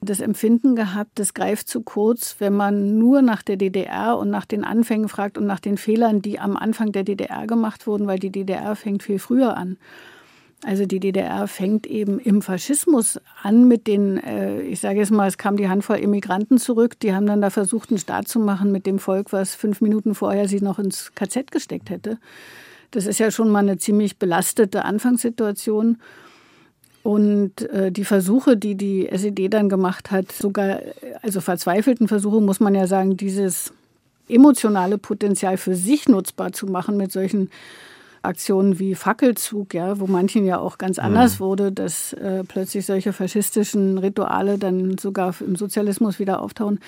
das 0.00 0.20
Empfinden 0.20 0.76
gehabt, 0.76 1.18
das 1.18 1.34
greift 1.34 1.68
zu 1.68 1.82
kurz, 1.82 2.36
wenn 2.38 2.54
man 2.54 2.98
nur 2.98 3.22
nach 3.22 3.42
der 3.42 3.56
DDR 3.56 4.16
und 4.16 4.30
nach 4.30 4.44
den 4.44 4.64
Anfängen 4.64 5.08
fragt 5.08 5.36
und 5.36 5.46
nach 5.46 5.60
den 5.60 5.76
Fehlern, 5.76 6.22
die 6.22 6.38
am 6.38 6.56
Anfang 6.56 6.92
der 6.92 7.04
DDR 7.04 7.46
gemacht 7.46 7.86
wurden, 7.86 8.06
weil 8.06 8.18
die 8.18 8.30
DDR 8.30 8.76
fängt 8.76 9.02
viel 9.02 9.18
früher 9.18 9.56
an. 9.56 9.76
Also 10.64 10.86
die 10.86 10.98
DDR 10.98 11.46
fängt 11.46 11.86
eben 11.86 12.18
im 12.18 12.42
Faschismus 12.42 13.20
an 13.42 13.68
mit 13.68 13.86
den, 13.86 14.18
äh, 14.18 14.60
ich 14.62 14.80
sage 14.80 14.98
jetzt 14.98 15.12
mal, 15.12 15.28
es 15.28 15.38
kam 15.38 15.56
die 15.56 15.68
Handvoll 15.68 15.98
Immigranten 15.98 16.58
zurück, 16.58 16.98
die 16.98 17.14
haben 17.14 17.26
dann 17.26 17.40
da 17.40 17.50
versucht, 17.50 17.90
einen 17.90 17.98
Staat 17.98 18.26
zu 18.26 18.40
machen 18.40 18.72
mit 18.72 18.84
dem 18.84 18.98
Volk, 18.98 19.32
was 19.32 19.54
fünf 19.54 19.80
Minuten 19.80 20.16
vorher 20.16 20.48
sie 20.48 20.60
noch 20.60 20.80
ins 20.80 21.12
KZ 21.14 21.52
gesteckt 21.52 21.90
hätte. 21.90 22.18
Das 22.90 23.06
ist 23.06 23.18
ja 23.18 23.30
schon 23.30 23.50
mal 23.50 23.60
eine 23.60 23.78
ziemlich 23.78 24.18
belastete 24.18 24.84
Anfangssituation. 24.84 25.98
Und 27.02 27.62
äh, 27.70 27.90
die 27.90 28.04
Versuche, 28.04 28.56
die 28.56 28.74
die 28.74 29.08
SED 29.08 29.48
dann 29.48 29.68
gemacht 29.68 30.10
hat, 30.10 30.32
sogar, 30.32 30.80
also 31.22 31.40
verzweifelten 31.40 32.08
Versuche, 32.08 32.40
muss 32.40 32.60
man 32.60 32.74
ja 32.74 32.86
sagen, 32.86 33.16
dieses 33.16 33.72
emotionale 34.28 34.98
Potenzial 34.98 35.56
für 35.56 35.74
sich 35.74 36.08
nutzbar 36.08 36.52
zu 36.52 36.66
machen 36.66 36.96
mit 36.96 37.12
solchen 37.12 37.50
Aktionen 38.22 38.78
wie 38.78 38.94
Fackelzug, 38.94 39.74
ja, 39.74 40.00
wo 40.00 40.06
manchen 40.06 40.44
ja 40.44 40.58
auch 40.58 40.78
ganz 40.78 40.98
anders 40.98 41.34
mhm. 41.38 41.44
wurde, 41.44 41.72
dass 41.72 42.12
äh, 42.14 42.44
plötzlich 42.46 42.84
solche 42.84 43.12
faschistischen 43.12 43.98
Rituale 43.98 44.58
dann 44.58 44.98
sogar 44.98 45.34
im 45.40 45.56
Sozialismus 45.56 46.18
wieder 46.18 46.42
auftauchen, 46.42 46.80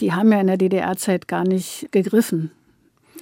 die 0.00 0.12
haben 0.12 0.32
ja 0.32 0.40
in 0.40 0.46
der 0.46 0.56
DDR-Zeit 0.56 1.28
gar 1.28 1.44
nicht 1.44 1.88
gegriffen. 1.92 2.50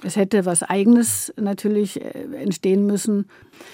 Es 0.01 0.15
hätte 0.15 0.45
was 0.45 0.63
Eigenes 0.63 1.33
natürlich 1.37 2.01
äh, 2.01 2.25
entstehen 2.35 2.85
müssen 2.85 3.27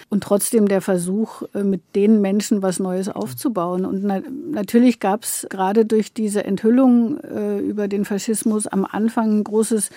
und 0.10 0.24
trotzdem 0.24 0.68
der 0.68 0.82
Versuch, 0.82 1.44
äh, 1.54 1.64
mit 1.64 1.82
den 1.96 2.22
Menschen 2.22 2.62
was 2.62 2.80
Neues 2.80 3.10
aufzubauen. 3.10 3.86
Und 3.86 4.04
na 4.04 4.22
natürlich 4.52 5.00
gab 5.00 5.24
es 5.24 5.48
gerade 5.50 5.86
durch 5.86 6.14
diese 6.14 6.44
Enthüllung 6.44 7.20
äh, 7.20 7.60
über 7.60 7.88
den 7.88 8.06
Faschismus 8.06 8.68
am 8.68 8.86
Anfang 8.86 9.40
ein 9.40 9.44
großes 9.44 9.90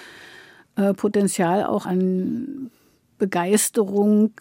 äh, 0.76 0.94
Potenzial 0.94 1.64
auch 1.64 1.86
an 1.86 2.70
Begeisterung 3.18 4.32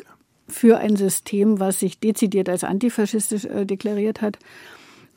für 0.47 0.77
ein 0.77 0.95
System, 0.95 1.59
was 1.59 1.79
sich 1.79 1.99
dezidiert 1.99 2.49
als 2.49 2.63
antifaschistisch 2.63 3.45
äh, 3.45 3.65
deklariert 3.65 4.21
hat. 4.21 4.37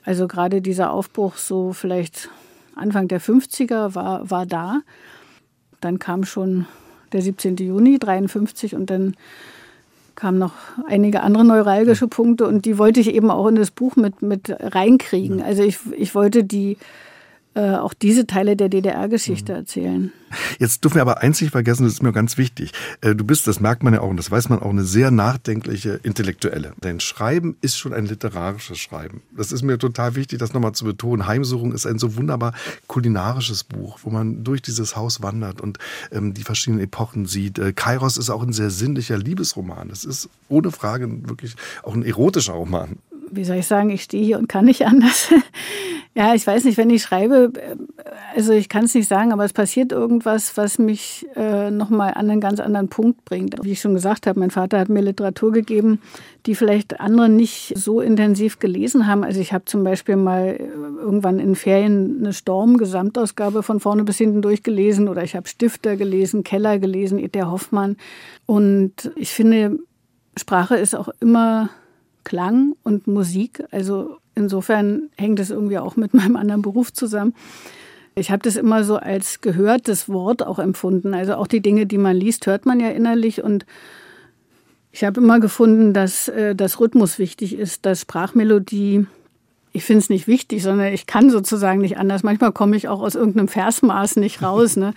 Also 0.05 0.29
gerade 0.29 0.61
dieser 0.61 0.93
Aufbruch 0.93 1.37
so 1.37 1.73
vielleicht 1.73 2.29
Anfang 2.75 3.09
der 3.09 3.21
50er 3.21 3.95
war, 3.95 4.31
war 4.31 4.47
da 4.47 4.81
dann 5.85 5.99
kam 5.99 6.25
schon 6.25 6.67
der 7.13 7.23
17. 7.23 7.57
Juni 7.57 7.99
53 7.99 8.75
und 8.75 8.91
dann 8.91 9.15
kamen 10.15 10.39
noch 10.39 10.53
einige 10.87 11.23
andere 11.23 11.45
neuralgische 11.45 12.09
Punkte 12.09 12.47
und 12.47 12.65
die 12.65 12.79
wollte 12.79 13.01
ich 13.01 13.13
eben 13.13 13.31
auch 13.31 13.47
in 13.49 13.57
das 13.57 13.71
Buch 13.71 13.97
mit, 13.97 14.23
mit 14.23 14.49
reinkriegen. 14.49 15.43
Also 15.43 15.63
ich, 15.63 15.79
ich 15.97 16.15
wollte 16.15 16.45
die 16.45 16.77
äh, 17.55 17.77
auch 17.77 17.95
diese 17.95 18.27
Teile 18.27 18.57
der 18.57 18.69
DDR-Geschichte 18.69 19.53
mhm. 19.53 19.59
erzählen. 19.59 20.13
Jetzt 20.59 20.83
dürfen 20.83 20.97
wir 20.97 21.03
aber 21.03 21.23
eins 21.23 21.41
nicht 21.41 21.53
vergessen, 21.53 21.85
das 21.85 21.95
ist 21.95 22.03
mir 22.03 22.13
ganz 22.13 22.37
wichtig. 22.37 22.73
Äh, 23.01 23.15
du 23.15 23.25
bist, 23.25 23.47
das 23.47 23.61
merkt 23.61 23.83
man 23.83 23.95
ja 23.95 24.01
auch 24.01 24.09
und 24.09 24.17
das 24.17 24.31
weiß 24.31 24.49
man 24.49 24.61
auch, 24.61 24.71
eine 24.71 24.85
sehr 24.85 25.11
nachdenkliche 25.11 26.01
Intellektuelle. 26.03 26.73
Dein 26.81 27.01
Schreiben 27.01 27.57
ist 27.61 27.79
schon 27.79 27.93
ein 27.93 28.07
literarisches 28.07 28.79
Schreiben. 28.79 29.23
Das 29.37 29.53
ist 29.53 29.63
mir 29.63 29.79
total 29.79 30.17
wichtig, 30.17 30.39
das 30.39 30.53
nochmal 30.53 30.73
zu 30.73 30.85
betonen. 30.85 31.27
Heimsuchung 31.27 31.73
ist 31.73 31.87
ein 31.87 31.99
so 31.99 32.17
wunderbar 32.17 32.55
kulinarisches 32.89 33.65
Buch, 33.65 34.01
wo 34.03 34.11
man 34.11 34.45
durch 34.45 34.63
dieses 34.63 34.97
Haus 34.97 35.23
wandert 35.23 35.61
und 35.61 35.79
ähm, 36.11 36.35
die 36.35 36.43
verschiedenen 36.43 36.83
Epochen 36.83 37.27
sieht. 37.27 37.59
Äh, 37.59 37.73
Kairos 37.73 38.17
ist 38.17 38.31
auch 38.31 38.43
ein 38.43 38.53
sehr 38.53 38.71
sinnlicher 38.71 39.17
Liebesroman. 39.17 39.89
Das 39.89 40.05
ist 40.05 40.29
ohne 40.49 40.71
Frage 40.71 41.09
wirklich 41.29 41.55
auch 41.83 41.95
ein 41.95 42.05
erotischer 42.05 42.55
Roman 42.55 42.99
wie 43.31 43.45
soll 43.45 43.57
ich 43.57 43.67
sagen, 43.67 43.91
ich 43.91 44.03
stehe 44.03 44.25
hier 44.25 44.39
und 44.39 44.49
kann 44.49 44.65
nicht 44.65 44.87
anders. 44.87 45.33
ja, 46.15 46.35
ich 46.35 46.47
weiß 46.47 46.65
nicht, 46.65 46.79
wenn 46.79 46.91
ich 46.91 47.03
schreibe, 47.03 47.53
äh, 47.57 47.77
also 48.37 48.53
ich 48.53 48.69
kann 48.69 48.85
es 48.85 48.95
nicht 48.95 49.09
sagen, 49.09 49.33
aber 49.33 49.45
es 49.45 49.53
passiert 49.53 49.93
irgendwas, 49.93 50.57
was 50.57 50.79
mich 50.79 51.27
äh, 51.37 51.71
nochmal 51.71 52.15
an 52.15 52.31
einen 52.31 52.41
ganz 52.41 52.61
anderen 52.61 52.89
Punkt 52.89 53.25
bringt. 53.25 53.57
Wie 53.63 53.73
ich 53.73 53.81
schon 53.81 53.95
gesagt 53.95 54.27
habe, 54.27 54.41
mein 54.41 54.51
Vater 54.51 54.79
hat 54.79 54.89
mir 54.89 55.01
Literatur 55.01 55.53
gegeben, 55.53 56.01
die 56.47 56.55
vielleicht 56.55 57.01
andere 57.01 57.29
nicht 57.29 57.73
so 57.77 58.01
intensiv 58.01 58.59
gelesen 58.59 59.07
haben. 59.07 59.25
Also 59.25 59.41
ich 59.41 59.53
habe 59.53 59.65
zum 59.65 59.85
Beispiel 59.85 60.17
mal 60.17 60.57
äh, 60.59 60.65
irgendwann 61.01 61.39
in 61.39 61.55
Ferien 61.55 62.19
eine 62.21 62.33
Storm-Gesamtausgabe 62.33 63.63
von 63.63 63.81
vorne 63.81 64.05
bis 64.05 64.19
hinten 64.19 64.43
durchgelesen 64.43 65.09
oder 65.09 65.23
ich 65.23 65.37
habe 65.37 65.49
Stifter 65.49 65.97
gelesen, 65.97 66.45
Keller 66.45 66.79
gelesen, 66.79 67.19
E.T. 67.19 67.43
Hoffmann. 67.43 67.97
Und 68.47 69.13
ich 69.17 69.31
finde, 69.31 69.79
Sprache 70.37 70.77
ist 70.77 70.95
auch 70.95 71.09
immer 71.21 71.71
Klang 72.25 72.75
und 72.83 73.07
Musik. 73.07 73.63
Also 73.71 74.19
insofern 74.35 75.11
hängt 75.17 75.39
es 75.41 75.51
irgendwie 75.51 75.79
auch 75.79 75.97
mit 75.97 76.15
meinem 76.15 76.37
anderen 76.37 76.63
Beruf 76.63 76.93
zusammen. 76.93 77.35
Ich 78.17 78.31
habe 78.31 78.43
das 78.43 78.57
immer 78.57 78.85
so 78.85 78.97
als 78.97 79.41
gehörtes 79.41 80.09
Wort 80.09 80.47
auch 80.47 80.59
empfunden. 80.59 81.15
Also 81.15 81.35
auch 81.35 81.47
die 81.47 81.61
Dinge, 81.61 81.87
die 81.87 81.99
man 81.99 82.17
liest, 82.17 82.47
hört 82.47 82.65
man 82.65 82.81
ja 82.81 82.91
innerlich 82.91 83.43
und 83.43 83.67
Ich 84.93 85.03
habe 85.03 85.21
immer 85.21 85.41
gefunden, 85.41 85.93
dass 85.93 86.29
äh, 86.29 86.55
das 86.55 86.79
Rhythmus 86.79 87.19
wichtig 87.19 87.59
ist, 87.59 87.85
dass 87.85 88.03
Sprachmelodie, 88.03 89.07
ich 89.73 89.85
finde 89.85 89.99
es 89.99 90.09
nicht 90.09 90.29
wichtig, 90.29 90.63
sondern 90.63 90.93
ich 90.93 91.09
kann 91.09 91.31
sozusagen 91.31 91.81
nicht 91.81 91.99
anders. 91.99 92.23
Manchmal 92.23 92.53
komme 92.53 92.77
ich 92.77 92.87
auch 92.87 93.01
aus 93.01 93.17
irgendeinem 93.17 93.49
Versmaß 93.49 94.17
nicht 94.17 94.41
raus. 94.41 94.77
Ne? 94.77 94.95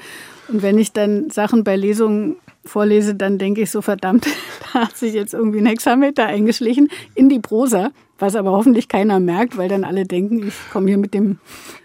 Und 0.49 0.61
wenn 0.61 0.77
ich 0.77 0.93
dann 0.93 1.31
Sachen 1.31 1.63
bei 1.63 1.75
Lesungen 1.75 2.35
vorlese, 2.67 3.15
dann 3.15 3.37
denke 3.37 3.61
ich 3.61 3.71
so, 3.71 3.81
verdammt, 3.81 4.27
da 4.73 4.81
hat 4.81 4.97
sich 4.97 5.13
jetzt 5.13 5.33
irgendwie 5.33 5.59
ein 5.59 5.65
Hexameter 5.65 6.25
eingeschlichen 6.25 6.89
in 7.15 7.29
die 7.29 7.39
Prosa, 7.39 7.91
was 8.19 8.35
aber 8.35 8.51
hoffentlich 8.51 8.87
keiner 8.87 9.19
merkt, 9.19 9.57
weil 9.57 9.69
dann 9.69 9.83
alle 9.83 10.05
denken, 10.05 10.47
ich 10.47 10.53
komme 10.71 10.87
hier 10.87 10.97
mit 10.97 11.13
dem 11.13 11.39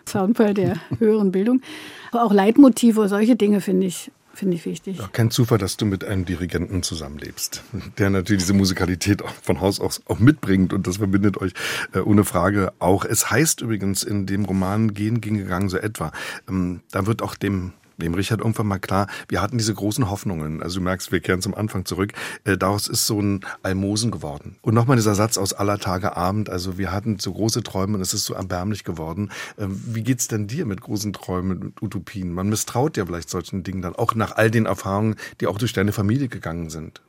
Soundfall 0.09 0.55
der 0.55 0.77
höheren 0.99 1.33
Bildung. 1.33 1.63
Aber 2.11 2.25
auch 2.25 2.33
Leitmotive, 2.33 3.09
solche 3.09 3.37
Dinge 3.37 3.61
finde 3.61 3.87
ich 3.87 4.11
Finde 4.35 4.57
ich 4.57 4.65
wichtig. 4.65 4.99
Ja, 4.99 5.09
kein 5.09 5.31
Zufall, 5.31 5.59
dass 5.59 5.77
du 5.77 5.85
mit 5.85 6.05
einem 6.05 6.25
Dirigenten 6.25 6.83
zusammenlebst, 6.83 7.63
der 7.99 8.09
natürlich 8.09 8.43
diese 8.43 8.55
Musikalität 8.55 9.23
von 9.43 9.61
Haus 9.61 9.79
aus 9.79 10.03
auch 10.07 10.19
mitbringt 10.19 10.73
und 10.73 10.87
das 10.87 10.97
verbindet 10.97 11.39
euch 11.39 11.53
äh, 11.93 11.99
ohne 11.99 12.25
Frage 12.25 12.73
auch. 12.79 13.05
Es 13.05 13.31
heißt 13.31 13.61
übrigens 13.61 14.03
in 14.03 14.27
dem 14.27 14.45
Roman 14.47 14.95
Gehen 14.95 15.21
ging 15.21 15.37
gegangen 15.37 15.69
so 15.69 15.77
etwa. 15.77 16.13
Ähm, 16.49 16.81
da 16.91 17.07
wird 17.07 17.21
auch 17.21 17.35
dem 17.35 17.73
dem 17.97 18.15
Richard 18.15 18.41
irgendwann 18.41 18.67
mal 18.67 18.79
klar, 18.79 19.07
wir 19.29 19.41
hatten 19.41 19.59
diese 19.59 19.75
großen 19.75 20.11
Hoffnungen. 20.11 20.63
Also 20.63 20.79
du 20.79 20.85
merkst, 20.85 21.13
wir 21.13 21.21
kehren 21.21 21.43
zum 21.43 21.55
Anfang 21.55 21.85
zurück. 21.85 22.13
Äh, 22.45 22.57
daraus 22.57 22.89
ist 22.89 23.07
so 23.07 23.21
ein 23.21 23.41
Almosen 23.63 24.11
geworden. 24.11 24.57
Und 24.63 24.75
nochmal 24.75 24.97
dieser 24.97 25.15
Satz 25.15 25.39
aus 25.39 25.53
aller 25.53 25.79
Tage 25.79 26.17
Abend. 26.17 26.51
Also 26.51 26.79
wir 26.79 26.93
hatten 26.93 27.19
so 27.19 27.33
große 27.33 27.63
Träume 27.63 27.97
und 27.97 28.01
es 28.01 28.15
ist 28.15 28.25
so 28.25 28.35
erbärmlich 28.35 28.85
geworden. 28.85 29.31
Äh, 29.57 29.67
wie 29.69 30.03
geht's 30.03 30.29
denn 30.29 30.47
dir 30.47 30.67
mit 30.67 30.81
großen 30.81 31.13
Träumen, 31.13 31.59
mit 31.59 31.83
Utopien? 31.83 32.33
Man 32.33 32.49
misstraut 32.49 32.97
ja 32.97 33.07
vielleicht 33.07 33.31
solchen 33.31 33.63
Dingen 33.63 33.83
dann, 33.83 33.97
auch 33.97 34.15
nach 34.15 34.37
all 34.37 34.51
den 34.51 34.67
Erfahrungen, 34.67 35.17
die 35.41 35.47
auch 35.47 35.59
durch 35.59 35.73
deine 35.73 35.93
Familie 35.93 36.29
gegangen 36.29 36.71
sind. 36.71 37.01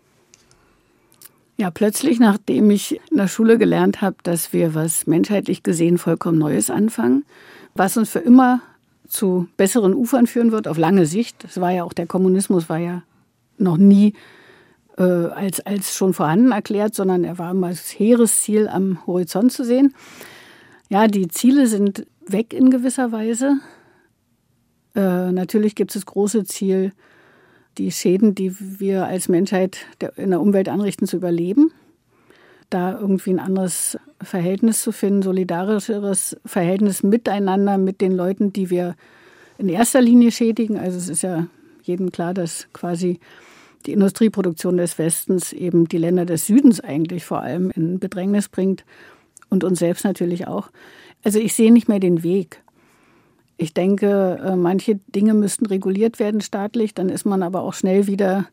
Ja, 1.55 1.69
plötzlich, 1.69 2.19
nachdem 2.19 2.71
ich 2.71 2.99
in 3.11 3.17
der 3.17 3.27
Schule 3.27 3.59
gelernt 3.59 4.01
habe, 4.01 4.15
dass 4.23 4.53
wir 4.53 4.73
was 4.73 5.05
menschheitlich 5.05 5.61
gesehen 5.61 5.99
vollkommen 5.99 6.39
Neues 6.39 6.71
anfangen, 6.71 7.25
was 7.75 7.95
uns 7.95 8.09
für 8.09 8.19
immer 8.19 8.61
zu 9.13 9.47
besseren 9.57 9.93
Ufern 9.93 10.27
führen 10.27 10.51
wird, 10.51 10.67
auf 10.67 10.77
lange 10.77 11.05
Sicht. 11.05 11.43
Das 11.43 11.61
war 11.61 11.71
ja 11.71 11.83
auch 11.83 11.93
der 11.93 12.07
Kommunismus, 12.07 12.67
war 12.67 12.79
ja 12.79 13.03
noch 13.57 13.77
nie 13.77 14.13
äh, 14.97 15.03
als, 15.03 15.59
als 15.61 15.95
schon 15.95 16.13
vorhanden 16.13 16.51
erklärt, 16.51 16.95
sondern 16.95 17.23
er 17.23 17.37
war 17.37 17.51
immer 17.51 17.67
als 17.67 17.89
hehres 17.89 18.41
Ziel 18.41 18.67
am 18.67 19.05
Horizont 19.05 19.51
zu 19.51 19.63
sehen. 19.63 19.93
Ja, 20.89 21.07
die 21.07 21.27
Ziele 21.27 21.67
sind 21.67 22.07
weg 22.25 22.53
in 22.53 22.71
gewisser 22.71 23.11
Weise. 23.11 23.59
Äh, 24.95 25.31
natürlich 25.31 25.75
gibt 25.75 25.91
es 25.91 25.95
das 25.95 26.05
große 26.05 26.43
Ziel, 26.45 26.91
die 27.77 27.91
Schäden, 27.91 28.35
die 28.35 28.55
wir 28.79 29.05
als 29.05 29.29
Menschheit 29.29 29.85
in 30.15 30.31
der 30.31 30.41
Umwelt 30.41 30.69
anrichten, 30.69 31.07
zu 31.07 31.17
überleben 31.17 31.71
da 32.73 32.97
irgendwie 32.99 33.31
ein 33.31 33.39
anderes 33.39 33.97
Verhältnis 34.21 34.81
zu 34.81 34.91
finden, 34.91 35.21
solidarischeres 35.21 36.37
Verhältnis 36.45 37.03
miteinander 37.03 37.77
mit 37.77 38.01
den 38.01 38.13
Leuten, 38.13 38.53
die 38.53 38.69
wir 38.69 38.95
in 39.57 39.69
erster 39.69 40.01
Linie 40.01 40.31
schädigen. 40.31 40.77
Also 40.77 40.97
es 40.97 41.09
ist 41.09 41.23
ja 41.23 41.47
jedem 41.83 42.11
klar, 42.11 42.33
dass 42.33 42.67
quasi 42.73 43.19
die 43.85 43.93
Industrieproduktion 43.93 44.77
des 44.77 44.97
Westens 44.97 45.53
eben 45.53 45.87
die 45.87 45.97
Länder 45.97 46.25
des 46.25 46.47
Südens 46.47 46.79
eigentlich 46.79 47.25
vor 47.25 47.41
allem 47.41 47.71
in 47.71 47.99
Bedrängnis 47.99 48.49
bringt 48.49 48.85
und 49.49 49.63
uns 49.63 49.79
selbst 49.79 50.05
natürlich 50.05 50.47
auch. 50.47 50.69
Also 51.23 51.39
ich 51.39 51.53
sehe 51.53 51.71
nicht 51.71 51.89
mehr 51.89 51.99
den 51.99 52.23
Weg. 52.23 52.61
Ich 53.57 53.73
denke, 53.73 54.39
äh, 54.43 54.55
manche 54.55 54.95
Dinge 55.13 55.33
müssten 55.33 55.65
reguliert 55.65 56.19
werden 56.19 56.41
staatlich, 56.41 56.93
dann 56.93 57.09
ist 57.09 57.25
man 57.25 57.43
aber 57.43 57.61
auch 57.61 57.73
schnell 57.73 58.07
wieder 58.07 58.47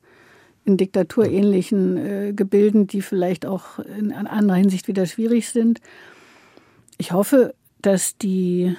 in 0.65 0.77
diktaturähnlichen 0.77 1.97
äh, 1.97 2.33
Gebilden, 2.33 2.87
die 2.87 3.03
vielleicht 3.03 3.47
auch 3.47 3.79
in 3.79 4.13
anderer 4.13 4.59
Hinsicht 4.59 4.89
wieder 4.89 5.07
schwierig 5.07 5.49
sind. 5.49 5.81
Ich 6.99 7.13
hoffe, 7.13 7.55
dass 7.81 8.17
die 8.19 8.77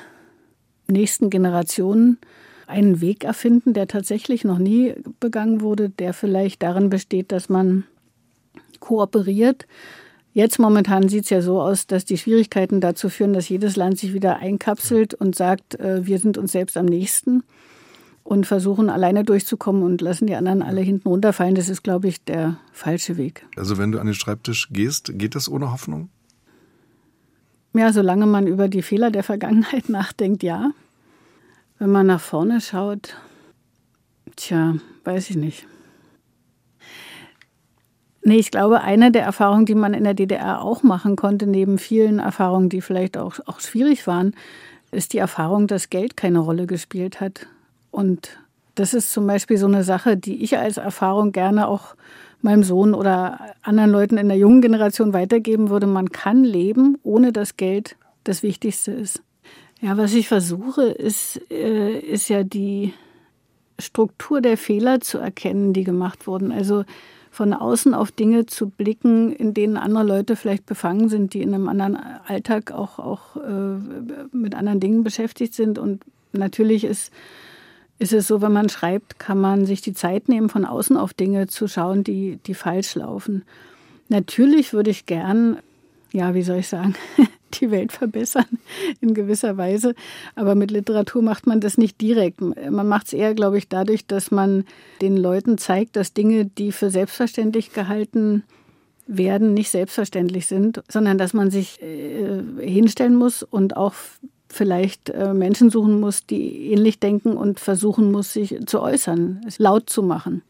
nächsten 0.87 1.29
Generationen 1.29 2.19
einen 2.67 3.01
Weg 3.01 3.23
erfinden, 3.23 3.73
der 3.73 3.87
tatsächlich 3.87 4.43
noch 4.43 4.57
nie 4.57 4.93
begangen 5.19 5.61
wurde, 5.61 5.89
der 5.89 6.13
vielleicht 6.13 6.63
darin 6.63 6.89
besteht, 6.89 7.31
dass 7.31 7.49
man 7.49 7.83
kooperiert. 8.79 9.67
Jetzt 10.33 10.59
momentan 10.59 11.09
sieht 11.09 11.25
es 11.25 11.29
ja 11.29 11.41
so 11.41 11.61
aus, 11.61 11.87
dass 11.87 12.05
die 12.05 12.17
Schwierigkeiten 12.17 12.79
dazu 12.79 13.09
führen, 13.09 13.33
dass 13.33 13.49
jedes 13.49 13.75
Land 13.75 13.99
sich 13.99 14.13
wieder 14.13 14.37
einkapselt 14.37 15.13
und 15.13 15.35
sagt, 15.35 15.75
äh, 15.79 16.05
wir 16.05 16.19
sind 16.19 16.37
uns 16.37 16.53
selbst 16.53 16.77
am 16.77 16.85
nächsten 16.85 17.43
und 18.31 18.45
versuchen 18.45 18.89
alleine 18.89 19.25
durchzukommen 19.25 19.83
und 19.83 19.99
lassen 19.99 20.25
die 20.25 20.35
anderen 20.35 20.61
alle 20.61 20.79
hinten 20.79 21.09
runterfallen. 21.09 21.53
Das 21.53 21.67
ist, 21.67 21.83
glaube 21.83 22.07
ich, 22.07 22.23
der 22.23 22.55
falsche 22.71 23.17
Weg. 23.17 23.45
Also 23.57 23.77
wenn 23.77 23.91
du 23.91 23.99
an 23.99 24.05
den 24.05 24.15
Schreibtisch 24.15 24.69
gehst, 24.71 25.11
geht 25.19 25.35
das 25.35 25.49
ohne 25.49 25.73
Hoffnung? 25.73 26.07
Ja, 27.73 27.91
solange 27.91 28.27
man 28.27 28.47
über 28.47 28.69
die 28.69 28.83
Fehler 28.83 29.11
der 29.11 29.23
Vergangenheit 29.23 29.89
nachdenkt, 29.89 30.43
ja. 30.43 30.71
Wenn 31.77 31.89
man 31.89 32.07
nach 32.07 32.21
vorne 32.21 32.61
schaut, 32.61 33.17
tja, 34.37 34.75
weiß 35.03 35.29
ich 35.31 35.35
nicht. 35.35 35.67
Nee, 38.23 38.37
ich 38.37 38.51
glaube, 38.51 38.79
eine 38.79 39.11
der 39.11 39.23
Erfahrungen, 39.23 39.65
die 39.65 39.75
man 39.75 39.93
in 39.93 40.05
der 40.05 40.13
DDR 40.13 40.61
auch 40.61 40.83
machen 40.83 41.17
konnte, 41.17 41.47
neben 41.47 41.77
vielen 41.77 42.19
Erfahrungen, 42.19 42.69
die 42.69 42.79
vielleicht 42.79 43.17
auch, 43.17 43.39
auch 43.45 43.59
schwierig 43.59 44.07
waren, 44.07 44.35
ist 44.91 45.11
die 45.11 45.17
Erfahrung, 45.17 45.67
dass 45.67 45.89
Geld 45.89 46.15
keine 46.15 46.39
Rolle 46.39 46.65
gespielt 46.65 47.19
hat. 47.19 47.47
Und 47.91 48.39
das 48.75 48.93
ist 48.93 49.11
zum 49.11 49.27
Beispiel 49.27 49.57
so 49.57 49.67
eine 49.67 49.83
Sache, 49.83 50.17
die 50.17 50.43
ich 50.43 50.57
als 50.57 50.77
Erfahrung 50.77 51.31
gerne 51.31 51.67
auch 51.67 51.95
meinem 52.41 52.63
Sohn 52.63 52.93
oder 52.93 53.39
anderen 53.61 53.91
Leuten 53.91 54.17
in 54.17 54.27
der 54.27 54.37
jungen 54.37 54.61
Generation 54.61 55.13
weitergeben 55.13 55.69
würde. 55.69 55.87
Man 55.87 56.11
kann 56.11 56.43
leben, 56.43 56.97
ohne 57.03 57.31
dass 57.31 57.57
Geld 57.57 57.95
das 58.23 58.43
Wichtigste 58.43 58.91
ist. 58.91 59.21
Ja, 59.81 59.97
was 59.97 60.13
ich 60.13 60.27
versuche, 60.27 60.83
ist, 60.83 61.41
äh, 61.51 61.99
ist 61.99 62.29
ja 62.29 62.43
die 62.43 62.93
Struktur 63.79 64.41
der 64.41 64.57
Fehler 64.57 65.01
zu 65.01 65.17
erkennen, 65.17 65.73
die 65.73 65.83
gemacht 65.83 66.27
wurden. 66.27 66.51
Also 66.51 66.83
von 67.31 67.53
außen 67.53 67.93
auf 67.93 68.11
Dinge 68.11 68.45
zu 68.45 68.69
blicken, 68.69 69.31
in 69.33 69.53
denen 69.53 69.77
andere 69.77 70.03
Leute 70.03 70.35
vielleicht 70.35 70.65
befangen 70.65 71.09
sind, 71.09 71.33
die 71.33 71.41
in 71.41 71.53
einem 71.53 71.69
anderen 71.69 71.97
Alltag 72.27 72.71
auch, 72.71 72.99
auch 72.99 73.37
äh, 73.37 73.77
mit 74.31 74.53
anderen 74.53 74.79
Dingen 74.79 75.03
beschäftigt 75.03 75.53
sind. 75.53 75.79
Und 75.79 76.03
natürlich 76.33 76.83
ist 76.83 77.11
ist 78.01 78.13
es 78.13 78.27
so, 78.27 78.41
wenn 78.41 78.51
man 78.51 78.67
schreibt, 78.67 79.19
kann 79.19 79.39
man 79.39 79.67
sich 79.67 79.81
die 79.81 79.93
Zeit 79.93 80.27
nehmen, 80.27 80.49
von 80.49 80.65
außen 80.65 80.97
auf 80.97 81.13
Dinge 81.13 81.45
zu 81.45 81.67
schauen, 81.67 82.03
die, 82.03 82.39
die 82.47 82.55
falsch 82.55 82.95
laufen. 82.95 83.43
Natürlich 84.09 84.73
würde 84.73 84.89
ich 84.89 85.05
gern, 85.05 85.59
ja, 86.11 86.33
wie 86.33 86.41
soll 86.41 86.57
ich 86.57 86.67
sagen, 86.67 86.95
die 87.53 87.69
Welt 87.69 87.91
verbessern 87.91 88.47
in 89.01 89.13
gewisser 89.13 89.55
Weise. 89.55 89.93
Aber 90.33 90.55
mit 90.55 90.71
Literatur 90.71 91.21
macht 91.21 91.45
man 91.45 91.61
das 91.61 91.77
nicht 91.77 92.01
direkt. 92.01 92.41
Man 92.41 92.87
macht 92.87 93.05
es 93.05 93.13
eher, 93.13 93.35
glaube 93.35 93.59
ich, 93.59 93.67
dadurch, 93.67 94.07
dass 94.07 94.31
man 94.31 94.65
den 94.99 95.15
Leuten 95.15 95.59
zeigt, 95.59 95.95
dass 95.95 96.13
Dinge, 96.13 96.45
die 96.45 96.71
für 96.71 96.89
selbstverständlich 96.89 97.71
gehalten 97.71 98.41
werden, 99.05 99.53
nicht 99.53 99.69
selbstverständlich 99.69 100.47
sind, 100.47 100.81
sondern 100.89 101.19
dass 101.19 101.33
man 101.33 101.51
sich 101.51 101.79
äh, 101.83 102.41
hinstellen 102.59 103.15
muss 103.15 103.43
und 103.43 103.77
auch 103.77 103.93
vielleicht 104.53 105.09
äh, 105.09 105.33
Menschen 105.33 105.69
suchen 105.69 105.99
muss, 105.99 106.25
die 106.25 106.71
ähnlich 106.71 106.99
denken 106.99 107.37
und 107.37 107.59
versuchen 107.59 108.11
muss, 108.11 108.33
sich 108.33 108.57
zu 108.65 108.81
äußern, 108.81 109.41
es 109.47 109.59
laut 109.59 109.89
zu 109.89 110.03
machen 110.03 110.43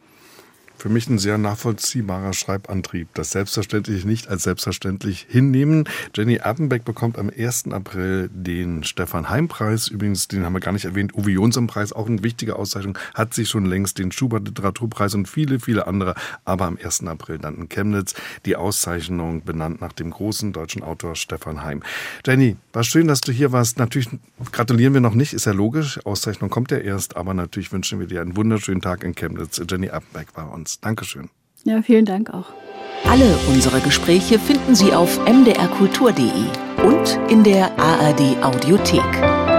für 0.81 0.89
mich 0.89 1.07
ein 1.09 1.19
sehr 1.19 1.37
nachvollziehbarer 1.37 2.33
Schreibantrieb. 2.33 3.09
Das 3.13 3.29
selbstverständlich 3.29 4.03
nicht 4.03 4.27
als 4.29 4.41
selbstverständlich 4.41 5.27
hinnehmen. 5.29 5.87
Jenny 6.15 6.39
Appenbeck 6.39 6.85
bekommt 6.85 7.19
am 7.19 7.29
1. 7.29 7.67
April 7.71 8.31
den 8.33 8.83
Stefan 8.83 9.29
Heim-Preis. 9.29 9.89
Übrigens, 9.89 10.27
den 10.27 10.43
haben 10.43 10.53
wir 10.53 10.59
gar 10.59 10.71
nicht 10.71 10.85
erwähnt. 10.85 11.13
Uwe 11.13 11.29
Jonsson-Preis, 11.29 11.93
auch 11.93 12.07
eine 12.07 12.23
wichtige 12.23 12.55
Auszeichnung, 12.55 12.97
hat 13.13 13.35
sich 13.35 13.47
schon 13.47 13.65
längst 13.67 13.99
den 13.99 14.11
Schubert-Literaturpreis 14.11 15.13
und 15.13 15.27
viele, 15.27 15.59
viele 15.59 15.85
andere. 15.85 16.15
Aber 16.45 16.65
am 16.65 16.79
1. 16.83 17.03
April 17.05 17.37
dann 17.37 17.57
in 17.57 17.69
Chemnitz 17.69 18.15
die 18.47 18.55
Auszeichnung 18.55 19.43
benannt 19.43 19.81
nach 19.81 19.93
dem 19.93 20.09
großen 20.09 20.51
deutschen 20.51 20.81
Autor 20.81 21.15
Stefan 21.15 21.63
Heim. 21.63 21.83
Jenny, 22.25 22.57
war 22.73 22.83
schön, 22.83 23.07
dass 23.07 23.21
du 23.21 23.31
hier 23.31 23.51
warst. 23.51 23.77
Natürlich 23.77 24.09
gratulieren 24.51 24.95
wir 24.95 25.01
noch 25.01 25.13
nicht, 25.13 25.33
ist 25.33 25.45
ja 25.45 25.51
logisch. 25.51 26.03
Auszeichnung 26.05 26.49
kommt 26.49 26.71
ja 26.71 26.77
erst, 26.77 27.17
aber 27.17 27.35
natürlich 27.35 27.71
wünschen 27.71 27.99
wir 27.99 28.07
dir 28.07 28.21
einen 28.21 28.35
wunderschönen 28.35 28.81
Tag 28.81 29.03
in 29.03 29.13
Chemnitz. 29.13 29.61
Jenny 29.69 29.89
Appenbeck 29.89 30.35
war 30.35 30.51
uns. 30.51 30.70
Dankeschön. 30.79 31.29
Ja, 31.63 31.81
vielen 31.81 32.05
Dank 32.05 32.33
auch. 32.33 32.47
Alle 33.05 33.37
unsere 33.49 33.81
Gespräche 33.81 34.39
finden 34.39 34.75
Sie 34.75 34.93
auf 34.93 35.19
mdrkultur.de 35.25 36.85
und 36.85 37.19
in 37.29 37.43
der 37.43 37.77
ARD 37.79 38.41
Audiothek. 38.43 39.50